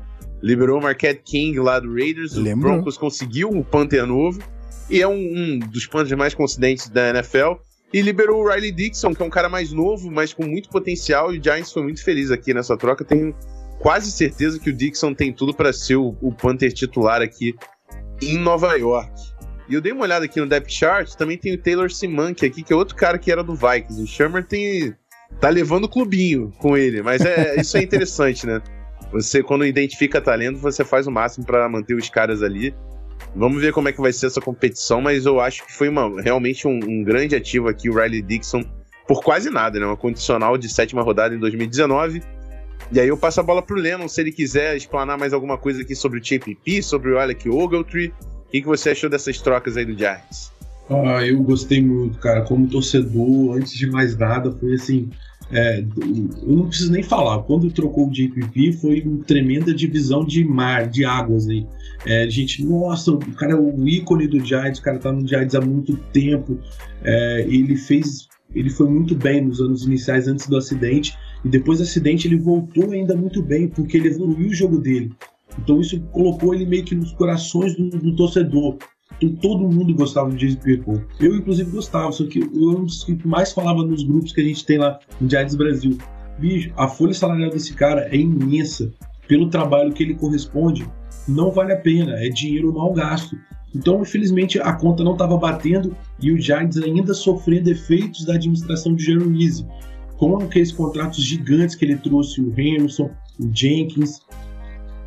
Liberou 0.42 0.78
o 0.78 0.82
Marquette 0.82 1.22
King 1.24 1.58
lá 1.58 1.80
do 1.80 1.92
Raiders. 1.92 2.34
Lembro. 2.34 2.68
O 2.68 2.72
Broncos 2.72 2.96
conseguiu 2.96 3.50
um 3.50 3.62
punter 3.62 4.06
novo 4.06 4.40
e 4.88 5.02
é 5.02 5.08
um, 5.08 5.14
um 5.14 5.58
dos 5.58 5.86
puntos 5.86 6.12
mais 6.12 6.34
consistentes 6.34 6.88
da 6.88 7.10
NFL. 7.10 7.54
E 7.92 8.02
liberou 8.02 8.42
o 8.42 8.48
Riley 8.48 8.72
Dixon, 8.72 9.14
que 9.14 9.22
é 9.22 9.24
um 9.24 9.30
cara 9.30 9.48
mais 9.48 9.72
novo, 9.72 10.10
mas 10.10 10.32
com 10.32 10.44
muito 10.44 10.68
potencial. 10.68 11.32
E 11.32 11.38
o 11.38 11.42
Giants 11.42 11.72
foi 11.72 11.82
muito 11.82 12.02
feliz 12.02 12.30
aqui 12.30 12.52
nessa 12.52 12.76
troca. 12.76 13.04
Tenho 13.04 13.34
quase 13.78 14.10
certeza 14.10 14.58
que 14.58 14.70
o 14.70 14.72
Dixon 14.72 15.14
tem 15.14 15.32
tudo 15.32 15.54
para 15.54 15.72
ser 15.72 15.96
o, 15.96 16.16
o 16.20 16.32
punter 16.32 16.72
titular 16.72 17.22
aqui 17.22 17.54
em 18.20 18.38
Nova 18.38 18.74
York. 18.74 19.12
E 19.68 19.74
eu 19.74 19.80
dei 19.80 19.92
uma 19.92 20.02
olhada 20.02 20.24
aqui 20.24 20.40
no 20.40 20.46
depth 20.46 20.70
chart, 20.70 21.14
também 21.14 21.36
tem 21.36 21.54
o 21.54 21.58
Taylor 21.58 21.90
Simank 21.90 22.44
aqui, 22.44 22.62
que 22.62 22.72
é 22.72 22.76
outro 22.76 22.94
cara 22.94 23.18
que 23.18 23.32
era 23.32 23.42
do 23.42 23.54
Vikings. 23.54 24.00
O 24.00 24.06
Shermer 24.06 24.44
tem 24.44 24.94
tá 25.40 25.48
levando 25.48 25.84
o 25.84 25.88
clubinho 25.88 26.52
com 26.58 26.76
ele, 26.76 27.02
mas 27.02 27.20
é 27.20 27.56
isso 27.60 27.76
é 27.76 27.82
interessante, 27.82 28.46
né? 28.46 28.62
Você 29.12 29.42
quando 29.42 29.64
identifica 29.64 30.20
talento, 30.20 30.58
você 30.58 30.84
faz 30.84 31.06
o 31.06 31.10
máximo 31.10 31.44
para 31.44 31.68
manter 31.68 31.94
os 31.94 32.08
caras 32.08 32.42
ali. 32.42 32.74
Vamos 33.34 33.60
ver 33.60 33.72
como 33.72 33.88
é 33.88 33.92
que 33.92 34.00
vai 34.00 34.12
ser 34.12 34.26
essa 34.26 34.40
competição, 34.40 35.00
mas 35.00 35.26
eu 35.26 35.40
acho 35.40 35.66
que 35.66 35.72
foi 35.72 35.88
uma, 35.88 36.20
realmente 36.22 36.66
um, 36.66 36.80
um 36.82 37.04
grande 37.04 37.36
ativo 37.36 37.68
aqui, 37.68 37.90
o 37.90 37.94
Riley 37.94 38.22
Dixon, 38.22 38.64
por 39.06 39.22
quase 39.22 39.50
nada, 39.50 39.78
né? 39.78 39.86
Uma 39.86 39.96
condicional 39.96 40.56
de 40.56 40.68
sétima 40.68 41.02
rodada 41.02 41.34
em 41.34 41.38
2019. 41.38 42.22
E 42.92 43.00
aí 43.00 43.08
eu 43.08 43.16
passo 43.16 43.40
a 43.40 43.42
bola 43.42 43.62
pro 43.62 43.76
Lennon, 43.76 44.08
se 44.08 44.20
ele 44.20 44.32
quiser 44.32 44.76
explanar 44.76 45.18
mais 45.18 45.32
alguma 45.32 45.58
coisa 45.58 45.82
aqui 45.82 45.94
sobre 45.94 46.18
o 46.18 46.22
TPP, 46.22 46.82
sobre 46.82 47.10
o 47.10 47.18
Alec 47.18 47.48
Ogletree. 47.48 48.12
O 48.46 48.50
que, 48.50 48.60
que 48.60 48.66
você 48.66 48.90
achou 48.90 49.10
dessas 49.10 49.40
trocas 49.40 49.76
aí 49.76 49.84
do 49.84 49.96
Giants? 49.96 50.52
Ah, 50.88 51.24
eu 51.26 51.42
gostei 51.42 51.82
muito, 51.82 52.18
cara. 52.18 52.42
Como 52.42 52.68
torcedor, 52.68 53.56
antes 53.56 53.72
de 53.72 53.90
mais 53.90 54.16
nada, 54.16 54.52
foi 54.52 54.74
assim. 54.74 55.10
É, 55.50 55.80
eu 55.80 56.56
não 56.56 56.66
preciso 56.66 56.90
nem 56.90 57.02
falar. 57.02 57.42
Quando 57.42 57.70
trocou 57.70 58.08
o 58.08 58.10
JPP, 58.10 58.72
foi 58.72 59.02
uma 59.02 59.24
tremenda 59.24 59.72
divisão 59.72 60.24
de 60.24 60.44
mar, 60.44 60.88
de 60.88 61.04
águas 61.04 61.48
aí. 61.48 61.66
É, 62.04 62.28
gente, 62.28 62.64
nossa, 62.64 63.12
o 63.12 63.18
cara 63.34 63.52
é 63.52 63.56
o 63.56 63.88
ícone 63.88 64.26
do 64.26 64.44
Giants, 64.44 64.78
o 64.78 64.82
cara 64.82 64.98
tá 64.98 65.12
no 65.12 65.26
Giants 65.26 65.54
há 65.54 65.60
muito 65.60 65.96
tempo. 66.12 66.58
É, 67.02 67.46
ele 67.48 67.76
fez. 67.76 68.28
Ele 68.54 68.70
foi 68.70 68.88
muito 68.88 69.14
bem 69.14 69.44
nos 69.44 69.60
anos 69.60 69.84
iniciais 69.84 70.28
antes 70.28 70.46
do 70.46 70.56
acidente. 70.56 71.16
E 71.44 71.48
depois 71.48 71.78
do 71.78 71.84
acidente 71.84 72.26
ele 72.26 72.38
voltou 72.38 72.90
ainda 72.90 73.14
muito 73.14 73.42
bem, 73.42 73.68
porque 73.68 73.96
ele 73.96 74.08
evoluiu 74.08 74.48
o 74.48 74.54
jogo 74.54 74.78
dele. 74.78 75.12
Então 75.58 75.80
isso 75.80 76.00
colocou 76.12 76.54
ele 76.54 76.66
meio 76.66 76.84
que 76.84 76.94
nos 76.94 77.12
corações 77.12 77.76
do, 77.76 77.88
do 77.90 78.16
torcedor. 78.16 78.78
Então, 79.20 79.36
todo 79.36 79.68
mundo 79.68 79.94
gostava 79.94 80.30
do 80.30 80.36
Jason 80.36 80.58
Pierre-Paul. 80.58 81.02
Eu, 81.20 81.36
inclusive, 81.36 81.70
gostava, 81.70 82.12
só 82.12 82.24
que 82.26 82.40
eu 82.40 82.70
um 82.70 82.84
dos 82.84 83.04
que 83.04 83.26
mais 83.26 83.52
falava 83.52 83.82
nos 83.82 84.02
grupos 84.02 84.32
que 84.32 84.40
a 84.40 84.44
gente 84.44 84.64
tem 84.64 84.78
lá 84.78 84.98
no 85.20 85.28
Giants 85.28 85.54
Brasil. 85.54 85.98
Bicho, 86.38 86.70
a 86.76 86.86
folha 86.86 87.14
salarial 87.14 87.50
desse 87.50 87.74
cara 87.74 88.08
é 88.10 88.16
imensa. 88.16 88.92
Pelo 89.26 89.48
trabalho 89.48 89.92
que 89.92 90.02
ele 90.02 90.14
corresponde, 90.14 90.86
não 91.26 91.50
vale 91.50 91.72
a 91.72 91.76
pena. 91.76 92.12
É 92.24 92.28
dinheiro 92.28 92.72
mal 92.72 92.92
gasto. 92.92 93.36
Então, 93.74 94.00
infelizmente, 94.02 94.58
a 94.58 94.72
conta 94.72 95.02
não 95.02 95.12
estava 95.12 95.36
batendo 95.36 95.96
e 96.20 96.32
o 96.32 96.40
Giants 96.40 96.78
ainda 96.78 97.12
sofrendo 97.12 97.70
efeitos 97.70 98.24
da 98.24 98.34
administração 98.34 98.94
de 98.94 99.04
Jerome. 99.04 99.48
Com 100.16 100.38
aqueles 100.38 100.72
contratos 100.72 101.22
gigantes 101.22 101.74
que 101.74 101.84
ele 101.84 101.96
trouxe, 101.96 102.40
o 102.40 102.58
Henderson, 102.58 103.10
o 103.38 103.54
Jenkins, 103.54 104.20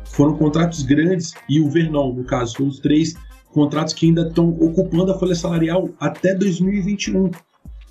foram 0.04 0.36
contratos 0.36 0.82
grandes 0.82 1.32
e 1.48 1.60
o 1.60 1.68
Vernon, 1.68 2.12
no 2.12 2.24
caso, 2.24 2.56
foram 2.56 2.68
os 2.68 2.78
três 2.78 3.14
contratos 3.52 3.94
que 3.94 4.06
ainda 4.06 4.26
estão 4.26 4.48
ocupando 4.48 5.12
a 5.12 5.18
folha 5.18 5.34
salarial 5.34 5.88
até 5.98 6.34
2021. 6.34 7.30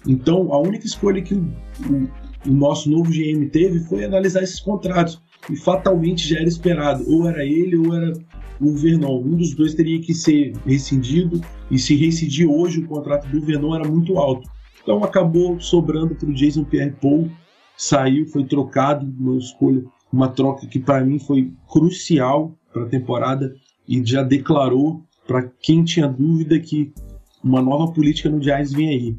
Então, 0.07 0.53
a 0.53 0.59
única 0.59 0.85
escolha 0.85 1.21
que 1.21 1.33
o, 1.33 1.41
o, 1.89 2.49
o 2.49 2.53
nosso 2.53 2.89
novo 2.89 3.11
GM 3.11 3.49
teve 3.49 3.79
foi 3.81 4.05
analisar 4.05 4.43
esses 4.43 4.59
contratos. 4.59 5.21
E 5.49 5.55
fatalmente 5.55 6.27
já 6.27 6.39
era 6.39 6.47
esperado. 6.47 7.03
Ou 7.07 7.27
era 7.27 7.43
ele 7.45 7.77
ou 7.77 7.93
era 7.93 8.13
o 8.61 8.73
Vernon. 8.75 9.21
Um 9.21 9.35
dos 9.35 9.53
dois 9.53 9.73
teria 9.73 9.99
que 9.99 10.13
ser 10.13 10.53
rescindido. 10.65 11.41
E 11.69 11.77
se 11.77 11.95
rescindir 11.95 12.49
hoje, 12.49 12.79
o 12.79 12.87
contrato 12.87 13.27
do 13.27 13.41
Vernon 13.41 13.75
era 13.75 13.87
muito 13.87 14.17
alto. 14.17 14.49
Então 14.81 15.03
acabou 15.03 15.59
sobrando 15.59 16.15
para 16.15 16.29
o 16.29 16.33
Jason 16.33 16.63
Pierre-Paul. 16.63 17.29
Saiu, 17.77 18.27
foi 18.27 18.43
trocado, 18.43 19.05
uma 19.19 19.37
escolha, 19.37 19.83
uma 20.11 20.27
troca 20.27 20.67
que 20.67 20.79
para 20.79 21.03
mim 21.03 21.19
foi 21.19 21.53
crucial 21.71 22.53
para 22.73 22.83
a 22.83 22.89
temporada 22.89 23.53
e 23.87 24.05
já 24.05 24.21
declarou 24.21 25.03
para 25.29 25.47
quem 25.61 25.83
tinha 25.83 26.07
dúvida 26.07 26.59
que 26.59 26.91
uma 27.43 27.61
nova 27.61 27.93
política 27.93 28.27
no 28.31 28.41
Giants 28.41 28.73
vem 28.73 28.89
aí. 28.89 29.17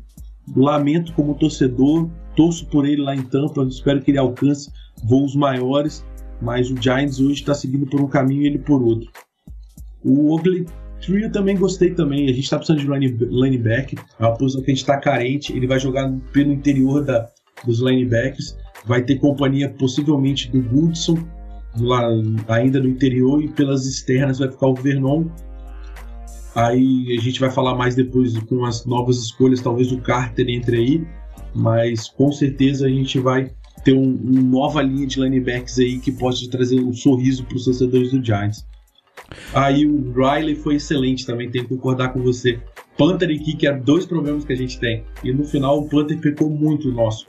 Lamento 0.57 1.13
como 1.13 1.37
torcedor, 1.37 2.11
torço 2.35 2.67
por 2.67 2.85
ele 2.85 3.01
lá 3.01 3.15
em 3.15 3.23
Tampa, 3.23 3.63
espero 3.63 4.03
que 4.03 4.11
ele 4.11 4.19
alcance 4.19 4.73
voos 5.05 5.37
maiores, 5.37 6.05
mas 6.43 6.69
o 6.69 6.83
Giants 6.83 7.21
hoje 7.21 7.35
está 7.35 7.55
seguindo 7.55 7.87
por 7.87 8.01
um 8.01 8.09
caminho 8.09 8.43
e 8.43 8.47
ele 8.47 8.59
por 8.59 8.83
outro. 8.83 9.09
O 10.05 10.33
Oakley 10.33 10.67
Trio 11.01 11.31
também 11.31 11.57
gostei 11.57 11.95
também, 11.95 12.25
a 12.25 12.33
gente 12.33 12.41
está 12.41 12.59
precisando 12.59 12.81
de 12.81 13.25
linebacker, 13.25 14.05
é 14.19 14.27
uma 14.27 14.37
posição 14.37 14.63
que 14.63 14.73
a 14.73 14.75
gente 14.75 14.83
está 14.83 14.99
carente, 14.99 15.57
ele 15.57 15.69
vai 15.69 15.79
jogar 15.79 16.13
pelo 16.33 16.53
interior 16.53 17.05
da, 17.05 17.31
dos 17.65 17.79
linebackers, 17.79 18.59
vai 18.85 19.01
ter 19.03 19.15
companhia 19.21 19.71
possivelmente 19.71 20.51
do 20.51 20.61
Goodson, 20.61 21.25
lá 21.79 22.03
ainda 22.49 22.81
no 22.81 22.89
interior, 22.89 23.41
e 23.41 23.47
pelas 23.47 23.87
externas 23.87 24.41
vai 24.41 24.51
ficar 24.51 24.67
o 24.67 24.75
Vernon 24.75 25.27
Aí 26.55 27.17
a 27.17 27.21
gente 27.21 27.39
vai 27.39 27.51
falar 27.51 27.75
mais 27.75 27.95
depois 27.95 28.37
com 28.39 28.65
as 28.65 28.85
novas 28.85 29.19
escolhas, 29.19 29.61
talvez 29.61 29.93
o 29.93 29.99
Carter 29.99 30.49
entre 30.49 30.77
aí, 30.77 31.07
mas 31.55 32.09
com 32.09 32.33
certeza 32.33 32.87
a 32.87 32.91
gente 32.91 33.19
vai 33.19 33.51
ter 33.85 33.93
um, 33.93 34.15
uma 34.15 34.43
nova 34.43 34.83
linha 34.83 35.07
de 35.07 35.21
linebacks 35.21 35.79
aí 35.79 35.99
que 35.99 36.11
pode 36.13 36.49
trazer 36.51 36.81
um 36.81 36.93
sorriso 36.93 37.45
para 37.45 37.57
os 37.57 37.65
torcedores 37.65 38.11
do 38.11 38.25
Giants. 38.25 38.67
Aí 39.55 39.87
o 39.87 40.13
Riley 40.13 40.57
foi 40.57 40.77
excelente 40.77 41.25
também, 41.25 41.51
tenho 41.51 41.65
que 41.65 41.75
concordar 41.75 42.13
com 42.13 42.21
você. 42.21 42.61
Panther 42.99 43.31
e 43.31 43.39
Kick 43.39 43.67
eram 43.67 43.81
dois 43.81 44.05
problemas 44.05 44.45
que 44.45 44.53
a 44.53 44.57
gente 44.57 44.79
tem. 44.79 45.05
E 45.23 45.33
no 45.33 45.45
final 45.45 45.79
o 45.79 45.89
Panther 45.89 46.19
pecou 46.19 46.51
muito 46.51 46.91
nosso. 46.93 47.27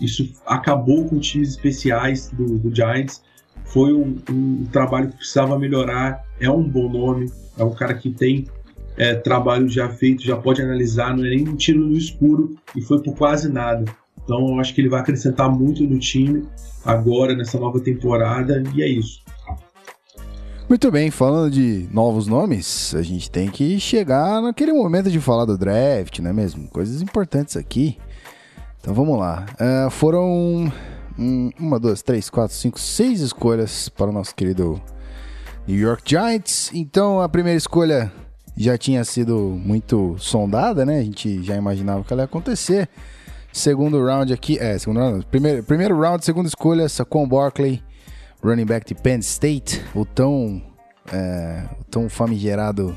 Isso 0.00 0.28
acabou 0.46 1.04
com 1.04 1.18
times 1.18 1.50
especiais 1.50 2.30
do, 2.30 2.58
do 2.58 2.74
Giants. 2.74 3.22
Foi 3.70 3.92
um, 3.92 4.16
um 4.30 4.66
trabalho 4.70 5.08
que 5.08 5.16
precisava 5.16 5.58
melhorar. 5.58 6.22
É 6.38 6.50
um 6.50 6.62
bom 6.62 6.88
nome, 6.88 7.30
é 7.58 7.64
um 7.64 7.74
cara 7.74 7.94
que 7.94 8.10
tem 8.10 8.46
é, 8.96 9.14
trabalho 9.14 9.68
já 9.68 9.88
feito, 9.88 10.22
já 10.22 10.36
pode 10.36 10.60
analisar, 10.60 11.16
não 11.16 11.24
é 11.24 11.30
nem 11.30 11.48
um 11.48 11.56
tiro 11.56 11.80
no 11.80 11.96
escuro 11.96 12.56
e 12.76 12.82
foi 12.82 13.02
por 13.02 13.14
quase 13.16 13.50
nada. 13.50 13.84
Então 14.22 14.48
eu 14.48 14.60
acho 14.60 14.74
que 14.74 14.80
ele 14.80 14.88
vai 14.88 15.00
acrescentar 15.00 15.50
muito 15.50 15.82
no 15.84 15.98
time 15.98 16.46
agora, 16.84 17.34
nessa 17.34 17.58
nova 17.58 17.80
temporada, 17.80 18.62
e 18.74 18.82
é 18.82 18.88
isso. 18.88 19.20
Muito 20.68 20.90
bem, 20.90 21.10
falando 21.10 21.50
de 21.50 21.88
novos 21.92 22.26
nomes, 22.28 22.94
a 22.94 23.02
gente 23.02 23.28
tem 23.28 23.50
que 23.50 23.80
chegar 23.80 24.40
naquele 24.40 24.72
momento 24.72 25.10
de 25.10 25.18
falar 25.18 25.44
do 25.44 25.58
draft, 25.58 26.18
não 26.20 26.30
é 26.30 26.32
mesmo? 26.32 26.68
Coisas 26.68 27.02
importantes 27.02 27.56
aqui. 27.56 27.98
Então 28.80 28.94
vamos 28.94 29.18
lá. 29.18 29.46
Uh, 29.54 29.90
foram 29.90 30.72
um, 31.18 31.50
uma, 31.58 31.78
duas, 31.78 32.02
três, 32.02 32.30
quatro, 32.30 32.56
cinco, 32.56 32.78
seis 32.78 33.20
escolhas 33.20 33.88
para 33.88 34.10
o 34.10 34.12
nosso 34.12 34.34
querido 34.34 34.80
New 35.66 35.78
York 35.78 36.02
Giants. 36.06 36.70
Então 36.74 37.20
a 37.20 37.28
primeira 37.28 37.56
escolha 37.56 38.12
já 38.56 38.76
tinha 38.76 39.04
sido 39.04 39.58
muito 39.64 40.16
sondada, 40.18 40.84
né? 40.84 40.98
A 40.98 41.02
gente 41.02 41.42
já 41.42 41.56
imaginava 41.56 42.04
que 42.04 42.12
ela 42.12 42.22
ia 42.22 42.26
acontecer. 42.26 42.88
Segundo 43.52 44.04
round 44.04 44.32
aqui, 44.32 44.58
é, 44.58 44.78
segundo 44.78 45.00
round, 45.00 45.26
primeiro, 45.26 45.62
primeiro 45.62 45.98
round, 45.98 46.24
segunda 46.24 46.48
escolha, 46.48 46.88
Saquon 46.88 47.26
Barkley, 47.26 47.82
running 48.42 48.64
back 48.64 48.86
de 48.86 48.94
Penn 48.94 49.18
State, 49.18 49.82
o 49.94 50.04
tão, 50.04 50.62
é, 51.12 51.64
o 51.80 51.84
tão 51.84 52.08
famigerado 52.08 52.94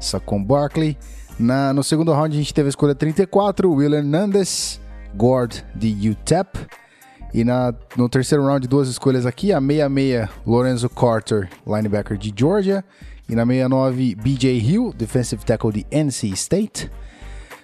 Saquon 0.00 0.42
Barkley. 0.42 0.98
Na, 1.38 1.72
no 1.72 1.84
segundo 1.84 2.12
round 2.12 2.34
a 2.34 2.38
gente 2.38 2.52
teve 2.52 2.68
a 2.68 2.70
escolha 2.70 2.94
34, 2.94 3.70
Will 3.70 3.94
Hernandez, 3.94 4.80
Gord 5.14 5.64
de 5.74 6.10
UTEP. 6.10 6.58
E 7.34 7.42
na, 7.42 7.74
no 7.96 8.08
terceiro 8.08 8.46
round, 8.46 8.68
duas 8.68 8.88
escolhas 8.88 9.26
aqui: 9.26 9.52
a 9.52 9.60
66, 9.60 10.28
Lorenzo 10.46 10.88
Carter, 10.88 11.50
linebacker 11.66 12.16
de 12.16 12.32
Georgia. 12.34 12.84
E 13.28 13.34
na 13.34 13.44
69, 13.44 14.14
BJ 14.14 14.58
Hill, 14.58 14.94
defensive 14.96 15.44
tackle 15.44 15.72
de 15.72 15.86
NC 15.90 16.28
State. 16.28 16.90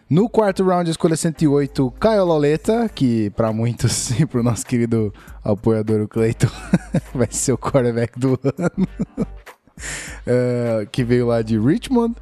No 0.08 0.28
quarto 0.28 0.64
round, 0.64 0.90
escolha 0.90 1.16
108, 1.16 1.88
Caio 2.00 2.24
Loleta, 2.24 2.88
que 2.88 3.30
para 3.30 3.52
muitos 3.52 4.10
e 4.18 4.26
para 4.26 4.40
o 4.40 4.42
nosso 4.42 4.66
querido 4.66 5.14
apoiador, 5.44 6.00
o 6.00 6.08
Cleiton, 6.08 6.48
vai 7.14 7.28
ser 7.30 7.52
o 7.52 7.58
quarterback 7.58 8.18
do 8.18 8.36
ano. 8.42 8.88
uh, 9.78 10.84
que 10.90 11.04
veio 11.04 11.28
lá 11.28 11.42
de 11.42 11.56
Richmond. 11.56 12.16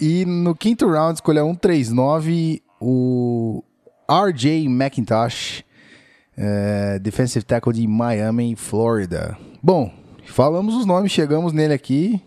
E 0.00 0.24
no 0.24 0.56
quinto 0.56 0.88
round, 0.88 1.14
escolha 1.14 1.44
139, 1.44 2.60
o 2.80 3.62
RJ 4.10 4.66
McIntosh, 4.66 5.62
é, 6.42 6.98
defensive 6.98 7.44
tackle 7.44 7.74
de 7.74 7.86
Miami, 7.86 8.56
Florida. 8.56 9.36
Bom, 9.62 9.92
falamos 10.24 10.74
os 10.74 10.86
nomes, 10.86 11.12
chegamos 11.12 11.52
nele 11.52 11.74
aqui. 11.74 12.18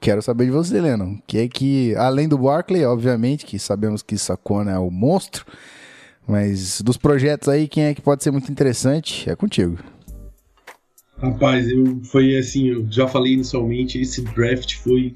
Quero 0.00 0.22
saber 0.22 0.46
de 0.46 0.50
você, 0.50 0.80
Lennon. 0.80 1.18
Que 1.26 1.38
é 1.38 1.48
que, 1.48 1.94
além 1.96 2.26
do 2.26 2.38
Barkley, 2.38 2.86
obviamente, 2.86 3.44
que 3.44 3.58
sabemos 3.58 4.02
que 4.02 4.16
Sacona 4.16 4.70
é 4.70 4.78
o 4.78 4.90
monstro, 4.90 5.44
mas 6.26 6.80
dos 6.80 6.96
projetos 6.96 7.48
aí, 7.48 7.68
quem 7.68 7.84
é 7.84 7.94
que 7.94 8.00
pode 8.00 8.22
ser 8.22 8.30
muito 8.30 8.50
interessante? 8.50 9.28
É 9.28 9.36
contigo. 9.36 9.78
Rapaz, 11.18 11.68
eu 11.68 12.00
foi 12.04 12.36
assim, 12.36 12.68
eu 12.68 12.86
já 12.90 13.06
falei 13.06 13.34
inicialmente, 13.34 14.00
esse 14.00 14.22
draft 14.22 14.76
foi 14.76 15.12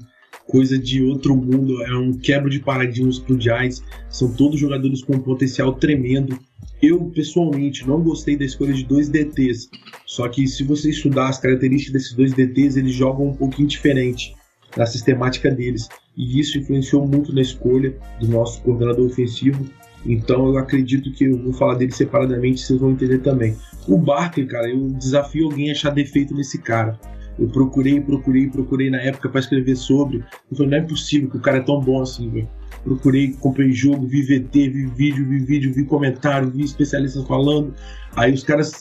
coisa 0.47 0.77
de 0.77 1.03
outro 1.03 1.35
mundo, 1.35 1.83
é 1.83 1.97
um 1.97 2.13
quebra 2.13 2.49
de 2.49 2.59
paradigmas 2.59 3.17
pro 3.17 3.39
Giants. 3.39 3.81
São 4.09 4.31
todos 4.33 4.59
jogadores 4.59 5.03
com 5.03 5.15
um 5.15 5.19
potencial 5.19 5.73
tremendo. 5.73 6.37
Eu, 6.81 7.05
pessoalmente, 7.05 7.87
não 7.87 8.01
gostei 8.01 8.37
da 8.37 8.45
escolha 8.45 8.73
de 8.73 8.83
dois 8.83 9.09
DTs. 9.09 9.69
Só 10.05 10.27
que 10.27 10.47
se 10.47 10.63
você 10.63 10.89
estudar 10.89 11.29
as 11.29 11.39
características 11.39 11.93
desses 11.93 12.13
dois 12.13 12.33
DTs, 12.33 12.77
eles 12.77 12.93
jogam 12.93 13.27
um 13.27 13.33
pouquinho 13.33 13.67
diferente 13.67 14.35
na 14.75 14.85
sistemática 14.85 15.49
deles. 15.49 15.89
E 16.15 16.39
isso 16.39 16.57
influenciou 16.57 17.07
muito 17.07 17.33
na 17.33 17.41
escolha 17.41 17.95
do 18.19 18.27
nosso 18.27 18.61
coordenador 18.61 19.07
ofensivo. 19.07 19.65
Então 20.05 20.47
eu 20.47 20.57
acredito 20.57 21.11
que 21.11 21.25
eu 21.25 21.37
vou 21.37 21.53
falar 21.53 21.75
dele 21.75 21.91
separadamente, 21.91 22.61
vocês 22.61 22.79
vão 22.79 22.91
entender 22.91 23.19
também. 23.19 23.55
O 23.87 23.97
Barkley, 23.97 24.45
cara, 24.45 24.69
eu 24.69 24.89
desafio 24.91 25.45
alguém 25.45 25.69
a 25.69 25.71
achar 25.71 25.89
defeito 25.89 26.35
nesse 26.35 26.59
cara. 26.59 26.99
Eu 27.39 27.47
procurei, 27.47 27.99
procurei, 27.99 28.49
procurei 28.49 28.89
na 28.89 29.01
época 29.01 29.29
para 29.29 29.39
escrever 29.39 29.75
sobre. 29.75 30.23
Eu 30.49 30.57
falei, 30.57 30.71
não 30.71 30.77
é 30.77 30.81
possível 30.81 31.29
que 31.29 31.37
o 31.37 31.41
cara 31.41 31.57
é 31.57 31.61
tão 31.61 31.79
bom 31.79 32.01
assim, 32.01 32.29
velho 32.29 32.47
procurei, 32.83 33.33
comprei 33.33 33.71
jogo, 33.71 34.05
vi 34.07 34.21
VT, 34.21 34.69
vi 34.69 34.85
vídeo, 34.85 35.25
vi 35.25 35.39
vídeo, 35.39 35.73
vi 35.73 35.83
comentário, 35.83 36.49
vi 36.49 36.63
especialistas 36.63 37.25
falando. 37.27 37.73
Aí 38.15 38.33
os 38.33 38.43
caras 38.43 38.71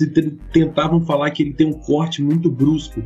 tentavam 0.53 1.05
falar 1.05 1.31
que 1.31 1.43
ele 1.43 1.53
tem 1.53 1.67
um 1.67 1.73
corte 1.73 2.23
muito 2.23 2.51
brusco 2.51 3.03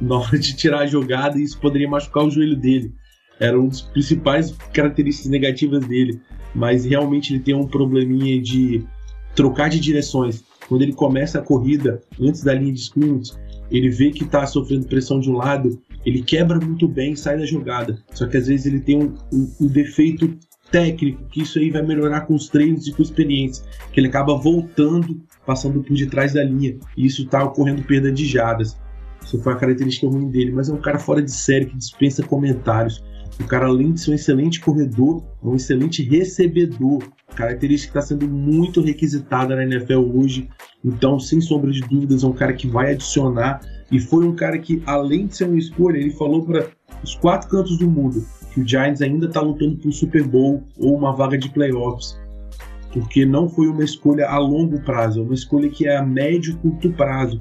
na 0.00 0.16
hora 0.18 0.38
de 0.38 0.54
tirar 0.54 0.80
a 0.80 0.86
jogada 0.86 1.38
e 1.38 1.42
isso 1.42 1.58
poderia 1.58 1.88
machucar 1.88 2.24
o 2.24 2.30
joelho 2.30 2.56
dele. 2.56 2.92
Era 3.38 3.58
uma 3.58 3.68
das 3.68 3.82
principais 3.82 4.54
características 4.72 5.30
negativas 5.30 5.86
dele. 5.86 6.20
Mas 6.54 6.84
realmente 6.84 7.34
ele 7.34 7.42
tem 7.42 7.54
um 7.54 7.66
probleminha 7.66 8.40
de 8.40 8.82
trocar 9.34 9.68
de 9.68 9.78
direções. 9.78 10.42
Quando 10.68 10.82
ele 10.82 10.94
começa 10.94 11.38
a 11.38 11.42
corrida 11.42 12.02
antes 12.20 12.42
da 12.42 12.54
linha 12.54 12.72
de 12.72 12.80
scrimmage, 12.80 13.32
ele 13.70 13.90
vê 13.90 14.10
que 14.10 14.24
está 14.24 14.46
sofrendo 14.46 14.86
pressão 14.86 15.20
de 15.20 15.30
um 15.30 15.34
lado, 15.34 15.78
ele 16.06 16.22
quebra 16.22 16.60
muito 16.60 16.86
bem 16.86 17.16
sai 17.16 17.36
da 17.36 17.44
jogada. 17.44 17.98
Só 18.12 18.26
que 18.28 18.36
às 18.36 18.46
vezes 18.46 18.64
ele 18.64 18.80
tem 18.80 18.96
um, 18.96 19.14
um, 19.32 19.52
um 19.62 19.66
defeito 19.66 20.38
técnico, 20.70 21.24
que 21.28 21.42
isso 21.42 21.58
aí 21.58 21.70
vai 21.70 21.82
melhorar 21.82 22.22
com 22.22 22.34
os 22.34 22.48
treinos 22.48 22.86
e 22.86 22.92
com 22.92 23.02
a 23.02 23.04
experiência, 23.04 23.64
que 23.92 24.00
ele 24.00 24.08
acaba 24.08 24.36
voltando, 24.36 25.20
passando 25.44 25.82
por 25.82 25.96
detrás 25.96 26.32
da 26.32 26.42
linha, 26.42 26.76
e 26.96 27.06
isso 27.06 27.22
está 27.22 27.42
ocorrendo 27.42 27.82
perda 27.82 28.10
de 28.10 28.24
jadas. 28.24 28.76
Isso 29.24 29.40
foi 29.42 29.52
a 29.52 29.56
característica 29.56 30.06
ruim 30.06 30.30
dele, 30.30 30.52
mas 30.52 30.68
é 30.68 30.72
um 30.72 30.80
cara 30.80 30.98
fora 30.98 31.20
de 31.20 31.32
série 31.32 31.66
que 31.66 31.76
dispensa 31.76 32.22
comentários. 32.22 33.02
O 33.40 33.44
cara, 33.44 33.66
além 33.66 33.92
de 33.92 34.00
ser 34.00 34.12
um 34.12 34.14
excelente 34.14 34.60
corredor, 34.60 35.22
é 35.42 35.46
um 35.46 35.56
excelente 35.56 36.02
recebedor. 36.02 37.02
Característica 37.34 37.92
que 37.92 37.98
está 37.98 38.14
sendo 38.14 38.28
muito 38.28 38.80
requisitada 38.80 39.56
na 39.56 39.64
NFL 39.64 39.98
hoje. 40.14 40.48
Então, 40.84 41.18
sem 41.18 41.40
sombra 41.40 41.70
de 41.70 41.80
dúvidas, 41.80 42.22
é 42.22 42.26
um 42.26 42.32
cara 42.32 42.52
que 42.52 42.66
vai 42.66 42.92
adicionar. 42.92 43.60
E 43.90 44.00
foi 44.00 44.26
um 44.26 44.34
cara 44.34 44.58
que, 44.58 44.82
além 44.86 45.26
de 45.26 45.36
ser 45.36 45.44
uma 45.44 45.58
escolha, 45.58 45.98
ele 45.98 46.10
falou 46.10 46.44
para 46.44 46.68
os 47.02 47.14
quatro 47.14 47.48
cantos 47.48 47.78
do 47.78 47.88
mundo 47.88 48.24
que 48.52 48.60
o 48.62 48.66
Giants 48.66 49.02
ainda 49.02 49.26
está 49.26 49.40
lutando 49.40 49.76
por 49.76 49.88
um 49.88 49.92
Super 49.92 50.26
Bowl 50.26 50.62
ou 50.78 50.96
uma 50.96 51.12
vaga 51.12 51.36
de 51.36 51.50
playoffs. 51.50 52.18
Porque 52.90 53.26
não 53.26 53.50
foi 53.50 53.68
uma 53.68 53.84
escolha 53.84 54.26
a 54.26 54.38
longo 54.38 54.80
prazo, 54.80 55.20
é 55.20 55.22
uma 55.22 55.34
escolha 55.34 55.68
que 55.68 55.86
é 55.86 55.96
a 55.96 56.02
médio 56.02 56.54
e 56.54 56.56
curto 56.56 56.90
prazo. 56.92 57.38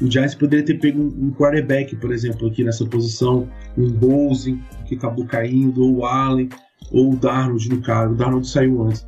O 0.00 0.08
Giants 0.08 0.36
poderia 0.36 0.64
ter 0.64 0.78
pego 0.78 1.02
um 1.02 1.32
quarterback, 1.32 1.96
por 1.96 2.12
exemplo, 2.12 2.46
aqui 2.46 2.62
nessa 2.62 2.84
posição, 2.86 3.48
um 3.76 3.90
Bowles, 3.90 4.44
que 4.84 4.94
acabou 4.94 5.26
caindo, 5.26 5.82
ou 5.82 5.96
o 5.96 6.06
Allen, 6.06 6.48
ou 6.92 7.14
o 7.14 7.16
Darnold 7.16 7.68
no 7.68 7.80
caso. 7.80 8.12
O 8.12 8.16
Darnold 8.16 8.46
saiu 8.46 8.84
antes. 8.84 9.04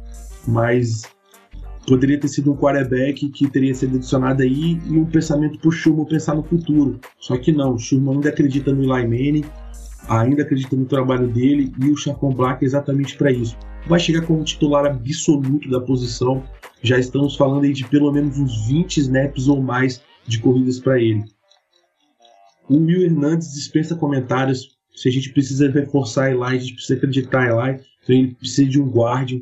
Mas 0.46 1.02
poderia 1.88 2.20
ter 2.20 2.28
sido 2.28 2.52
um 2.52 2.56
quarterback 2.56 3.28
que 3.30 3.50
teria 3.50 3.74
sido 3.74 3.96
adicionado 3.96 4.42
aí 4.42 4.78
e 4.86 4.98
um 4.98 5.06
pensamento 5.06 5.58
pro 5.58 5.72
Schumann 5.72 6.04
pensar 6.04 6.34
no 6.34 6.42
futuro. 6.42 7.00
Só 7.18 7.36
que 7.36 7.50
não, 7.50 7.74
o 7.74 7.78
Schumann 7.78 8.16
ainda 8.16 8.28
acredita 8.28 8.72
no 8.72 8.82
Eli 8.82 9.06
Manning, 9.06 9.44
ainda 10.08 10.42
acredita 10.42 10.76
no 10.76 10.84
trabalho 10.84 11.28
dele 11.28 11.72
e 11.80 11.90
o 11.90 11.96
Chacon 11.96 12.30
Black 12.30 12.64
é 12.64 12.66
exatamente 12.66 13.16
para 13.16 13.32
isso. 13.32 13.56
Vai 13.86 13.98
chegar 13.98 14.22
como 14.26 14.44
titular 14.44 14.86
absoluto 14.86 15.70
da 15.70 15.80
posição. 15.80 16.44
Já 16.82 16.98
estamos 16.98 17.36
falando 17.36 17.64
aí 17.64 17.72
de 17.72 17.84
pelo 17.88 18.12
menos 18.12 18.38
uns 18.38 18.66
20 18.66 18.98
snaps 18.98 19.48
ou 19.48 19.62
mais 19.62 20.02
de 20.26 20.38
corridas 20.38 20.78
para 20.78 21.00
ele. 21.00 21.24
O 22.68 22.76
Will 22.76 23.02
Hernandes 23.02 23.54
dispensa 23.54 23.96
comentários. 23.96 24.76
Se 24.94 25.08
a 25.08 25.12
gente 25.12 25.32
precisa 25.32 25.70
reforçar 25.70 26.30
Eli, 26.30 26.42
a 26.42 26.58
gente 26.58 26.74
precisa 26.74 26.94
acreditar 26.94 27.46
Eli, 27.46 27.80
então 28.02 28.16
ele 28.16 28.34
precisa 28.34 28.68
de 28.68 28.80
um 28.80 28.88
guardian. 28.90 29.40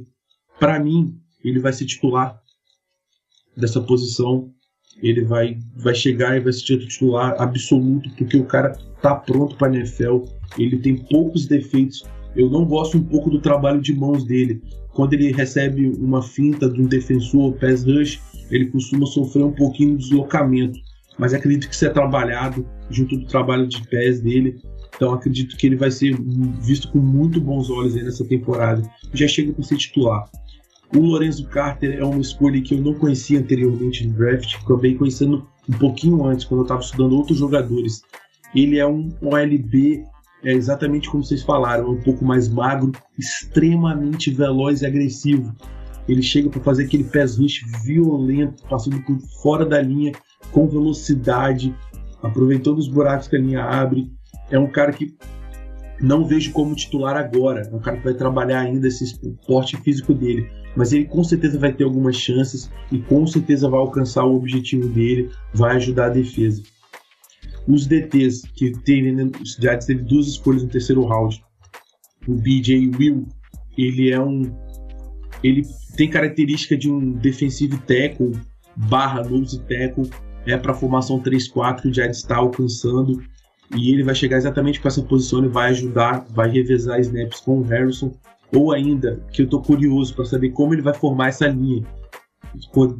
Para 0.60 0.78
mim, 0.78 1.18
ele 1.48 1.60
vai 1.60 1.72
ser 1.72 1.86
titular 1.86 2.40
dessa 3.56 3.80
posição. 3.80 4.50
Ele 5.02 5.24
vai, 5.24 5.58
vai 5.76 5.94
chegar 5.94 6.36
e 6.36 6.40
vai 6.40 6.52
ser 6.52 6.78
titular 6.78 7.40
absoluto, 7.40 8.08
porque 8.16 8.36
o 8.36 8.44
cara 8.44 8.72
tá 9.02 9.14
pronto 9.14 9.56
para 9.56 9.74
NFL. 9.74 10.24
Ele 10.58 10.78
tem 10.78 10.96
poucos 10.96 11.46
defeitos. 11.46 12.04
Eu 12.34 12.50
não 12.50 12.64
gosto 12.64 12.98
um 12.98 13.04
pouco 13.04 13.30
do 13.30 13.40
trabalho 13.40 13.80
de 13.80 13.94
mãos 13.94 14.24
dele. 14.24 14.62
Quando 14.92 15.12
ele 15.12 15.32
recebe 15.32 15.90
uma 15.98 16.22
finta 16.22 16.70
de 16.70 16.80
um 16.80 16.86
defensor, 16.86 17.52
pass 17.58 17.84
rush, 17.84 18.20
ele 18.50 18.66
costuma 18.66 19.06
sofrer 19.06 19.44
um 19.44 19.52
pouquinho 19.52 19.96
de 19.96 20.04
deslocamento. 20.04 20.78
Mas 21.18 21.34
acredito 21.34 21.68
que 21.68 21.74
isso 21.74 21.86
é 21.86 21.90
trabalhado 21.90 22.66
junto 22.90 23.16
do 23.16 23.26
trabalho 23.26 23.66
de 23.66 23.86
pés 23.88 24.20
dele. 24.20 24.60
Então 24.94 25.12
acredito 25.12 25.56
que 25.56 25.66
ele 25.66 25.76
vai 25.76 25.90
ser 25.90 26.16
visto 26.60 26.90
com 26.90 26.98
muito 26.98 27.40
bons 27.40 27.68
olhos 27.68 27.94
nessa 27.94 28.24
temporada. 28.24 28.82
Já 29.12 29.28
chega 29.28 29.52
para 29.52 29.62
ser 29.62 29.76
titular. 29.76 30.24
O 30.94 31.00
Lorenzo 31.00 31.46
Carter 31.48 31.98
é 31.98 32.04
uma 32.04 32.20
escolha 32.20 32.60
que 32.60 32.74
eu 32.74 32.80
não 32.80 32.94
conhecia 32.94 33.40
anteriormente 33.40 34.06
no 34.06 34.14
draft, 34.14 34.54
acabei 34.54 34.94
conhecendo 34.94 35.46
um 35.68 35.72
pouquinho 35.78 36.24
antes, 36.24 36.44
quando 36.44 36.60
eu 36.60 36.64
estava 36.64 36.80
estudando 36.80 37.16
outros 37.16 37.38
jogadores. 37.38 38.02
Ele 38.54 38.78
é 38.78 38.86
um 38.86 39.10
OLB, 39.20 40.04
é 40.44 40.52
exatamente 40.52 41.10
como 41.10 41.24
vocês 41.24 41.42
falaram, 41.42 41.86
é 41.86 41.90
um 41.90 42.00
pouco 42.00 42.24
mais 42.24 42.48
magro, 42.48 42.92
extremamente 43.18 44.30
veloz 44.30 44.82
e 44.82 44.86
agressivo. 44.86 45.54
Ele 46.08 46.22
chega 46.22 46.48
para 46.48 46.60
fazer 46.60 46.84
aquele 46.84 47.02
pés 47.02 47.36
rush 47.36 47.64
violento, 47.84 48.62
passando 48.68 49.02
por 49.02 49.18
fora 49.42 49.66
da 49.66 49.82
linha, 49.82 50.12
com 50.52 50.68
velocidade, 50.68 51.74
aproveitando 52.22 52.78
os 52.78 52.86
buracos 52.86 53.26
que 53.26 53.34
a 53.34 53.40
linha 53.40 53.64
abre. 53.64 54.08
É 54.52 54.58
um 54.58 54.70
cara 54.70 54.92
que 54.92 55.16
não 56.00 56.24
vejo 56.24 56.52
como 56.52 56.76
titular 56.76 57.16
agora. 57.16 57.68
É 57.68 57.74
um 57.74 57.80
cara 57.80 57.96
que 57.96 58.04
vai 58.04 58.14
trabalhar 58.14 58.60
ainda 58.60 58.86
esse 58.86 59.18
porte 59.48 59.76
físico 59.78 60.14
dele 60.14 60.48
mas 60.76 60.92
ele 60.92 61.06
com 61.06 61.24
certeza 61.24 61.58
vai 61.58 61.72
ter 61.72 61.84
algumas 61.84 62.16
chances 62.16 62.70
e 62.92 62.98
com 62.98 63.26
certeza 63.26 63.68
vai 63.68 63.80
alcançar 63.80 64.24
o 64.24 64.36
objetivo 64.36 64.86
dele, 64.88 65.30
vai 65.54 65.76
ajudar 65.76 66.06
a 66.06 66.10
defesa. 66.10 66.62
Os 67.66 67.86
DTs, 67.86 68.46
que 68.54 68.70
teve, 68.70 69.10
né, 69.10 69.28
os 69.42 69.56
teve 69.56 70.02
duas 70.02 70.28
escolhas 70.28 70.62
no 70.62 70.68
terceiro 70.68 71.04
round. 71.04 71.42
O 72.28 72.34
BJ 72.34 72.90
Will, 72.96 73.26
ele 73.76 74.10
é 74.12 74.20
um. 74.20 74.54
Ele 75.42 75.62
tem 75.96 76.08
característica 76.08 76.76
de 76.76 76.90
um 76.90 77.12
defensive 77.12 77.76
tackle 77.78 78.32
barra 78.76 79.24
nose 79.24 79.58
tackle, 79.60 80.10
é 80.46 80.56
para 80.56 80.72
a 80.72 80.74
formação 80.74 81.20
3-4 81.20 81.82
que 81.82 81.88
o 81.88 81.94
Giants 81.94 82.18
está 82.18 82.36
alcançando. 82.36 83.22
E 83.74 83.92
ele 83.92 84.04
vai 84.04 84.14
chegar 84.14 84.36
exatamente 84.36 84.80
com 84.80 84.86
essa 84.86 85.02
posição 85.02 85.44
e 85.44 85.48
vai 85.48 85.70
ajudar, 85.70 86.24
vai 86.30 86.48
revezar 86.48 87.00
snaps 87.00 87.40
com 87.40 87.58
o 87.58 87.62
Harrison 87.62 88.12
ou 88.54 88.72
ainda, 88.72 89.20
que 89.32 89.42
eu 89.42 89.48
tô 89.48 89.60
curioso 89.60 90.14
para 90.14 90.24
saber 90.24 90.50
como 90.50 90.74
ele 90.74 90.82
vai 90.82 90.94
formar 90.94 91.28
essa 91.28 91.46
linha 91.46 91.82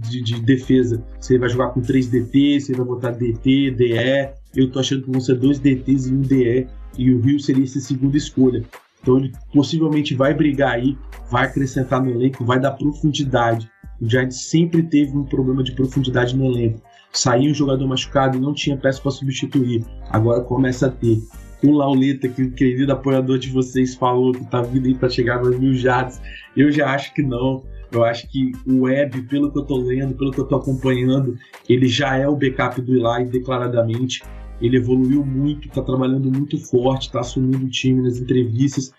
de, 0.09 0.23
de, 0.23 0.41
defesa. 0.41 1.03
Se 1.21 1.33
ele 1.33 1.41
vai 1.41 1.49
jogar 1.49 1.69
com 1.69 1.81
3 1.81 2.09
DT, 2.09 2.61
se 2.61 2.73
ele 2.73 2.79
vai 2.79 2.87
botar 2.87 3.11
DT, 3.11 3.71
DE. 3.73 4.31
Eu 4.55 4.71
tô 4.71 4.81
achando 4.81 5.03
que 5.03 5.11
vão 5.11 5.21
ser 5.21 5.37
dois 5.37 5.59
DTs 5.59 6.09
e 6.09 6.13
um 6.13 6.21
DE. 6.21 6.67
E 6.99 7.11
o 7.11 7.21
Rio 7.21 7.39
seria 7.39 7.65
essa 7.65 7.81
segunda 7.81 8.17
escolha. 8.17 8.65
Então 9.03 9.19
ele 9.19 9.33
possivelmente 9.53 10.15
vai 10.15 10.35
brigar 10.35 10.75
aí, 10.75 10.97
vai 11.31 11.45
acrescentar 11.45 12.03
no 12.03 12.11
elenco, 12.11 12.45
vai 12.45 12.59
dar 12.59 12.73
profundidade. 12.73 13.71
O 14.01 14.09
Giants 14.09 14.49
sempre 14.49 14.83
teve 14.83 15.17
um 15.17 15.25
problema 15.25 15.63
de 15.63 15.73
profundidade 15.73 16.37
no 16.37 16.45
elenco. 16.45 16.81
Saiu 17.13 17.51
um 17.51 17.55
jogador 17.55 17.87
machucado 17.87 18.37
e 18.37 18.41
não 18.41 18.53
tinha 18.53 18.77
peça 18.77 19.01
para 19.01 19.11
substituir. 19.11 19.85
Agora 20.11 20.43
começa 20.43 20.89
a 20.89 20.91
ter 20.91 21.23
o 21.63 21.73
Lauleta, 21.73 22.29
que 22.29 22.43
o 22.43 22.51
querido 22.51 22.93
apoiador 22.93 23.39
de 23.39 23.51
vocês 23.51 23.95
falou 23.95 24.33
que 24.33 24.45
tá 24.47 24.63
vindo 24.63 24.87
aí 24.87 24.95
para 24.95 25.09
chegar 25.09 25.43
nos 25.43 25.59
mil 25.59 25.75
jatos. 25.75 26.21
Eu 26.57 26.71
já 26.71 26.91
acho 26.95 27.15
que 27.15 27.23
não. 27.23 27.65
Eu 27.91 28.05
acho 28.05 28.29
que 28.29 28.53
o 28.67 28.83
Web, 28.83 29.23
pelo 29.23 29.51
que 29.51 29.59
eu 29.59 29.65
tô 29.65 29.77
lendo, 29.77 30.15
pelo 30.15 30.33
que 30.33 30.41
eu 30.41 30.45
tô 30.45 30.57
acompanhando, 30.57 31.37
ele 31.69 31.87
já 31.87 32.17
é 32.17 32.29
o 32.29 32.37
backup 32.37 32.81
do 32.83 32.95
Eli 32.95 33.27
declaradamente. 33.27 34.23
Ele 34.61 34.77
evoluiu 34.79 35.25
muito, 35.25 35.69
tá 35.69 35.83
trabalhando 35.83 36.31
muito 36.31 36.59
forte, 36.59 37.11
tá 37.11 37.21
assumindo 37.21 37.65
o 37.65 37.71
time 37.71 38.03
nas 38.03 38.19
entrevistas, 38.19 38.93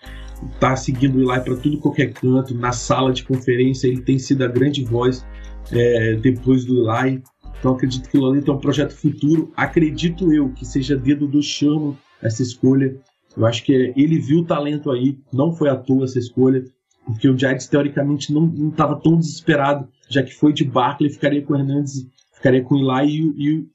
tá 0.58 0.74
seguindo 0.74 1.16
o 1.16 1.32
Eli 1.32 1.40
para 1.42 1.56
tudo 1.56 1.78
qualquer 1.78 2.12
canto, 2.12 2.54
na 2.54 2.72
sala 2.72 3.12
de 3.12 3.24
conferência 3.24 3.88
ele 3.88 4.00
tem 4.00 4.18
sido 4.18 4.44
a 4.44 4.48
grande 4.48 4.84
voz 4.84 5.26
é, 5.70 6.14
depois 6.14 6.64
do 6.64 6.90
Eli. 6.90 7.22
Então 7.58 7.72
acredito 7.72 8.08
que 8.08 8.16
o 8.16 8.20
Laleta 8.20 8.50
é 8.50 8.54
um 8.54 8.58
projeto 8.58 8.94
futuro. 8.94 9.52
Acredito 9.56 10.32
eu 10.32 10.48
que 10.50 10.64
seja 10.64 10.96
dedo 10.96 11.26
do 11.26 11.42
Chamo 11.42 11.98
essa 12.22 12.42
escolha. 12.42 12.96
Eu 13.36 13.46
acho 13.46 13.64
que 13.64 13.72
ele 13.72 14.18
viu 14.18 14.40
o 14.40 14.44
talento 14.44 14.90
aí, 14.90 15.18
não 15.32 15.52
foi 15.52 15.68
à 15.68 15.76
toa 15.76 16.04
essa 16.04 16.18
escolha, 16.18 16.64
porque 17.04 17.28
o 17.28 17.38
Giants 17.38 17.66
teoricamente 17.66 18.32
não 18.32 18.68
estava 18.68 18.96
tão 18.96 19.18
desesperado, 19.18 19.88
já 20.08 20.22
que 20.22 20.34
foi 20.34 20.52
de 20.52 20.64
Barkley, 20.64 21.10
ficaria 21.10 21.42
com 21.42 21.54
o 21.54 21.56
Hernandes, 21.56 22.06
ficaria 22.34 22.62
com 22.62 22.74
o 22.74 23.00
Eli 23.00 23.32
e, 23.36 23.48
e, 23.48 23.66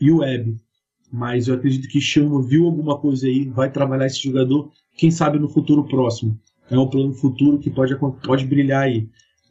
e 0.00 0.10
o 0.10 0.18
Webb. 0.18 0.56
Mas 1.12 1.46
eu 1.46 1.54
acredito 1.54 1.88
que 1.88 2.00
Chama 2.00 2.42
viu 2.42 2.66
alguma 2.66 2.98
coisa 2.98 3.26
aí, 3.26 3.46
vai 3.46 3.70
trabalhar 3.70 4.06
esse 4.06 4.22
jogador, 4.22 4.70
quem 4.96 5.10
sabe 5.10 5.38
no 5.38 5.48
futuro 5.48 5.84
próximo. 5.84 6.38
É 6.70 6.78
um 6.78 6.88
plano 6.88 7.12
futuro 7.12 7.58
que 7.58 7.70
pode, 7.70 7.94
pode 8.24 8.46
brilhar 8.46 8.84
aí. 8.84 9.08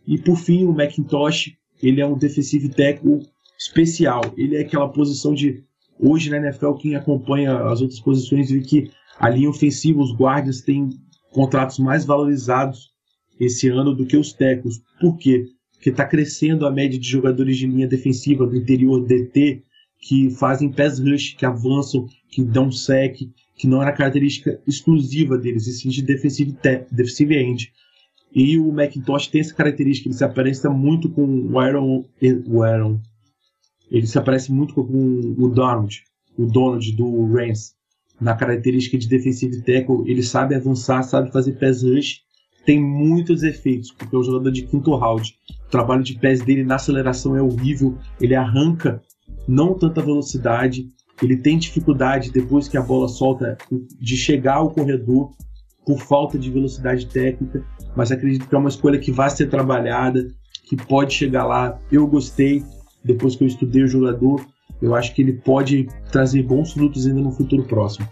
E 0.07 0.17
por 0.17 0.35
fim, 0.35 0.65
o 0.65 0.71
McIntosh, 0.71 1.55
ele 1.81 2.01
é 2.01 2.05
um 2.05 2.17
defensive 2.17 2.69
tackle 2.69 3.21
especial. 3.59 4.21
Ele 4.35 4.55
é 4.55 4.61
aquela 4.61 4.89
posição 4.89 5.33
de 5.33 5.63
Hoje 6.03 6.31
na 6.31 6.37
NFL, 6.37 6.73
quem 6.73 6.95
acompanha 6.95 7.55
as 7.65 7.79
outras 7.79 7.99
posições 7.99 8.49
vê 8.49 8.59
que 8.61 8.89
a 9.19 9.29
linha 9.29 9.49
ofensiva, 9.49 10.01
os 10.01 10.11
guardas 10.11 10.61
têm 10.61 10.89
contratos 11.31 11.77
mais 11.77 12.03
valorizados 12.03 12.89
esse 13.39 13.69
ano 13.69 13.93
do 13.93 14.07
que 14.07 14.17
os 14.17 14.33
tecos. 14.33 14.81
Por 14.99 15.15
quê? 15.17 15.45
Porque 15.73 15.91
está 15.91 16.05
crescendo 16.05 16.65
a 16.65 16.71
média 16.71 16.99
de 16.99 17.07
jogadores 17.07 17.55
de 17.55 17.67
linha 17.67 17.87
defensiva 17.87 18.47
do 18.47 18.55
interior 18.55 19.05
DT 19.05 19.63
que 19.99 20.31
fazem 20.31 20.71
pass 20.71 20.99
rush, 20.99 21.35
que 21.35 21.45
avançam, 21.45 22.07
que 22.29 22.43
dão 22.43 22.71
sec, 22.71 23.17
que 23.55 23.67
não 23.67 23.79
era 23.79 23.91
característica 23.91 24.59
exclusiva 24.67 25.37
deles, 25.37 25.67
e 25.67 25.73
sim 25.73 25.89
de 25.89 26.01
defensive, 26.01 26.57
defensive 26.91 27.35
end. 27.35 27.71
E 28.33 28.57
o 28.57 28.71
Macintosh 28.71 29.27
tem 29.27 29.41
essa 29.41 29.53
característica, 29.53 30.09
ele 30.09 30.17
se 30.17 30.23
aparece 30.23 30.67
muito 30.69 31.09
com 31.09 31.23
o 31.25 31.59
Aaron, 31.59 32.05
o 32.47 32.63
Aaron 32.63 32.99
ele 33.91 34.07
se 34.07 34.17
aparece 34.17 34.51
muito 34.51 34.73
com 34.73 34.81
o 34.81 35.49
Donald, 35.49 36.01
o 36.37 36.45
Donald 36.45 36.91
do 36.93 37.25
Rams, 37.33 37.73
na 38.19 38.35
característica 38.35 38.97
de 38.97 39.07
defensive 39.07 39.61
tackle, 39.61 40.09
ele 40.09 40.23
sabe 40.23 40.55
avançar, 40.55 41.03
sabe 41.03 41.31
fazer 41.31 41.53
pass 41.53 41.83
rush, 41.83 42.21
tem 42.65 42.81
muitos 42.81 43.43
efeitos, 43.43 43.91
porque 43.91 44.15
é 44.15 44.19
um 44.19 44.23
jogador 44.23 44.51
de 44.51 44.61
quinto 44.63 44.95
round. 44.95 45.35
O 45.67 45.71
trabalho 45.71 46.03
de 46.03 46.17
pés 46.19 46.41
dele 46.41 46.63
na 46.63 46.75
aceleração 46.75 47.35
é 47.35 47.41
horrível, 47.41 47.97
ele 48.19 48.35
arranca 48.35 49.01
não 49.47 49.73
tanta 49.73 50.01
velocidade, 50.01 50.87
ele 51.21 51.37
tem 51.37 51.57
dificuldade 51.57 52.31
depois 52.31 52.67
que 52.67 52.77
a 52.77 52.81
bola 52.81 53.07
solta 53.07 53.57
de 53.99 54.15
chegar 54.15 54.55
ao 54.55 54.71
corredor 54.71 55.31
por 55.85 55.99
falta 55.99 56.37
de 56.37 56.51
velocidade 56.51 57.07
técnica, 57.07 57.63
mas 57.95 58.11
acredito 58.11 58.47
que 58.47 58.53
é 58.53 58.57
uma 58.57 58.69
escolha 58.69 58.99
que 58.99 59.11
vai 59.11 59.29
ser 59.29 59.47
trabalhada, 59.49 60.27
que 60.65 60.75
pode 60.75 61.13
chegar 61.13 61.45
lá. 61.45 61.79
Eu 61.91 62.07
gostei, 62.07 62.63
depois 63.03 63.35
que 63.35 63.43
eu 63.43 63.47
estudei 63.47 63.83
o 63.83 63.87
jogador, 63.87 64.45
eu 64.81 64.95
acho 64.95 65.13
que 65.13 65.21
ele 65.21 65.33
pode 65.33 65.87
trazer 66.11 66.43
bons 66.43 66.73
frutos 66.73 67.05
ainda 67.05 67.21
no 67.21 67.31
futuro 67.31 67.63
próximo. 67.63 68.07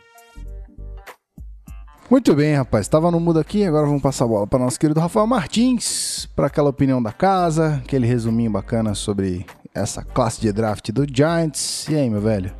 Muito 2.09 2.33
bem, 2.33 2.55
rapaz. 2.55 2.85
Estava 2.85 3.11
no 3.11 3.19
mudo 3.19 3.39
aqui, 3.39 3.63
agora 3.63 3.85
vamos 3.85 4.01
passar 4.01 4.25
a 4.25 4.27
bola 4.27 4.47
para 4.47 4.57
nosso 4.57 4.79
querido 4.79 4.99
Rafael 4.99 5.27
Martins, 5.27 6.27
para 6.35 6.47
aquela 6.47 6.69
opinião 6.69 7.01
da 7.01 7.11
casa, 7.11 7.75
aquele 7.75 8.07
resuminho 8.07 8.49
bacana 8.49 8.95
sobre 8.95 9.45
essa 9.75 10.03
classe 10.03 10.41
de 10.41 10.51
draft 10.51 10.91
do 10.91 11.05
Giants. 11.07 11.87
E 11.87 11.95
aí, 11.95 12.09
meu 12.09 12.21
velho? 12.21 12.58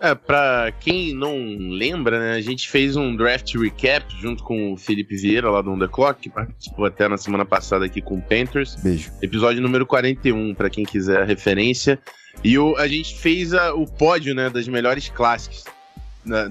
É, 0.00 0.14
pra 0.14 0.72
quem 0.80 1.12
não 1.12 1.34
lembra, 1.58 2.20
né, 2.20 2.32
a 2.34 2.40
gente 2.40 2.68
fez 2.68 2.94
um 2.94 3.16
draft 3.16 3.52
recap 3.56 4.04
junto 4.20 4.44
com 4.44 4.72
o 4.72 4.76
Felipe 4.76 5.16
Vieira 5.16 5.50
lá 5.50 5.60
do 5.60 5.72
On 5.72 5.78
The 5.78 5.88
Clock, 5.88 6.20
que 6.20 6.30
participou 6.30 6.84
até 6.84 7.08
na 7.08 7.16
semana 7.16 7.44
passada 7.44 7.84
aqui 7.84 8.00
com 8.00 8.16
o 8.16 8.22
Panthers. 8.22 8.76
Beijo. 8.76 9.10
Episódio 9.20 9.60
número 9.60 9.84
41, 9.84 10.54
para 10.54 10.70
quem 10.70 10.84
quiser 10.84 11.22
a 11.22 11.24
referência. 11.24 11.98
E 12.44 12.56
o, 12.56 12.76
a 12.76 12.86
gente 12.86 13.18
fez 13.18 13.52
a, 13.52 13.74
o 13.74 13.86
pódio, 13.86 14.34
né, 14.34 14.48
das 14.48 14.68
melhores 14.68 15.08
clássicas. 15.08 15.64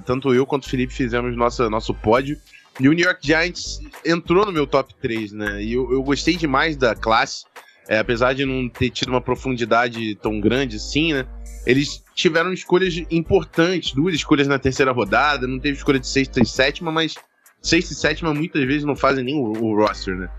Tanto 0.06 0.34
eu 0.34 0.46
quanto 0.46 0.66
o 0.66 0.70
Felipe 0.70 0.94
fizemos 0.94 1.36
nosso, 1.38 1.70
nosso 1.70 1.94
pódio. 1.94 2.38
E 2.80 2.90
o 2.90 2.94
New 2.94 3.06
York 3.06 3.26
Giants 3.26 3.80
entrou 4.06 4.46
no 4.46 4.52
meu 4.52 4.68
top 4.68 4.94
3, 5.02 5.32
né, 5.32 5.64
e 5.64 5.74
eu, 5.74 5.92
eu 5.92 6.04
gostei 6.04 6.36
demais 6.36 6.76
da 6.76 6.94
classe. 6.94 7.46
é, 7.88 8.00
apesar 8.00 8.34
de 8.34 8.46
não 8.46 8.68
ter 8.68 8.90
tido 8.90 9.10
uma 9.10 9.22
profundidade 9.22 10.16
tão 10.16 10.40
grande 10.40 10.76
assim, 10.76 11.14
né? 11.14 11.26
Eles 11.68 12.02
tiveram 12.16 12.54
escolhas 12.54 12.96
importantes, 13.12 13.92
duas 13.92 14.16
escolhas 14.16 14.48
na 14.48 14.58
terceira 14.58 14.94
rodada, 14.94 15.46
não 15.46 15.60
teve 15.60 15.76
escolha 15.76 16.00
de 16.00 16.08
sexta 16.08 16.42
e 16.42 16.46
sétima, 16.46 16.94
mas 16.94 17.16
sexta 17.62 17.92
e 17.92 17.96
sétima 17.96 18.34
muitas 18.34 18.64
vezes 18.64 18.86
não 18.86 18.96
fazem 18.96 19.22
nem 19.22 19.36
o, 19.36 19.52
o 19.52 19.76
roster, 19.76 20.16
né? 20.16 20.30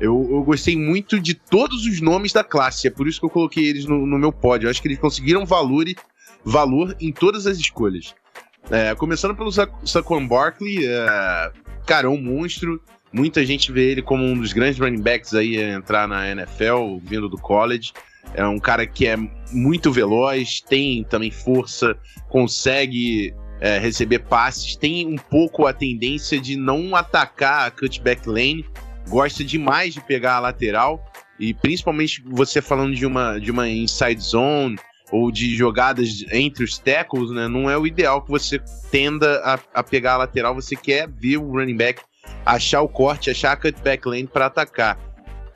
Eu, 0.00 0.26
eu, 0.30 0.42
gostei 0.42 0.78
muito 0.78 1.20
de 1.20 1.34
todos 1.34 1.84
os 1.84 2.00
nomes 2.00 2.32
da 2.32 2.42
classe, 2.42 2.86
é 2.86 2.90
por 2.90 3.06
isso 3.06 3.20
que 3.20 3.26
eu 3.26 3.30
coloquei 3.30 3.66
eles 3.66 3.84
no, 3.84 4.06
no 4.06 4.18
meu 4.18 4.32
pódio. 4.32 4.66
Eu 4.66 4.70
acho 4.70 4.80
que 4.80 4.88
eles 4.88 4.98
conseguiram 4.98 5.44
valor, 5.44 5.84
valor 6.42 6.96
em 6.98 7.12
todas 7.12 7.46
as 7.46 7.58
escolhas. 7.58 8.14
É, 8.70 8.94
começando 8.94 9.36
pelo 9.36 9.52
Sa 9.52 9.68
Saquon 9.84 10.26
Barkley, 10.26 10.86
é, 10.86 11.52
cara, 11.84 12.06
é 12.06 12.10
um 12.10 12.20
monstro. 12.22 12.80
Muita 13.12 13.44
gente 13.44 13.70
vê 13.70 13.90
ele 13.90 14.00
como 14.00 14.24
um 14.24 14.38
dos 14.38 14.54
grandes 14.54 14.78
running 14.78 15.02
backs 15.02 15.34
aí 15.34 15.62
a 15.62 15.74
entrar 15.74 16.08
na 16.08 16.30
NFL, 16.30 16.98
vindo 17.02 17.28
do 17.28 17.36
college. 17.36 17.92
É 18.34 18.46
um 18.46 18.58
cara 18.58 18.86
que 18.86 19.06
é 19.06 19.16
muito 19.52 19.90
veloz, 19.90 20.60
tem 20.60 21.04
também 21.04 21.30
força, 21.30 21.96
consegue 22.28 23.34
é, 23.60 23.78
receber 23.78 24.20
passes, 24.20 24.76
tem 24.76 25.06
um 25.06 25.16
pouco 25.16 25.66
a 25.66 25.72
tendência 25.72 26.40
de 26.40 26.56
não 26.56 26.94
atacar 26.94 27.66
a 27.66 27.70
cutback 27.70 28.28
lane, 28.28 28.64
gosta 29.08 29.42
demais 29.42 29.94
de 29.94 30.00
pegar 30.00 30.36
a 30.36 30.40
lateral, 30.40 31.04
e 31.38 31.54
principalmente 31.54 32.22
você 32.26 32.60
falando 32.60 32.94
de 32.94 33.06
uma, 33.06 33.38
de 33.38 33.50
uma 33.50 33.68
inside 33.68 34.20
zone 34.20 34.78
ou 35.10 35.30
de 35.30 35.54
jogadas 35.56 36.24
entre 36.30 36.62
os 36.62 36.78
tackles, 36.78 37.30
né, 37.30 37.48
não 37.48 37.70
é 37.70 37.78
o 37.78 37.86
ideal 37.86 38.20
que 38.22 38.30
você 38.30 38.60
tenda 38.90 39.40
a, 39.42 39.58
a 39.80 39.82
pegar 39.82 40.14
a 40.14 40.18
lateral, 40.18 40.54
você 40.54 40.76
quer 40.76 41.08
ver 41.08 41.38
o 41.38 41.50
running 41.50 41.76
back 41.76 42.02
achar 42.44 42.82
o 42.82 42.88
corte, 42.88 43.30
achar 43.30 43.52
a 43.52 43.56
cutback 43.56 44.06
lane 44.06 44.26
para 44.26 44.46
atacar. 44.46 44.98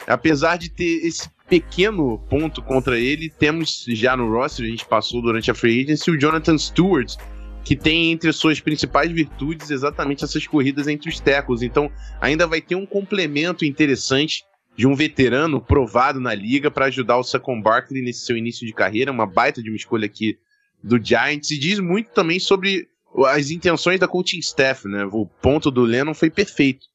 Apesar 0.06 0.56
de 0.56 0.70
ter 0.70 1.06
esse 1.06 1.28
pequeno 1.52 2.18
ponto 2.30 2.62
contra 2.62 2.98
ele, 2.98 3.28
temos 3.28 3.84
já 3.86 4.16
no 4.16 4.32
roster, 4.32 4.64
a 4.64 4.68
gente 4.70 4.86
passou 4.86 5.20
durante 5.20 5.50
a 5.50 5.54
free 5.54 5.82
agency, 5.82 6.10
o 6.10 6.18
Jonathan 6.18 6.56
Stewart, 6.56 7.14
que 7.62 7.76
tem 7.76 8.10
entre 8.10 8.32
suas 8.32 8.58
principais 8.58 9.12
virtudes 9.12 9.68
exatamente 9.70 10.24
essas 10.24 10.46
corridas 10.46 10.88
entre 10.88 11.10
os 11.10 11.20
tackles. 11.20 11.60
Então, 11.60 11.92
ainda 12.22 12.46
vai 12.46 12.62
ter 12.62 12.74
um 12.74 12.86
complemento 12.86 13.66
interessante 13.66 14.44
de 14.74 14.86
um 14.86 14.94
veterano 14.94 15.60
provado 15.60 16.18
na 16.18 16.34
liga 16.34 16.70
para 16.70 16.86
ajudar 16.86 17.18
o 17.18 17.22
Saquon 17.22 17.60
Barkley 17.60 18.00
nesse 18.00 18.24
seu 18.24 18.34
início 18.34 18.66
de 18.66 18.72
carreira, 18.72 19.12
uma 19.12 19.26
baita 19.26 19.62
de 19.62 19.68
uma 19.68 19.76
escolha 19.76 20.06
aqui 20.06 20.38
do 20.82 20.98
Giants, 20.98 21.50
e 21.50 21.58
diz 21.58 21.78
muito 21.78 22.12
também 22.12 22.40
sobre 22.40 22.88
as 23.26 23.50
intenções 23.50 24.00
da 24.00 24.08
coaching 24.08 24.38
staff, 24.38 24.88
né? 24.88 25.04
O 25.12 25.26
ponto 25.26 25.70
do 25.70 25.82
Lennon 25.82 26.14
foi 26.14 26.30
perfeito. 26.30 26.86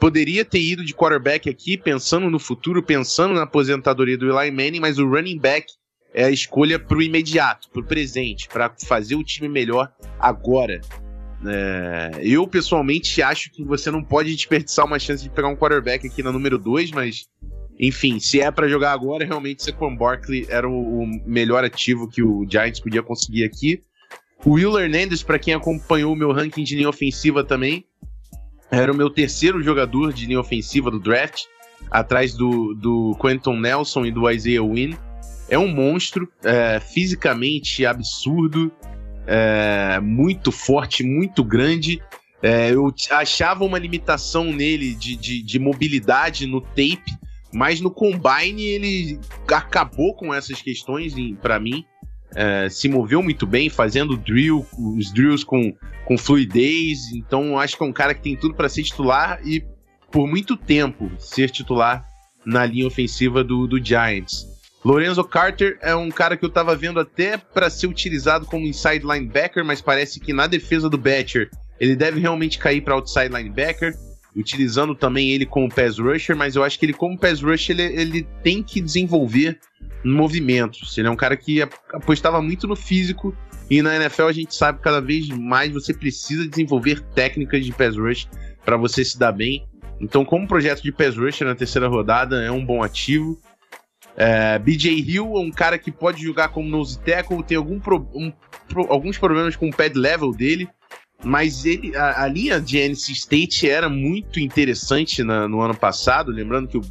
Poderia 0.00 0.46
ter 0.46 0.60
ido 0.60 0.82
de 0.82 0.94
quarterback 0.94 1.50
aqui, 1.50 1.76
pensando 1.76 2.30
no 2.30 2.38
futuro, 2.38 2.82
pensando 2.82 3.34
na 3.34 3.42
aposentadoria 3.42 4.16
do 4.16 4.30
Eli 4.30 4.50
Manning, 4.50 4.80
mas 4.80 4.98
o 4.98 5.06
running 5.06 5.38
back 5.38 5.66
é 6.14 6.24
a 6.24 6.30
escolha 6.30 6.78
para 6.78 6.96
o 6.96 7.02
imediato, 7.02 7.68
para 7.70 7.82
o 7.82 7.84
presente, 7.84 8.48
para 8.48 8.74
fazer 8.86 9.14
o 9.14 9.22
time 9.22 9.48
melhor 9.48 9.92
agora. 10.18 10.80
É, 11.46 12.12
eu, 12.22 12.46
pessoalmente, 12.48 13.20
acho 13.20 13.50
que 13.50 13.62
você 13.62 13.90
não 13.90 14.02
pode 14.02 14.34
desperdiçar 14.34 14.86
uma 14.86 14.98
chance 14.98 15.22
de 15.22 15.28
pegar 15.28 15.48
um 15.48 15.56
quarterback 15.56 16.06
aqui 16.06 16.22
na 16.22 16.32
número 16.32 16.58
2, 16.58 16.92
mas 16.92 17.28
enfim, 17.78 18.20
se 18.20 18.40
é 18.40 18.50
para 18.50 18.68
jogar 18.68 18.92
agora, 18.92 19.24
realmente 19.24 19.62
Saquon 19.62 19.96
Barkley 19.96 20.46
era 20.50 20.68
o, 20.68 21.02
o, 21.02 21.06
melhor 21.26 21.64
ativo 21.64 22.08
que 22.08 22.22
o 22.22 22.46
Giants 22.48 22.80
podia 22.80 23.02
conseguir 23.02 23.44
aqui. 23.44 23.82
O 24.44 24.52
Will 24.52 24.78
Hernandez, 24.78 25.22
para 25.22 25.38
quem 25.38 25.54
acompanhou 25.54 26.12
o 26.12 26.16
meu 26.16 26.32
ranking 26.32 26.64
de 26.64 26.76
linha 26.76 26.88
ofensiva 26.88 27.42
também, 27.42 27.86
era 28.70 28.92
o 28.92 28.96
meu 28.96 29.10
terceiro 29.10 29.62
jogador 29.62 30.12
de 30.12 30.26
linha 30.26 30.40
ofensiva 30.40 30.90
do 30.90 31.00
draft, 31.00 31.44
atrás 31.90 32.34
do, 32.34 32.74
do 32.74 33.16
Quentin 33.20 33.58
Nelson 33.58 34.06
e 34.06 34.10
do 34.10 34.30
Isaiah 34.30 34.62
Wynn. 34.62 34.96
É 35.48 35.58
um 35.58 35.68
monstro, 35.68 36.30
é, 36.44 36.78
fisicamente 36.78 37.84
absurdo, 37.84 38.70
é, 39.26 39.98
muito 40.00 40.52
forte, 40.52 41.02
muito 41.02 41.42
grande. 41.42 42.00
É, 42.42 42.70
eu 42.72 42.94
achava 43.10 43.64
uma 43.64 43.78
limitação 43.78 44.44
nele 44.44 44.94
de, 44.94 45.16
de, 45.16 45.42
de 45.42 45.58
mobilidade 45.58 46.46
no 46.46 46.60
tape, 46.60 47.12
mas 47.52 47.80
no 47.80 47.90
combine 47.90 48.62
ele 48.62 49.18
acabou 49.48 50.14
com 50.14 50.32
essas 50.32 50.62
questões 50.62 51.12
para 51.42 51.58
mim 51.58 51.84
é, 52.34 52.68
se 52.68 52.88
moveu 52.88 53.22
muito 53.22 53.46
bem, 53.46 53.68
fazendo 53.68 54.16
drill, 54.16 54.66
os 54.78 55.12
drills 55.12 55.44
com, 55.44 55.74
com 56.04 56.18
fluidez. 56.18 57.12
Então, 57.12 57.58
acho 57.58 57.76
que 57.76 57.82
é 57.82 57.86
um 57.86 57.92
cara 57.92 58.14
que 58.14 58.22
tem 58.22 58.36
tudo 58.36 58.54
para 58.54 58.68
ser 58.68 58.82
titular 58.82 59.40
e, 59.44 59.64
por 60.10 60.26
muito 60.26 60.56
tempo, 60.56 61.10
ser 61.18 61.50
titular 61.50 62.04
na 62.44 62.64
linha 62.64 62.86
ofensiva 62.86 63.44
do, 63.44 63.66
do 63.66 63.84
Giants. 63.84 64.48
Lorenzo 64.84 65.22
Carter 65.24 65.78
é 65.82 65.94
um 65.94 66.10
cara 66.10 66.36
que 66.36 66.44
eu 66.44 66.48
tava 66.48 66.74
vendo 66.74 66.98
até 66.98 67.36
para 67.36 67.68
ser 67.68 67.86
utilizado 67.86 68.46
como 68.46 68.66
inside 68.66 69.04
linebacker, 69.04 69.64
mas 69.64 69.82
parece 69.82 70.18
que 70.18 70.32
na 70.32 70.46
defesa 70.46 70.88
do 70.88 70.96
Batcher 70.96 71.50
ele 71.78 71.94
deve 71.94 72.18
realmente 72.18 72.58
cair 72.58 72.80
para 72.80 72.94
outside 72.94 73.28
linebacker, 73.28 73.94
utilizando 74.34 74.94
também 74.94 75.30
ele 75.30 75.44
como 75.44 75.68
pass 75.68 75.98
rusher, 75.98 76.34
mas 76.34 76.56
eu 76.56 76.64
acho 76.64 76.78
que 76.78 76.86
ele 76.86 76.92
como 76.94 77.18
pass 77.18 77.42
rusher 77.42 77.78
ele, 77.78 78.00
ele 78.00 78.28
tem 78.42 78.62
que 78.62 78.80
desenvolver 78.80 79.58
movimentos. 80.04 80.96
Ele 80.96 81.08
é 81.08 81.10
um 81.10 81.16
cara 81.16 81.36
que 81.36 81.62
apostava 81.92 82.40
muito 82.40 82.66
no 82.66 82.76
físico 82.76 83.36
e 83.68 83.82
na 83.82 83.96
NFL 83.96 84.24
a 84.24 84.32
gente 84.32 84.54
sabe 84.54 84.78
que 84.78 84.84
cada 84.84 85.00
vez 85.00 85.28
mais 85.28 85.72
você 85.72 85.94
precisa 85.94 86.48
desenvolver 86.48 87.00
técnicas 87.14 87.64
de 87.64 87.72
pass 87.72 87.96
rush 87.96 88.28
para 88.64 88.76
você 88.76 89.04
se 89.04 89.18
dar 89.18 89.32
bem. 89.32 89.66
Então, 90.00 90.24
como 90.24 90.48
projeto 90.48 90.82
de 90.82 90.90
pass 90.90 91.16
rush 91.16 91.40
na 91.42 91.54
terceira 91.54 91.86
rodada, 91.86 92.42
é 92.42 92.50
um 92.50 92.64
bom 92.64 92.82
ativo. 92.82 93.38
É, 94.16 94.58
BJ 94.58 94.90
Hill 94.90 95.36
é 95.36 95.40
um 95.40 95.50
cara 95.50 95.78
que 95.78 95.92
pode 95.92 96.22
jogar 96.22 96.48
como 96.48 96.68
nose 96.68 96.98
tackle, 96.98 97.42
tem 97.42 97.56
algum 97.56 97.78
pro, 97.78 98.08
um, 98.14 98.32
pro, 98.68 98.90
alguns 98.90 99.16
problemas 99.18 99.54
com 99.56 99.68
o 99.68 99.74
pad 99.74 99.96
level 99.96 100.32
dele, 100.32 100.68
mas 101.22 101.64
ele, 101.64 101.94
a, 101.96 102.24
a, 102.24 102.26
linha 102.26 102.60
de 102.60 102.78
NC 102.78 103.12
State 103.12 103.68
era 103.68 103.88
muito 103.88 104.40
interessante 104.40 105.22
na, 105.22 105.46
no 105.46 105.60
ano 105.60 105.76
passado, 105.76 106.32
lembrando 106.32 106.68
que 106.68 106.78
o 106.78 106.82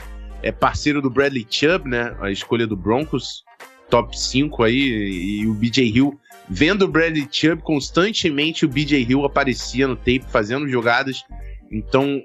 é 0.41 0.51
parceiro 0.51 1.01
do 1.01 1.09
Bradley 1.09 1.45
Chubb, 1.49 1.89
né? 1.89 2.15
A 2.19 2.31
escolha 2.31 2.65
do 2.65 2.75
Broncos, 2.75 3.43
top 3.89 4.17
5 4.17 4.63
aí, 4.63 5.41
e 5.41 5.47
o 5.47 5.53
BJ 5.53 5.85
Hill. 5.85 6.19
Vendo 6.49 6.83
o 6.83 6.87
Bradley 6.87 7.27
Chubb, 7.31 7.61
constantemente 7.61 8.65
o 8.65 8.69
BJ 8.69 9.03
Hill 9.03 9.25
aparecia 9.25 9.87
no 9.87 9.95
tape 9.95 10.25
fazendo 10.29 10.67
jogadas. 10.67 11.23
Então, 11.71 12.21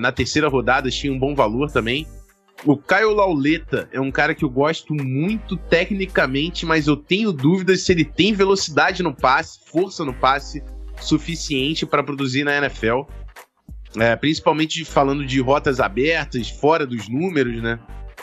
na 0.00 0.10
terceira 0.10 0.48
rodada 0.48 0.90
tinha 0.90 1.12
um 1.12 1.18
bom 1.18 1.34
valor 1.34 1.70
também. 1.70 2.06
O 2.64 2.76
Caio 2.76 3.12
Lauleta 3.12 3.88
é 3.92 4.00
um 4.00 4.10
cara 4.10 4.34
que 4.34 4.44
eu 4.44 4.50
gosto 4.50 4.94
muito 4.94 5.56
tecnicamente, 5.56 6.64
mas 6.64 6.86
eu 6.86 6.96
tenho 6.96 7.30
dúvidas 7.30 7.82
se 7.82 7.92
ele 7.92 8.04
tem 8.04 8.32
velocidade 8.32 9.02
no 9.02 9.14
passe, 9.14 9.60
força 9.66 10.04
no 10.04 10.14
passe 10.14 10.62
suficiente 11.00 11.84
para 11.84 12.02
produzir 12.02 12.44
na 12.44 12.56
NFL. 12.56 13.02
É, 13.98 14.14
principalmente 14.16 14.84
falando 14.84 15.24
de 15.24 15.40
rotas 15.40 15.80
abertas, 15.80 16.50
fora 16.50 16.86
dos 16.86 17.08
números, 17.08 17.62
né? 17.62 17.78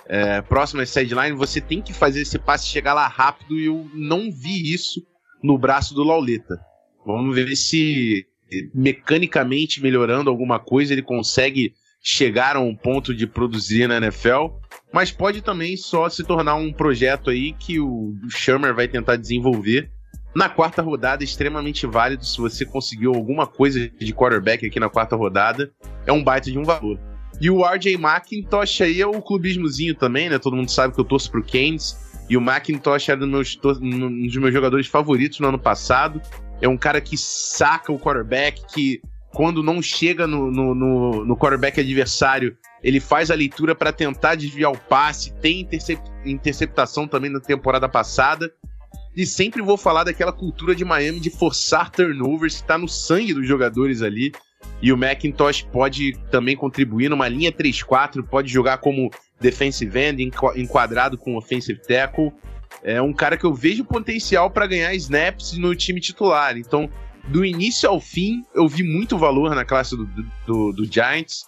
É, 0.06 0.44
sideline, 0.86 1.36
você 1.36 1.62
tem 1.62 1.82
que 1.82 1.94
fazer 1.94 2.22
esse 2.22 2.38
passe 2.38 2.68
chegar 2.68 2.94
lá 2.94 3.08
rápido 3.08 3.58
e 3.58 3.66
eu 3.66 3.90
não 3.94 4.32
vi 4.32 4.74
isso 4.74 5.02
no 5.42 5.58
braço 5.58 5.94
do 5.94 6.04
Lauleta. 6.04 6.60
Vamos 7.06 7.36
ver 7.36 7.56
se 7.56 8.26
mecanicamente 8.74 9.82
melhorando 9.82 10.30
alguma 10.30 10.60
coisa 10.60 10.94
ele 10.94 11.02
consegue 11.02 11.74
chegar 12.02 12.56
a 12.56 12.60
um 12.60 12.76
ponto 12.76 13.16
de 13.16 13.26
produzir 13.26 13.88
na 13.88 13.98
NFL, 13.98 14.48
mas 14.92 15.10
pode 15.10 15.42
também 15.42 15.78
só 15.78 16.10
se 16.10 16.24
tornar 16.24 16.56
um 16.56 16.72
projeto 16.72 17.30
aí 17.30 17.54
que 17.54 17.80
o 17.80 18.14
Shermer 18.30 18.76
vai 18.76 18.88
tentar 18.88 19.16
desenvolver 19.16 19.90
na 20.36 20.50
quarta 20.50 20.82
rodada, 20.82 21.24
extremamente 21.24 21.86
válido 21.86 22.26
se 22.26 22.38
você 22.40 22.66
conseguiu 22.66 23.14
alguma 23.14 23.46
coisa 23.46 23.90
de 23.90 24.14
quarterback 24.14 24.66
aqui 24.66 24.80
na 24.80 24.90
quarta 24.90 25.16
rodada. 25.16 25.72
É 26.06 26.12
um 26.12 26.24
baita 26.24 26.52
de 26.52 26.58
um 26.58 26.64
valor. 26.64 27.00
E 27.40 27.50
o 27.50 27.66
RJ 27.66 27.96
McIntosh 27.96 28.82
aí 28.82 29.02
é 29.02 29.08
o 29.08 29.22
clubismozinho 29.22 29.96
também, 29.96 30.30
né? 30.30 30.40
Todo 30.40 30.56
mundo 30.56 30.70
sabe 30.70 30.94
que 30.94 31.00
eu 31.00 31.06
torço 31.06 31.32
pro 31.32 31.44
Keynes. 31.44 31.98
E 32.30 32.38
o 32.38 32.42
McIntosh 32.42 33.10
era 33.10 33.24
um 33.24 33.30
dos 33.30 34.36
meus 34.38 34.54
jogadores 34.54 34.88
favoritos 34.88 35.40
no 35.40 35.48
ano 35.48 35.60
passado. 35.60 36.22
É 36.62 36.68
um 36.68 36.78
cara 36.78 37.02
que 37.02 37.18
saca 37.18 37.92
o 37.92 38.00
quarterback, 38.00 38.64
que 38.74 39.02
quando 39.34 39.62
não 39.62 39.82
chega 39.82 40.26
no, 40.26 40.50
no, 40.52 40.76
no, 40.76 41.26
no 41.26 41.38
quarterback 41.38 41.80
adversário, 41.80 42.56
ele 42.84 43.00
faz 43.00 43.32
a 43.32 43.36
leitura 43.36 43.74
para 43.76 43.92
tentar 43.92 44.36
desviar 44.36 44.72
o 44.72 44.78
passe. 44.78 45.34
Tem 45.36 45.62
intercep 45.62 46.02
interceptação 46.26 47.08
também 47.08 47.30
na 47.30 47.40
temporada 47.40 47.90
passada. 47.90 48.54
E 49.16 49.26
sempre 49.26 49.62
vou 49.62 49.78
falar 49.78 50.04
daquela 50.04 50.32
cultura 50.32 50.76
de 50.76 50.84
Miami 50.84 51.20
de 51.20 51.30
forçar 51.30 51.92
turnovers, 51.92 52.62
que 52.62 52.68
tá 52.68 52.78
no 52.78 52.88
sangue 52.88 53.34
dos 53.34 53.48
jogadores 53.48 54.02
ali. 54.02 54.32
E 54.82 54.92
o 54.92 54.98
Macintosh 54.98 55.62
pode 55.72 56.14
também 56.32 56.56
contribuir 56.56 57.10
numa 57.10 57.28
linha 57.28 57.52
3-4, 57.52 58.24
pode 58.24 58.52
jogar 58.52 58.78
como 58.78 59.12
defensive 59.40 60.00
end, 60.00 60.32
enquadrado 60.56 61.18
com 61.18 61.38
offensive 61.38 61.80
tackle. 61.82 62.34
É 62.82 63.02
um 63.02 63.14
cara 63.14 63.38
que 63.38 63.46
eu 63.46 63.54
vejo 63.54 63.86
potencial 63.86 64.50
para 64.50 64.68
ganhar 64.68 64.94
snaps 64.96 65.54
no 65.54 65.76
time 65.76 66.02
titular. 66.02 66.58
Então, 66.58 66.90
do 67.28 67.46
início 67.46 67.88
ao 67.88 68.00
fim, 68.00 68.44
eu 68.54 68.68
vi 68.68 68.84
muito 68.84 69.18
valor 69.18 69.54
na 69.56 69.64
classe 69.64 69.96
do, 69.96 70.06
do, 70.46 70.74
do 70.74 70.86
Giants. 70.86 71.46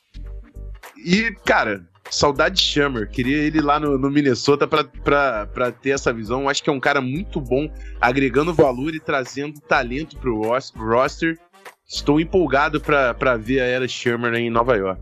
E, 1.03 1.31
cara, 1.45 1.85
Saudade 2.09 2.55
de 2.55 2.61
Shammer. 2.61 3.09
Queria 3.09 3.37
ele 3.37 3.61
lá 3.61 3.79
no, 3.79 3.97
no 3.97 4.09
Minnesota 4.11 4.67
pra 4.67 5.71
ter 5.81 5.89
essa 5.89 6.13
visão. 6.13 6.47
Acho 6.47 6.63
que 6.63 6.69
é 6.69 6.73
um 6.73 6.79
cara 6.79 7.01
muito 7.01 7.41
bom, 7.41 7.69
agregando 7.99 8.53
valor 8.53 8.93
e 8.93 8.99
trazendo 8.99 9.59
talento 9.59 10.17
pro 10.17 10.41
ros- 10.43 10.73
roster. 10.75 11.37
Estou 11.87 12.19
empolgado 12.19 12.79
pra, 12.81 13.13
pra 13.13 13.37
ver 13.37 13.59
a 13.61 13.65
era 13.65 13.87
Shammer 13.87 14.33
em 14.35 14.49
Nova 14.49 14.75
York. 14.75 15.01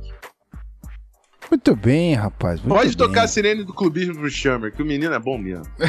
Muito 1.51 1.75
bem, 1.75 2.15
rapaz. 2.15 2.59
muito 2.61 2.73
Pode 2.73 2.89
bem. 2.89 2.97
tocar 2.97 3.23
a 3.23 3.27
sirene 3.27 3.63
do 3.63 3.73
clubismo 3.73 4.15
pro 4.15 4.29
Shammer, 4.29 4.71
que 4.73 4.81
o 4.81 4.85
menino 4.85 5.13
é 5.13 5.19
bom 5.19 5.37
mesmo. 5.37 5.65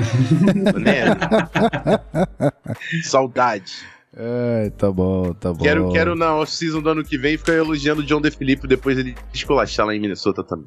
Saudade. 3.02 3.72
Ai, 4.16 4.70
tá 4.70 4.90
bom, 4.92 5.32
tá 5.32 5.52
bom. 5.52 5.62
Quero, 5.62 5.90
quero 5.92 6.14
na 6.14 6.36
off-season 6.36 6.80
do 6.80 6.88
ano 6.90 7.04
que 7.04 7.18
vem 7.18 7.36
ficar 7.36 7.54
elogiando 7.54 8.02
o 8.02 8.04
John 8.04 8.20
DeFilippo 8.20 8.66
depois 8.66 8.96
ele 8.98 9.14
esculachar 9.32 9.86
lá 9.86 9.94
em 9.94 10.00
Minnesota 10.00 10.42
também. 10.44 10.66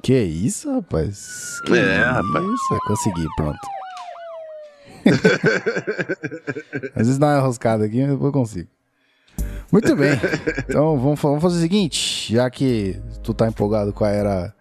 Que 0.00 0.22
isso, 0.22 0.72
rapaz? 0.72 1.60
Que 1.66 1.76
É, 1.76 2.04
rapaz. 2.04 2.44
Isso, 2.44 2.78
consegui, 2.86 3.26
pronto. 3.36 3.58
Às 6.94 7.06
vezes 7.06 7.18
dá 7.18 7.26
uma 7.26 7.38
enroscada 7.38 7.84
aqui, 7.84 8.00
mas 8.00 8.10
depois 8.10 8.26
eu 8.26 8.32
consigo. 8.32 8.68
Muito 9.70 9.96
bem. 9.96 10.12
Então 10.68 10.98
vamos, 10.98 11.20
vamos 11.20 11.42
fazer 11.42 11.58
o 11.58 11.60
seguinte: 11.60 12.32
já 12.32 12.48
que 12.50 13.00
tu 13.22 13.34
tá 13.34 13.48
empolgado 13.48 13.92
com 13.92 14.04
a 14.04 14.10
era 14.10 14.54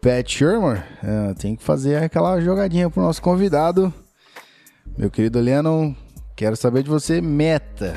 Pat 0.00 0.28
Shermer, 0.28 0.84
é, 1.02 1.34
tem 1.34 1.56
que 1.56 1.62
fazer 1.62 2.02
aquela 2.02 2.40
jogadinha 2.40 2.90
pro 2.90 3.02
nosso 3.02 3.22
convidado. 3.22 3.92
Meu 4.98 5.10
querido 5.10 5.40
Lennon, 5.40 5.94
quero 6.36 6.56
saber 6.56 6.82
de 6.82 6.90
você, 6.90 7.20
meta. 7.20 7.96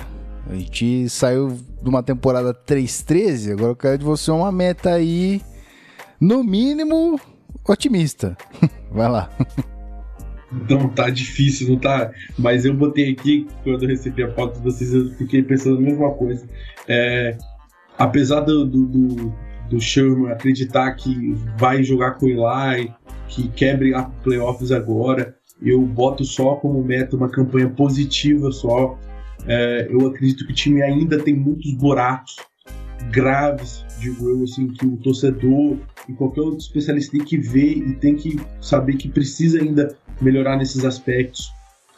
A 0.50 0.54
gente 0.54 1.10
saiu 1.10 1.58
de 1.82 1.90
uma 1.90 2.04
temporada 2.04 2.54
3-13, 2.54 3.54
agora 3.54 3.72
eu 3.72 3.76
quero 3.76 3.98
de 3.98 4.06
você 4.06 4.30
uma 4.30 4.52
meta 4.52 4.92
aí, 4.92 5.42
no 6.20 6.44
mínimo, 6.44 7.20
otimista. 7.68 8.38
Vai 8.92 9.10
lá. 9.10 9.30
Então 10.52 10.88
tá 10.90 11.10
difícil, 11.10 11.70
não 11.70 11.78
tá? 11.78 12.12
Mas 12.38 12.66
eu 12.66 12.74
botei 12.74 13.12
aqui, 13.12 13.48
quando 13.64 13.84
eu 13.84 13.90
recebi 13.90 14.24
a 14.24 14.32
foto 14.32 14.58
de 14.58 14.64
vocês, 14.64 14.94
eu 14.94 15.10
fiquei 15.12 15.42
pensando 15.42 15.78
a 15.78 15.82
mesma 15.82 16.12
coisa. 16.12 16.48
É, 16.88 17.38
apesar 17.98 18.42
do, 18.42 18.66
do, 18.66 18.86
do, 18.86 19.34
do 19.70 19.80
Sherman 19.80 20.32
acreditar 20.32 20.92
que 20.94 21.34
vai 21.58 21.84
jogar 21.84 22.12
com 22.12 22.28
o 22.28 22.30
Eli, 22.30 22.94
que 23.28 23.76
brigar 23.76 24.10
por 24.10 24.24
playoffs 24.24 24.72
agora, 24.72 25.36
eu 25.62 25.82
boto 25.82 26.24
só 26.24 26.56
como 26.56 26.84
meta 26.84 27.16
uma 27.16 27.30
campanha 27.30 27.70
positiva 27.70 28.52
só. 28.52 28.98
É, 29.48 29.88
eu 29.90 30.08
acredito 30.08 30.46
que 30.46 30.52
o 30.52 30.56
time 30.56 30.82
ainda 30.82 31.18
tem 31.18 31.34
muitos 31.34 31.74
buracos 31.74 32.36
graves, 33.12 33.84
digo 34.04 34.30
eu, 34.30 34.44
assim, 34.44 34.68
que 34.68 34.86
o 34.86 34.98
torcedor 34.98 35.78
e 36.08 36.14
qualquer 36.14 36.42
outro 36.42 36.60
especialista 36.60 37.18
tem 37.18 37.26
que 37.26 37.38
ver 37.38 37.78
e 37.78 37.96
tem 37.96 38.16
que 38.16 38.40
saber 38.62 38.98
que 38.98 39.08
precisa 39.08 39.62
ainda 39.62 39.96
melhorar 40.22 40.58
nesses 40.58 40.84
aspectos. 40.84 41.52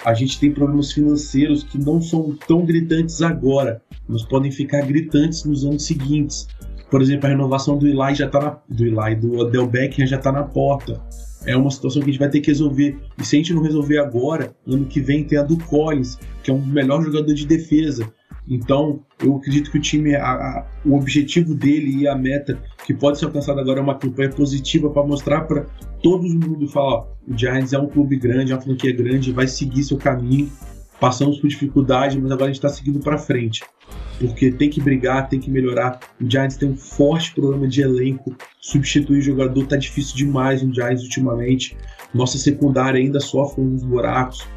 A 0.03 0.13
gente 0.13 0.39
tem 0.39 0.51
problemas 0.51 0.91
financeiros 0.91 1.63
que 1.63 1.79
não 1.79 2.01
são 2.01 2.37
tão 2.47 2.63
gritantes 2.63 3.21
agora, 3.21 3.81
mas 4.07 4.23
podem 4.23 4.51
ficar 4.51 4.81
gritantes 4.85 5.43
nos 5.45 5.65
anos 5.65 5.85
seguintes. 5.85 6.47
Por 6.91 7.01
exemplo, 7.01 7.25
a 7.25 7.29
renovação 7.29 7.77
do 7.77 7.87
Eli 7.87 8.13
já 8.13 8.29
tá 8.29 8.39
na, 8.39 8.59
do 8.69 8.85
Eli, 8.85 9.15
do 9.15 9.37
Odell 9.39 9.67
Beckham 9.67 10.05
já 10.05 10.17
está 10.17 10.31
na 10.31 10.43
porta. 10.43 11.01
É 11.45 11.57
uma 11.57 11.71
situação 11.71 12.01
que 12.01 12.09
a 12.09 12.11
gente 12.11 12.19
vai 12.19 12.29
ter 12.29 12.41
que 12.41 12.51
resolver. 12.51 12.97
E 13.17 13.25
se 13.25 13.35
a 13.35 13.39
gente 13.39 13.53
não 13.53 13.61
resolver 13.61 13.97
agora, 13.97 14.55
ano 14.67 14.85
que 14.85 14.99
vem 14.99 15.23
tem 15.23 15.37
a 15.37 15.43
do 15.43 15.57
Collins, 15.57 16.17
que 16.43 16.51
é 16.51 16.53
um 16.53 16.63
melhor 16.63 17.03
jogador 17.03 17.33
de 17.33 17.45
defesa. 17.45 18.11
Então, 18.47 18.99
eu 19.23 19.35
acredito 19.37 19.71
que 19.71 19.77
o 19.77 19.81
time, 19.81 20.15
a- 20.15 20.23
a- 20.23 20.65
o 20.85 20.95
objetivo 20.95 21.55
dele 21.55 22.01
e 22.01 22.07
a 22.07 22.15
meta 22.15 22.59
que 22.85 22.93
pode 22.93 23.17
ser 23.17 23.25
alcançada 23.25 23.59
agora 23.61 23.79
é 23.79 23.83
uma 23.83 23.97
campanha 23.97 24.29
positiva 24.29 24.89
para 24.89 25.05
mostrar 25.05 25.41
para 25.41 25.65
todo 26.03 26.23
mundo 26.23 26.67
falar: 26.67 26.93
ó, 26.93 27.07
o 27.27 27.37
Giants 27.37 27.73
é 27.73 27.79
um 27.79 27.87
clube 27.87 28.15
grande, 28.17 28.51
é 28.51 28.55
uma 28.55 28.61
franquia 28.61 28.95
grande, 28.95 29.31
vai 29.31 29.47
seguir 29.47 29.83
seu 29.83 29.97
caminho. 29.97 30.51
Passamos 30.99 31.39
por 31.39 31.47
dificuldade, 31.47 32.19
mas 32.19 32.31
agora 32.31 32.45
a 32.45 32.47
gente 32.47 32.55
está 32.57 32.69
seguindo 32.69 32.99
para 32.99 33.17
frente. 33.17 33.63
Porque 34.17 34.49
tem 34.49 34.69
que 34.69 34.79
brigar, 34.79 35.27
tem 35.27 35.39
que 35.39 35.51
melhorar. 35.51 35.99
O 36.21 36.29
Giants 36.29 36.55
tem 36.55 36.69
um 36.69 36.75
forte 36.75 37.33
problema 37.35 37.67
de 37.67 37.81
elenco. 37.81 38.33
Substituir 38.61 39.21
jogador 39.21 39.67
tá 39.67 39.75
difícil 39.75 40.15
demais 40.15 40.63
no 40.63 40.73
Giants 40.73 41.03
ultimamente. 41.03 41.75
Nossa 42.13 42.37
secundária 42.37 42.97
ainda 42.99 43.19
sofre 43.19 43.61
uns 43.61 43.83
buracos. 43.83 44.47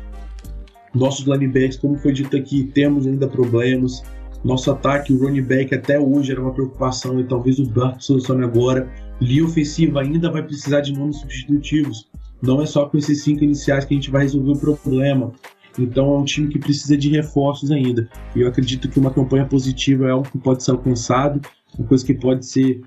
Nossos 0.95 1.27
linebackers, 1.27 1.77
como 1.77 1.97
foi 1.99 2.13
dito 2.13 2.37
aqui, 2.37 2.65
temos 2.75 3.07
ainda 3.07 3.29
problemas. 3.29 4.03
Nosso 4.45 4.71
ataque, 4.71 5.13
o 5.13 5.19
running 5.19 5.43
back 5.43 5.75
até 5.75 5.99
hoje 5.99 6.33
era 6.33 6.41
uma 6.41 6.53
preocupação 6.53 7.19
e 7.21 7.25
talvez 7.25 7.59
o 7.59 7.67
Burke 7.67 8.05
solucione 8.05 8.45
agora. 8.45 8.89
Linha 9.21 9.45
ofensiva 9.45 10.01
ainda 10.01 10.31
vai 10.31 10.43
precisar 10.43 10.81
de 10.81 10.93
nomes 10.93 11.17
substitutivos. 11.17 12.09
Não 12.41 12.63
é 12.63 12.67
só 12.67 12.87
com 12.87 12.97
esses 12.97 13.23
cinco 13.23 13.43
iniciais 13.43 13.85
que 13.85 13.95
a 13.95 13.97
gente 13.97 14.11
vai 14.11 14.23
resolver 14.23 14.53
o 14.53 14.57
problema. 14.57 15.33
Então 15.79 16.15
é 16.15 16.19
um 16.19 16.25
time 16.25 16.49
que 16.49 16.59
precisa 16.59 16.97
de 16.97 17.09
reforços 17.11 17.71
ainda. 17.71 18.09
E 18.35 18.41
eu 18.41 18.49
acredito 18.49 18.89
que 18.89 18.99
uma 18.99 19.11
campanha 19.11 19.45
positiva 19.45 20.07
é 20.07 20.11
algo 20.11 20.29
que 20.29 20.39
pode 20.39 20.63
ser 20.63 20.73
alcançado, 20.73 21.41
uma 21.77 21.87
coisa 21.87 22.05
que 22.05 22.15
pode 22.15 22.47
ser 22.47 22.81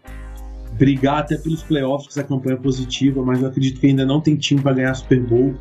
brigar 0.78 1.20
até 1.20 1.38
pelos 1.38 1.64
playoffs, 1.64 2.08
essa 2.10 2.24
campanha 2.24 2.58
positiva, 2.58 3.24
mas 3.24 3.42
eu 3.42 3.48
acredito 3.48 3.80
que 3.80 3.88
ainda 3.88 4.06
não 4.06 4.20
tem 4.22 4.36
time 4.36 4.62
para 4.62 4.74
ganhar 4.74 4.94
Super 4.94 5.22
Bowl. 5.22 5.54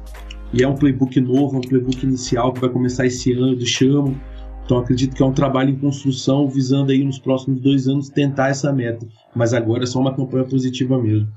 E 0.52 0.62
é 0.62 0.68
um 0.68 0.74
playbook 0.74 1.20
novo, 1.20 1.56
é 1.56 1.58
um 1.58 1.62
playbook 1.62 2.04
inicial 2.04 2.52
que 2.52 2.60
vai 2.60 2.70
começar 2.70 3.06
esse 3.06 3.32
ano 3.32 3.54
do 3.54 3.66
Chamo. 3.66 4.20
Então 4.64 4.78
acredito 4.78 5.14
que 5.14 5.22
é 5.22 5.26
um 5.26 5.32
trabalho 5.32 5.70
em 5.70 5.76
construção, 5.76 6.48
visando 6.48 6.92
aí 6.92 7.04
nos 7.04 7.18
próximos 7.18 7.60
dois 7.60 7.88
anos 7.88 8.08
tentar 8.08 8.48
essa 8.48 8.72
meta. 8.72 9.06
Mas 9.34 9.54
agora 9.54 9.84
é 9.84 9.86
só 9.86 10.00
uma 10.00 10.14
campanha 10.14 10.44
positiva 10.44 11.00
mesmo. 11.00 11.28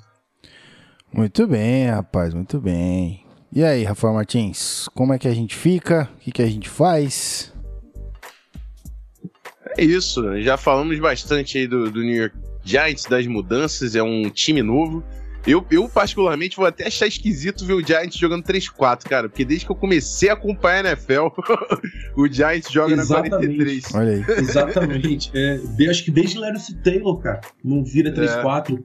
Muito 1.12 1.48
bem, 1.48 1.88
rapaz, 1.88 2.34
muito 2.34 2.60
bem. 2.60 3.22
E 3.52 3.64
aí, 3.64 3.84
Rafael 3.84 4.16
Martins, 4.16 4.90
como 4.96 5.14
é 5.14 5.20
que 5.20 5.28
a 5.28 5.34
gente 5.34 5.56
fica? 5.56 6.10
O 6.16 6.20
que, 6.22 6.32
que 6.32 6.42
a 6.42 6.48
gente 6.48 6.68
faz? 6.68 7.54
É 9.78 9.84
isso, 9.84 10.42
já 10.42 10.58
falamos 10.58 11.00
bastante 11.00 11.60
aí 11.60 11.68
do, 11.68 11.90
do 11.90 12.02
New 12.02 12.16
York 12.16 12.36
Giants, 12.64 13.06
das 13.06 13.28
mudanças, 13.28 13.96
é 13.96 14.02
um 14.02 14.30
time 14.30 14.64
novo. 14.64 15.04
Eu, 15.46 15.66
eu, 15.70 15.90
particularmente, 15.90 16.56
vou 16.56 16.66
até 16.66 16.88
achar 16.88 17.06
esquisito 17.06 17.66
ver 17.66 17.74
o 17.74 17.86
Giants 17.86 18.18
jogando 18.18 18.44
3-4, 18.44 19.04
cara, 19.04 19.28
porque 19.28 19.44
desde 19.44 19.66
que 19.66 19.72
eu 19.72 19.76
comecei 19.76 20.30
a 20.30 20.34
acompanhar 20.34 20.86
a 20.86 20.90
NFL, 20.92 21.28
o 22.16 22.28
Giants 22.28 22.72
joga 22.72 22.94
Exatamente. 22.94 23.32
na 23.32 23.38
43. 23.40 23.84
Olha 23.94 24.12
aí. 24.12 24.26
Exatamente. 24.40 25.32
é, 25.34 25.90
acho 25.90 26.06
que 26.06 26.12
desde 26.12 26.38
Larry 26.38 26.60
Taylor, 26.82 27.20
cara, 27.20 27.42
não 27.64 27.84
vira 27.84 28.14
3-4. 28.14 28.82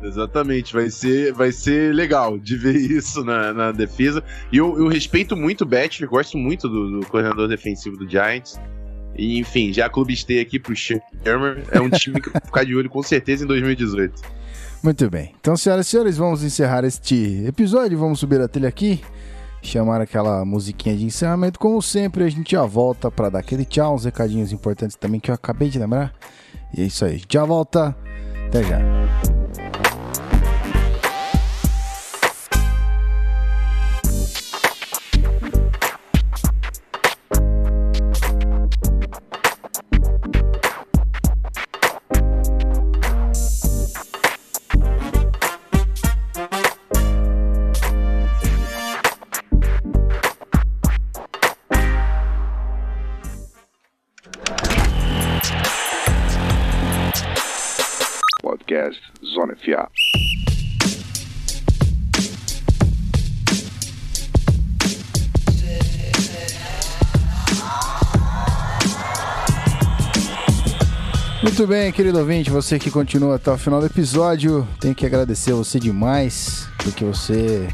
Exatamente, 0.00 0.72
vai 0.72 0.90
ser, 0.90 1.32
vai 1.32 1.52
ser 1.52 1.94
legal 1.94 2.38
de 2.38 2.56
ver 2.56 2.76
isso 2.76 3.24
na, 3.24 3.52
na 3.52 3.72
defesa. 3.72 4.22
E 4.52 4.56
eu, 4.56 4.78
eu 4.78 4.88
respeito 4.88 5.36
muito 5.36 5.62
o 5.62 5.66
Batcher, 5.66 6.08
gosto 6.08 6.36
muito 6.36 6.68
do, 6.68 7.00
do 7.00 7.06
coordenador 7.06 7.48
defensivo 7.48 7.96
do 7.96 8.08
Giants. 8.08 8.60
E, 9.16 9.38
enfim, 9.38 9.72
já 9.72 9.88
clubistei 9.88 10.40
aqui 10.40 10.58
pro 10.58 10.74
Shermer. 10.74 11.64
É 11.70 11.80
um 11.80 11.90
time 11.90 12.20
que 12.20 12.28
eu 12.28 12.32
vou 12.32 12.42
ficar 12.44 12.64
de 12.64 12.74
olho 12.74 12.88
com 12.88 13.02
certeza 13.02 13.44
em 13.44 13.46
2018. 13.46 14.41
Muito 14.82 15.08
bem. 15.08 15.32
Então, 15.40 15.56
senhoras 15.56 15.86
e 15.86 15.90
senhores, 15.90 16.16
vamos 16.16 16.42
encerrar 16.42 16.84
este 16.84 17.44
episódio. 17.46 17.96
Vamos 17.96 18.18
subir 18.18 18.40
a 18.40 18.48
trilha 18.48 18.68
aqui. 18.68 19.00
Chamar 19.62 20.00
aquela 20.00 20.44
musiquinha 20.44 20.96
de 20.96 21.04
encerramento. 21.04 21.58
Como 21.58 21.80
sempre, 21.80 22.24
a 22.24 22.28
gente 22.28 22.50
já 22.52 22.64
volta 22.64 23.08
para 23.08 23.30
dar 23.30 23.38
aquele 23.38 23.64
tchau. 23.64 23.94
Uns 23.94 24.04
recadinhos 24.04 24.50
importantes 24.50 24.96
também 24.96 25.20
que 25.20 25.30
eu 25.30 25.34
acabei 25.34 25.68
de 25.68 25.78
lembrar. 25.78 26.12
E 26.76 26.82
é 26.82 26.84
isso 26.84 27.04
aí. 27.04 27.14
A 27.14 27.18
gente 27.18 27.32
já 27.32 27.44
volta. 27.44 27.96
Até 28.48 28.64
já. 28.64 29.41
Muito 71.52 71.66
bem, 71.66 71.92
querido 71.92 72.18
ouvinte, 72.18 72.48
você 72.48 72.78
que 72.78 72.90
continua 72.90 73.36
até 73.36 73.50
o 73.50 73.58
final 73.58 73.78
do 73.78 73.84
episódio, 73.84 74.66
tenho 74.80 74.94
que 74.94 75.04
agradecer 75.04 75.52
você 75.52 75.78
demais, 75.78 76.66
porque 76.78 77.04
você 77.04 77.68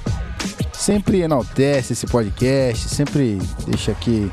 sempre 0.72 1.20
enaltece 1.20 1.92
esse 1.92 2.04
podcast, 2.04 2.88
sempre 2.88 3.38
deixa 3.68 3.92
aqui 3.92 4.32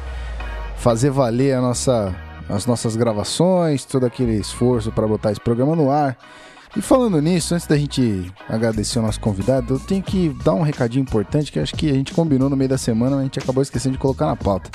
fazer 0.77 1.11
valer 1.11 1.53
a 1.53 1.61
nossa, 1.61 2.15
as 2.49 2.65
nossas 2.65 2.95
gravações, 2.95 3.85
todo 3.85 4.07
aquele 4.07 4.35
esforço 4.35 4.91
para 4.91 5.07
botar 5.07 5.31
esse 5.31 5.39
programa 5.39 5.75
no 5.75 5.91
ar. 5.91 6.17
E 6.75 6.81
falando 6.81 7.21
nisso, 7.21 7.53
antes 7.53 7.67
da 7.67 7.77
gente 7.77 8.33
agradecer 8.49 8.97
o 8.97 9.03
nosso 9.03 9.19
convidado, 9.19 9.75
eu 9.75 9.79
tenho 9.79 10.01
que 10.01 10.29
dar 10.43 10.55
um 10.55 10.63
recadinho 10.63 11.03
importante 11.03 11.51
que 11.51 11.59
acho 11.59 11.75
que 11.75 11.87
a 11.87 11.93
gente 11.93 12.15
combinou 12.15 12.49
no 12.49 12.57
meio 12.57 12.71
da 12.71 12.79
semana, 12.79 13.11
mas 13.11 13.19
a 13.19 13.23
gente 13.25 13.37
acabou 13.37 13.61
esquecendo 13.61 13.93
de 13.93 14.01
colocar 14.01 14.25
na 14.25 14.35
pauta. 14.35 14.71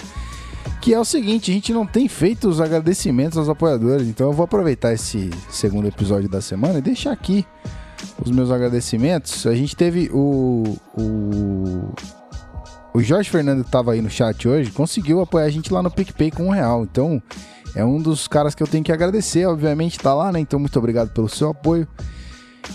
Que 0.80 0.94
é 0.94 0.98
o 0.98 1.04
seguinte, 1.04 1.50
a 1.50 1.54
gente 1.54 1.72
não 1.72 1.86
tem 1.86 2.08
feito 2.08 2.48
os 2.48 2.60
agradecimentos 2.60 3.36
aos 3.36 3.48
apoiadores, 3.48 4.08
então 4.08 4.28
eu 4.28 4.32
vou 4.32 4.44
aproveitar 4.44 4.92
esse 4.92 5.30
segundo 5.50 5.86
episódio 5.86 6.28
da 6.28 6.40
semana 6.40 6.78
e 6.78 6.82
deixar 6.82 7.12
aqui 7.12 7.44
os 8.24 8.30
meus 8.30 8.50
agradecimentos. 8.50 9.46
A 9.46 9.54
gente 9.54 9.76
teve 9.76 10.10
o. 10.12 10.76
O, 10.96 11.92
o 12.94 13.02
Jorge 13.02 13.30
Fernando 13.30 13.60
estava 13.60 13.92
aí 13.92 14.00
no 14.00 14.10
chat 14.10 14.48
hoje, 14.48 14.70
conseguiu 14.70 15.20
apoiar 15.20 15.44
a 15.44 15.50
gente 15.50 15.72
lá 15.72 15.82
no 15.82 15.90
PicPay 15.90 16.30
com 16.30 16.46
um 16.46 16.50
real. 16.50 16.82
Então, 16.82 17.22
é 17.74 17.84
um 17.84 18.00
dos 18.00 18.26
caras 18.26 18.54
que 18.54 18.62
eu 18.62 18.66
tenho 18.66 18.82
que 18.82 18.90
agradecer, 18.90 19.46
obviamente, 19.46 19.98
tá 19.98 20.14
lá, 20.14 20.32
né? 20.32 20.40
Então, 20.40 20.58
muito 20.58 20.78
obrigado 20.78 21.10
pelo 21.10 21.28
seu 21.28 21.50
apoio. 21.50 21.86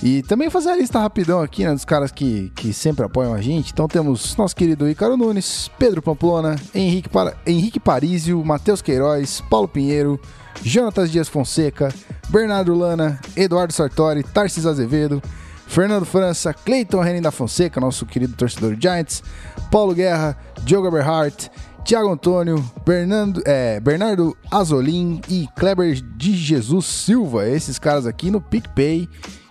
E 0.04 0.22
também 0.24 0.50
fazer 0.50 0.70
a 0.70 0.76
lista 0.76 1.00
rapidão 1.00 1.42
aqui, 1.42 1.64
né, 1.64 1.74
dos 1.74 1.86
caras 1.86 2.12
que, 2.12 2.52
que 2.56 2.74
sempre 2.74 3.06
apoiam 3.06 3.34
a 3.34 3.42
gente. 3.42 3.72
Então 3.72 3.88
temos 3.88 4.36
nosso 4.36 4.56
querido 4.56 4.90
Ícaro 4.90 5.18
Nunes, 5.18 5.70
Pedro 5.80 6.02
Pamplona, 6.02 6.56
Henrique, 6.74 7.10
Par 7.10 7.36
Henrique 7.46 7.80
Parísio, 7.80 8.44
Matheus 8.44 8.82
Queiroz, 8.82 9.42
Paulo 9.50 9.68
Pinheiro, 9.68 10.20
Jonatas 10.62 11.12
Dias 11.12 11.28
Fonseca, 11.28 11.94
Bernardo 12.30 12.74
Lana, 12.74 13.20
Eduardo 13.36 13.74
Sartori, 13.74 14.24
Tarcis 14.24 14.66
Azevedo, 14.66 15.22
Fernando 15.68 16.06
França, 16.06 16.54
Cleiton 16.54 17.02
Renin 17.02 17.22
da 17.22 17.32
Fonseca, 17.32 17.80
nosso 17.80 18.06
querido 18.06 18.36
torcedor 18.36 18.76
Giants, 18.80 19.24
Paulo 19.72 19.94
Guerra, 19.94 20.38
Diogo 20.64 20.88
Eberhardt, 20.88 21.50
Tiago 21.84 22.12
Antônio, 22.12 22.64
Bernardo, 22.86 23.44
é, 23.46 23.80
Bernardo 23.80 24.36
Azolin 24.50 25.22
e 25.30 25.48
Kleber 25.56 26.02
de 26.02 26.36
Jesus 26.36 26.86
Silva. 26.86 27.48
Esses 27.48 27.78
caras 27.78 28.08
aqui 28.08 28.32
no 28.32 28.42
PicPay. 28.42 29.08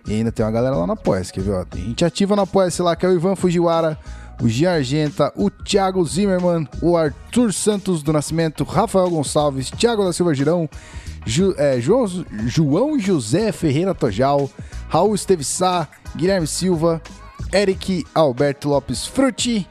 E 0.07 0.13
ainda 0.13 0.31
tem 0.31 0.45
uma 0.45 0.53
galera 0.53 0.77
lá 0.77 0.87
na 0.87 0.93
Apoia-se, 0.93 1.33
quer 1.33 1.41
ver? 1.43 1.53
Ó, 1.53 1.65
tem 1.65 1.83
gente 1.83 2.05
ativa 2.05 2.37
na 2.37 2.43
Apoia-se 2.43 2.83
lá, 2.83 2.95
que 2.95 3.07
é 3.07 3.09
o 3.09 3.15
Ivan 3.15 3.35
Fujiwara, 3.35 3.99
o 4.43 4.49
Gia 4.49 4.73
Argenta, 4.73 5.33
o 5.35 5.51
Thiago 5.51 6.05
Zimmermann, 6.05 6.69
o 6.83 6.97
Arthur 6.97 7.53
Santos 7.53 8.03
do 8.03 8.13
Nascimento, 8.13 8.65
Rafael 8.65 9.09
Gonçalves, 9.09 9.71
Thiago 9.71 10.05
da 10.05 10.13
Silva 10.13 10.35
Girão, 10.35 10.69
Ju, 11.25 11.55
é, 11.57 11.81
João, 11.81 12.07
João 12.47 12.99
José 12.99 13.51
Ferreira 13.51 13.95
Tojal, 13.95 14.51
Raul 14.89 15.15
Estevissá, 15.15 15.89
Guilherme 16.15 16.47
Silva, 16.47 17.01
Eric 17.53 18.05
Alberto 18.15 18.69
Lopes 18.69 19.07
Frutti, 19.07 19.67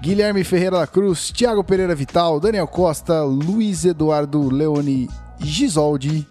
Guilherme 0.00 0.44
Ferreira 0.44 0.78
da 0.78 0.86
Cruz, 0.86 1.32
Thiago 1.32 1.64
Pereira 1.64 1.94
Vital, 1.94 2.38
Daniel 2.38 2.68
Costa, 2.68 3.22
Luiz 3.22 3.84
Eduardo 3.84 4.50
Leone 4.50 5.08
Gisoldi, 5.40 6.28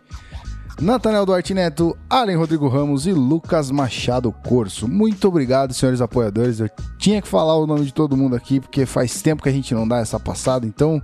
Natanel 0.81 1.25
Duarte 1.25 1.53
Neto, 1.53 1.95
Allen 2.09 2.35
Rodrigo 2.35 2.67
Ramos 2.67 3.05
e 3.05 3.13
Lucas 3.13 3.69
Machado 3.69 4.31
Corso. 4.31 4.87
Muito 4.87 5.27
obrigado, 5.27 5.73
senhores 5.73 6.01
apoiadores. 6.01 6.59
Eu 6.59 6.69
tinha 6.97 7.21
que 7.21 7.27
falar 7.27 7.55
o 7.57 7.67
nome 7.67 7.85
de 7.85 7.93
todo 7.93 8.17
mundo 8.17 8.35
aqui, 8.35 8.59
porque 8.59 8.85
faz 8.85 9.21
tempo 9.21 9.43
que 9.43 9.49
a 9.49 9.51
gente 9.51 9.73
não 9.73 9.87
dá 9.87 9.99
essa 9.99 10.19
passada, 10.19 10.65
então 10.65 11.01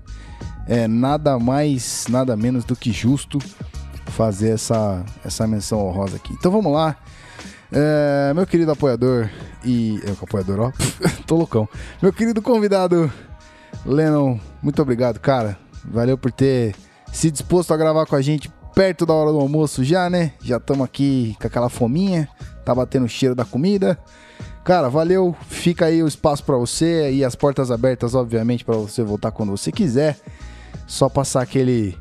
é 0.67 0.87
nada 0.87 1.39
mais, 1.39 2.05
nada 2.09 2.35
menos 2.35 2.65
do 2.65 2.75
que 2.75 2.91
justo 2.91 3.39
fazer 4.07 4.49
essa, 4.49 5.03
essa 5.23 5.47
menção 5.47 5.85
honrosa 5.85 6.17
aqui. 6.17 6.33
Então 6.33 6.51
vamos 6.51 6.73
lá. 6.73 6.97
É, 7.71 8.33
meu 8.33 8.47
querido 8.47 8.71
apoiador 8.71 9.29
e. 9.63 10.01
É, 10.03 10.11
apoiador, 10.11 10.59
ó. 10.59 10.71
Tô 11.25 11.35
loucão. 11.35 11.69
Meu 12.01 12.11
querido 12.11 12.41
convidado, 12.41 13.11
Lennon, 13.85 14.39
muito 14.61 14.81
obrigado, 14.81 15.19
cara. 15.19 15.57
Valeu 15.85 16.17
por 16.17 16.31
ter 16.31 16.75
se 17.11 17.31
disposto 17.31 17.73
a 17.73 17.77
gravar 17.77 18.05
com 18.05 18.15
a 18.15 18.21
gente 18.21 18.51
perto 18.79 19.05
da 19.05 19.13
hora 19.13 19.29
do 19.29 19.39
almoço 19.41 19.83
já, 19.83 20.09
né? 20.09 20.31
Já 20.41 20.55
estamos 20.55 20.85
aqui 20.85 21.35
com 21.37 21.45
aquela 21.45 21.67
fominha, 21.67 22.29
tá 22.63 22.73
batendo 22.73 23.03
o 23.03 23.09
cheiro 23.09 23.35
da 23.35 23.43
comida. 23.43 23.99
Cara, 24.63 24.87
valeu. 24.87 25.35
Fica 25.49 25.87
aí 25.87 26.01
o 26.01 26.07
espaço 26.07 26.45
para 26.45 26.55
você 26.55 27.11
e 27.11 27.25
as 27.25 27.35
portas 27.35 27.71
abertas, 27.71 28.15
obviamente, 28.15 28.63
para 28.63 28.77
você 28.77 29.03
voltar 29.03 29.31
quando 29.31 29.49
você 29.49 29.69
quiser. 29.69 30.17
Só 30.87 31.09
passar 31.09 31.41
aquele 31.41 31.93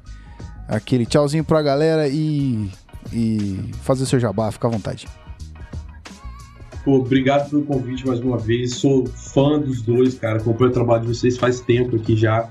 aquele 0.68 1.04
tchauzinho 1.04 1.42
pra 1.42 1.62
galera 1.62 2.06
e 2.06 2.70
e 3.12 3.72
fazer 3.82 4.06
seu 4.06 4.20
jabá, 4.20 4.48
fica 4.52 4.68
à 4.68 4.70
vontade. 4.70 5.08
Obrigado 6.86 7.50
pelo 7.50 7.64
convite 7.64 8.06
mais 8.06 8.20
uma 8.20 8.38
vez. 8.38 8.76
Sou 8.76 9.04
fã 9.04 9.58
dos 9.58 9.82
dois, 9.82 10.14
cara. 10.14 10.38
Acompanho 10.38 10.70
o 10.70 10.74
trabalho 10.74 11.02
de 11.02 11.08
vocês 11.08 11.36
faz 11.36 11.58
tempo 11.58 11.96
aqui 11.96 12.14
já. 12.14 12.48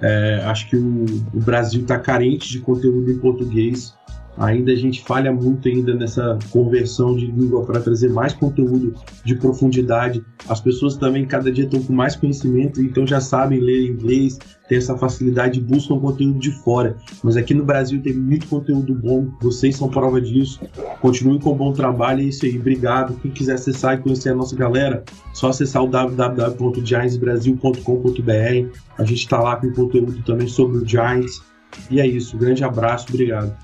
É, 0.00 0.42
acho 0.46 0.68
que 0.68 0.76
o, 0.76 1.04
o 1.34 1.40
Brasil 1.40 1.82
está 1.82 1.98
carente 1.98 2.48
de 2.48 2.60
conteúdo 2.60 3.10
em 3.10 3.18
português. 3.18 3.94
Ainda 4.40 4.72
a 4.72 4.74
gente 4.74 5.02
falha 5.02 5.30
muito 5.30 5.68
ainda 5.68 5.94
nessa 5.94 6.36
conversão 6.50 7.14
de 7.14 7.26
língua 7.26 7.62
para 7.66 7.78
trazer 7.78 8.08
mais 8.08 8.32
conteúdo 8.32 8.94
de 9.22 9.34
profundidade. 9.34 10.24
As 10.48 10.58
pessoas 10.58 10.96
também 10.96 11.26
cada 11.26 11.52
dia 11.52 11.64
estão 11.64 11.82
com 11.82 11.92
mais 11.92 12.16
conhecimento, 12.16 12.80
então 12.80 13.06
já 13.06 13.20
sabem 13.20 13.60
ler 13.60 13.90
inglês, 13.90 14.38
tem 14.66 14.78
essa 14.78 14.96
facilidade 14.96 15.60
buscam 15.60 15.98
conteúdo 15.98 16.38
de 16.38 16.52
fora. 16.62 16.96
Mas 17.22 17.36
aqui 17.36 17.52
no 17.52 17.66
Brasil 17.66 18.00
tem 18.00 18.14
muito 18.14 18.46
conteúdo 18.46 18.94
bom, 18.94 19.28
vocês 19.42 19.76
são 19.76 19.90
prova 19.90 20.18
disso. 20.18 20.58
Continuem 21.02 21.38
com 21.38 21.50
o 21.50 21.54
bom 21.54 21.74
trabalho, 21.74 22.22
é 22.22 22.24
isso 22.24 22.46
aí. 22.46 22.58
Obrigado. 22.58 23.20
Quem 23.20 23.30
quiser 23.30 23.56
acessar 23.56 23.98
e 23.98 24.00
conhecer 24.02 24.30
a 24.30 24.34
nossa 24.34 24.56
galera, 24.56 25.04
só 25.34 25.50
acessar 25.50 25.84
o 25.84 25.88
www.giantsbrasil.com.br. 25.88 28.78
A 28.96 29.04
gente 29.04 29.18
está 29.18 29.38
lá 29.38 29.56
com 29.56 29.70
conteúdo 29.72 30.22
também 30.22 30.48
sobre 30.48 30.78
o 30.78 30.88
Giants. 30.88 31.49
E 31.90 32.00
é 32.00 32.06
isso. 32.06 32.36
Grande 32.36 32.64
abraço, 32.64 33.06
obrigado. 33.08 33.54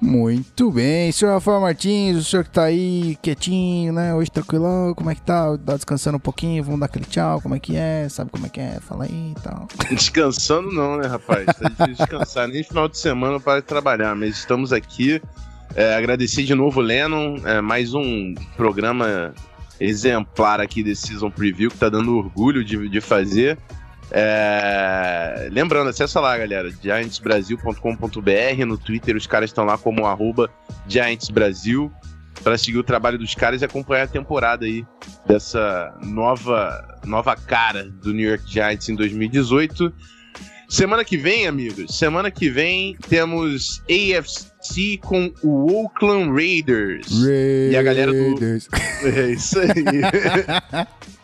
Muito 0.00 0.70
bem, 0.70 1.10
senhor 1.10 1.32
Rafael 1.32 1.60
Martins, 1.60 2.18
o 2.18 2.22
senhor 2.22 2.44
que 2.44 2.50
tá 2.50 2.64
aí 2.64 3.16
quietinho, 3.22 3.94
né? 3.94 4.14
Hoje 4.14 4.30
tranquilo, 4.30 4.94
como 4.94 5.10
é 5.10 5.14
que 5.14 5.22
tá? 5.22 5.56
Tá 5.56 5.74
descansando 5.74 6.18
um 6.18 6.20
pouquinho, 6.20 6.62
vamos 6.62 6.80
dar 6.80 6.86
aquele 6.86 7.06
tchau, 7.06 7.40
como 7.40 7.54
é 7.54 7.58
que 7.58 7.74
é? 7.76 8.06
Sabe 8.10 8.30
como 8.30 8.44
é 8.44 8.48
que 8.50 8.60
é? 8.60 8.78
Fala 8.80 9.04
aí 9.04 9.32
e 9.34 9.40
tal. 9.40 9.66
Descansando 9.90 10.70
não, 10.70 10.98
né, 10.98 11.06
rapaz? 11.06 11.46
Tá 11.46 11.68
difícil 11.70 11.96
descansar, 11.96 12.46
nem 12.46 12.62
final 12.62 12.88
de 12.88 12.98
semana 12.98 13.40
para 13.40 13.62
trabalhar, 13.62 14.14
mas 14.14 14.36
estamos 14.36 14.70
aqui. 14.70 15.20
É, 15.74 15.94
agradecer 15.94 16.44
de 16.44 16.54
novo 16.54 16.80
o 16.80 16.82
Lennon, 16.82 17.36
é, 17.46 17.62
mais 17.62 17.94
um 17.94 18.34
programa 18.54 19.32
exemplar 19.80 20.60
aqui 20.60 20.82
desse 20.82 21.08
Season 21.08 21.30
Preview 21.30 21.70
que 21.70 21.78
tá 21.78 21.88
dando 21.88 22.16
orgulho 22.16 22.62
de, 22.62 22.88
de 22.88 23.00
fazer. 23.00 23.58
É... 24.10 25.48
Lembrando, 25.50 25.90
acessa 25.90 26.20
lá, 26.20 26.36
galera, 26.36 26.70
giantsbrasil.com.br. 26.82 28.66
No 28.66 28.78
Twitter 28.78 29.16
os 29.16 29.26
caras 29.26 29.50
estão 29.50 29.64
lá 29.64 29.76
como 29.76 30.06
arroba 30.06 30.50
giantsbrasil 30.88 31.92
para 32.42 32.56
seguir 32.58 32.78
o 32.78 32.84
trabalho 32.84 33.18
dos 33.18 33.34
caras 33.34 33.62
e 33.62 33.64
acompanhar 33.64 34.04
a 34.04 34.08
temporada 34.08 34.66
aí 34.66 34.84
dessa 35.26 35.92
nova, 36.02 37.00
nova 37.04 37.34
cara 37.34 37.84
do 37.84 38.12
New 38.12 38.28
York 38.28 38.44
Giants 38.50 38.88
em 38.88 38.94
2018. 38.94 39.92
Semana 40.68 41.04
que 41.04 41.16
vem, 41.16 41.46
amigos, 41.46 41.96
semana 41.96 42.30
que 42.30 42.50
vem 42.50 42.96
temos 43.08 43.82
AFC 43.88 44.98
com 45.00 45.32
o 45.42 45.72
Oakland 45.72 46.30
Raiders. 46.30 47.06
Raiders. 47.08 47.72
E 47.72 47.76
a 47.76 47.82
galera 47.82 48.12
do. 48.12 48.36
É 49.06 49.30
isso 49.30 49.60
aí. 49.60 49.66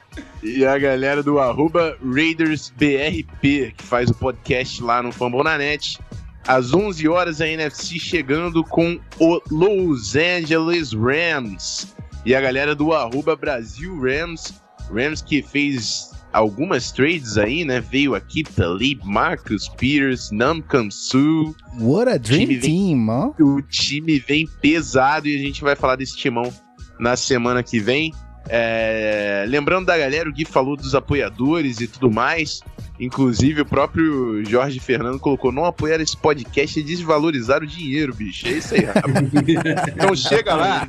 E 0.43 0.65
a 0.67 0.77
galera 0.79 1.23
do 1.23 1.39
arroba 1.39 1.97
RaidersBRP, 2.05 3.75
que 3.77 3.85
faz 3.85 4.11
o 4.11 4.15
podcast 4.15 4.83
lá 4.83 5.03
no 5.03 5.13
Fambonanet. 5.13 5.99
Às 6.47 6.75
11 6.75 7.07
horas 7.09 7.41
a 7.41 7.47
NFC 7.47 7.99
chegando 8.01 8.65
com 8.65 8.99
o 9.21 9.41
Los 9.51 10.17
Angeles 10.17 10.93
Rams. 10.93 11.95
E 12.27 12.35
a 12.35 12.41
galera 12.41 12.75
do 12.75 12.93
arroba 12.93 13.37
Brasil 13.37 13.97
Rams. 14.01 14.53
Rams 14.93 15.23
que 15.23 15.43
fez 15.43 16.11
algumas 16.33 16.91
trades 16.91 17.39
aí, 17.39 17.65
né? 17.65 17.81
Veio 17.81 18.15
aqui 18.17 18.43
Talib, 18.43 19.01
Marcus 19.05 19.69
Peters, 19.69 20.31
Namkam 20.33 20.91
Su. 20.91 21.55
What 21.79 22.11
a 22.11 22.19
dream 22.19 22.49
vem- 22.49 22.61
team, 22.61 23.09
ó. 23.09 23.33
O 23.41 23.63
time 23.63 24.19
vem 24.19 24.49
pesado 24.61 25.29
e 25.29 25.37
a 25.37 25.39
gente 25.39 25.63
vai 25.63 25.77
falar 25.77 25.95
desse 25.95 26.17
timão 26.17 26.53
na 26.99 27.15
semana 27.17 27.63
que 27.63 27.79
vem. 27.79 28.13
É, 28.49 29.45
lembrando 29.49 29.87
da 29.87 29.97
galera, 29.97 30.29
o 30.29 30.33
Gui 30.33 30.45
falou 30.45 30.77
dos 30.77 30.95
apoiadores 30.95 31.81
e 31.81 31.87
tudo 31.87 32.11
mais. 32.11 32.61
Inclusive, 32.99 33.63
o 33.63 33.67
próprio 33.67 34.45
Jorge 34.45 34.79
Fernando 34.79 35.19
colocou: 35.19 35.51
não 35.53 35.65
apoiar 35.65 36.01
esse 36.01 36.17
podcast 36.17 36.79
é 36.79 36.83
desvalorizar 36.83 37.63
o 37.63 37.67
dinheiro, 37.67 38.15
bicho. 38.15 38.47
É 38.47 38.53
isso 38.53 38.75
aí, 38.75 38.85
rapaz. 38.85 39.15
então 39.95 40.15
chega 40.15 40.55
lá. 40.55 40.89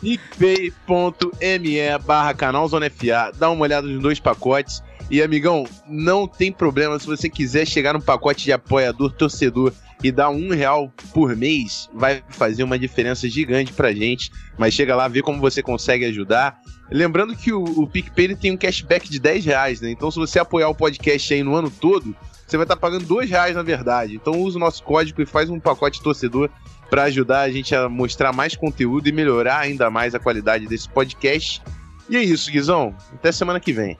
picpay.me 0.00 1.98
barra 2.04 2.34
canal 2.34 2.66
Zona 2.68 2.88
FA. 2.90 3.32
Dá 3.38 3.50
uma 3.50 3.62
olhada 3.62 3.86
nos 3.86 4.02
dois 4.02 4.18
pacotes. 4.18 4.82
E, 5.10 5.20
amigão, 5.20 5.66
não 5.88 6.26
tem 6.26 6.52
problema 6.52 6.98
se 6.98 7.06
você 7.06 7.28
quiser 7.28 7.66
chegar 7.66 7.92
no 7.92 8.00
pacote 8.00 8.44
de 8.44 8.52
apoiador 8.52 9.12
torcedor 9.12 9.72
e 10.02 10.10
dar 10.10 10.30
um 10.30 10.50
real 10.50 10.92
por 11.12 11.36
mês, 11.36 11.88
vai 11.92 12.22
fazer 12.28 12.62
uma 12.62 12.78
diferença 12.78 13.28
gigante 13.28 13.72
pra 13.72 13.92
gente. 13.92 14.30
Mas 14.56 14.74
chega 14.74 14.96
lá, 14.96 15.08
vê 15.08 15.22
como 15.22 15.40
você 15.40 15.62
consegue 15.62 16.04
ajudar. 16.06 16.58
Lembrando 16.90 17.36
que 17.36 17.52
o, 17.52 17.62
o 17.62 17.86
PicPay 17.86 18.34
tem 18.34 18.52
um 18.52 18.56
cashback 18.56 19.08
de 19.08 19.18
10 19.18 19.44
reais, 19.44 19.80
né? 19.80 19.90
Então, 19.90 20.10
se 20.10 20.18
você 20.18 20.38
apoiar 20.38 20.68
o 20.68 20.74
podcast 20.74 21.32
aí 21.32 21.42
no 21.42 21.54
ano 21.54 21.70
todo, 21.70 22.16
você 22.50 22.56
vai 22.56 22.64
estar 22.64 22.76
pagando 22.76 23.06
dois 23.06 23.30
reais 23.30 23.54
na 23.54 23.62
verdade. 23.62 24.16
Então 24.16 24.40
usa 24.40 24.56
o 24.56 24.60
nosso 24.60 24.82
código 24.82 25.22
e 25.22 25.26
faz 25.26 25.48
um 25.48 25.60
pacote 25.60 26.02
torcedor 26.02 26.50
para 26.90 27.04
ajudar 27.04 27.42
a 27.42 27.50
gente 27.50 27.74
a 27.74 27.88
mostrar 27.88 28.32
mais 28.32 28.56
conteúdo 28.56 29.08
e 29.08 29.12
melhorar 29.12 29.58
ainda 29.58 29.88
mais 29.88 30.16
a 30.16 30.18
qualidade 30.18 30.66
desse 30.66 30.88
podcast. 30.88 31.62
E 32.08 32.16
é 32.16 32.22
isso, 32.22 32.50
Guizão. 32.50 32.92
Até 33.14 33.30
semana 33.30 33.60
que 33.60 33.72
vem. 33.72 33.96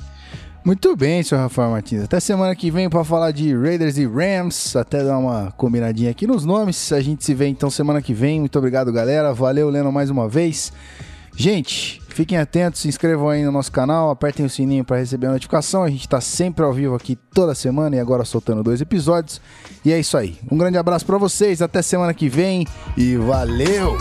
Muito 0.62 0.94
bem, 0.94 1.22
senhor 1.22 1.40
Rafael 1.40 1.70
Martins. 1.70 2.04
Até 2.04 2.20
semana 2.20 2.54
que 2.54 2.70
vem 2.70 2.88
para 2.88 3.02
falar 3.02 3.30
de 3.30 3.56
Raiders 3.56 3.96
e 3.96 4.06
Rams. 4.06 4.76
Até 4.76 5.02
dar 5.02 5.18
uma 5.18 5.50
combinadinha 5.56 6.10
aqui 6.10 6.26
nos 6.26 6.44
nomes. 6.44 6.92
A 6.92 7.00
gente 7.00 7.24
se 7.24 7.34
vê 7.34 7.46
então 7.46 7.70
semana 7.70 8.02
que 8.02 8.12
vem. 8.12 8.40
Muito 8.40 8.58
obrigado, 8.58 8.92
galera. 8.92 9.32
Valeu, 9.32 9.70
Leno, 9.70 9.90
mais 9.90 10.10
uma 10.10 10.28
vez. 10.28 10.72
Gente, 11.34 12.02
fiquem 12.08 12.36
atentos, 12.36 12.82
se 12.82 12.88
inscrevam 12.88 13.30
aí 13.30 13.42
no 13.42 13.50
nosso 13.50 13.72
canal, 13.72 14.10
apertem 14.10 14.44
o 14.44 14.50
sininho 14.50 14.84
para 14.84 14.98
receber 14.98 15.28
a 15.28 15.32
notificação. 15.32 15.82
A 15.82 15.88
gente 15.88 16.02
está 16.02 16.20
sempre 16.20 16.62
ao 16.62 16.72
vivo 16.72 16.94
aqui 16.94 17.16
toda 17.32 17.54
semana 17.54 17.96
e 17.96 17.98
agora 17.98 18.26
soltando 18.26 18.62
dois 18.62 18.82
episódios. 18.82 19.40
E 19.82 19.90
é 19.90 19.98
isso 19.98 20.18
aí. 20.18 20.38
Um 20.50 20.58
grande 20.58 20.76
abraço 20.76 21.06
para 21.06 21.16
vocês, 21.16 21.62
até 21.62 21.80
semana 21.80 22.12
que 22.12 22.28
vem 22.28 22.66
e 22.96 23.16
valeu! 23.16 23.96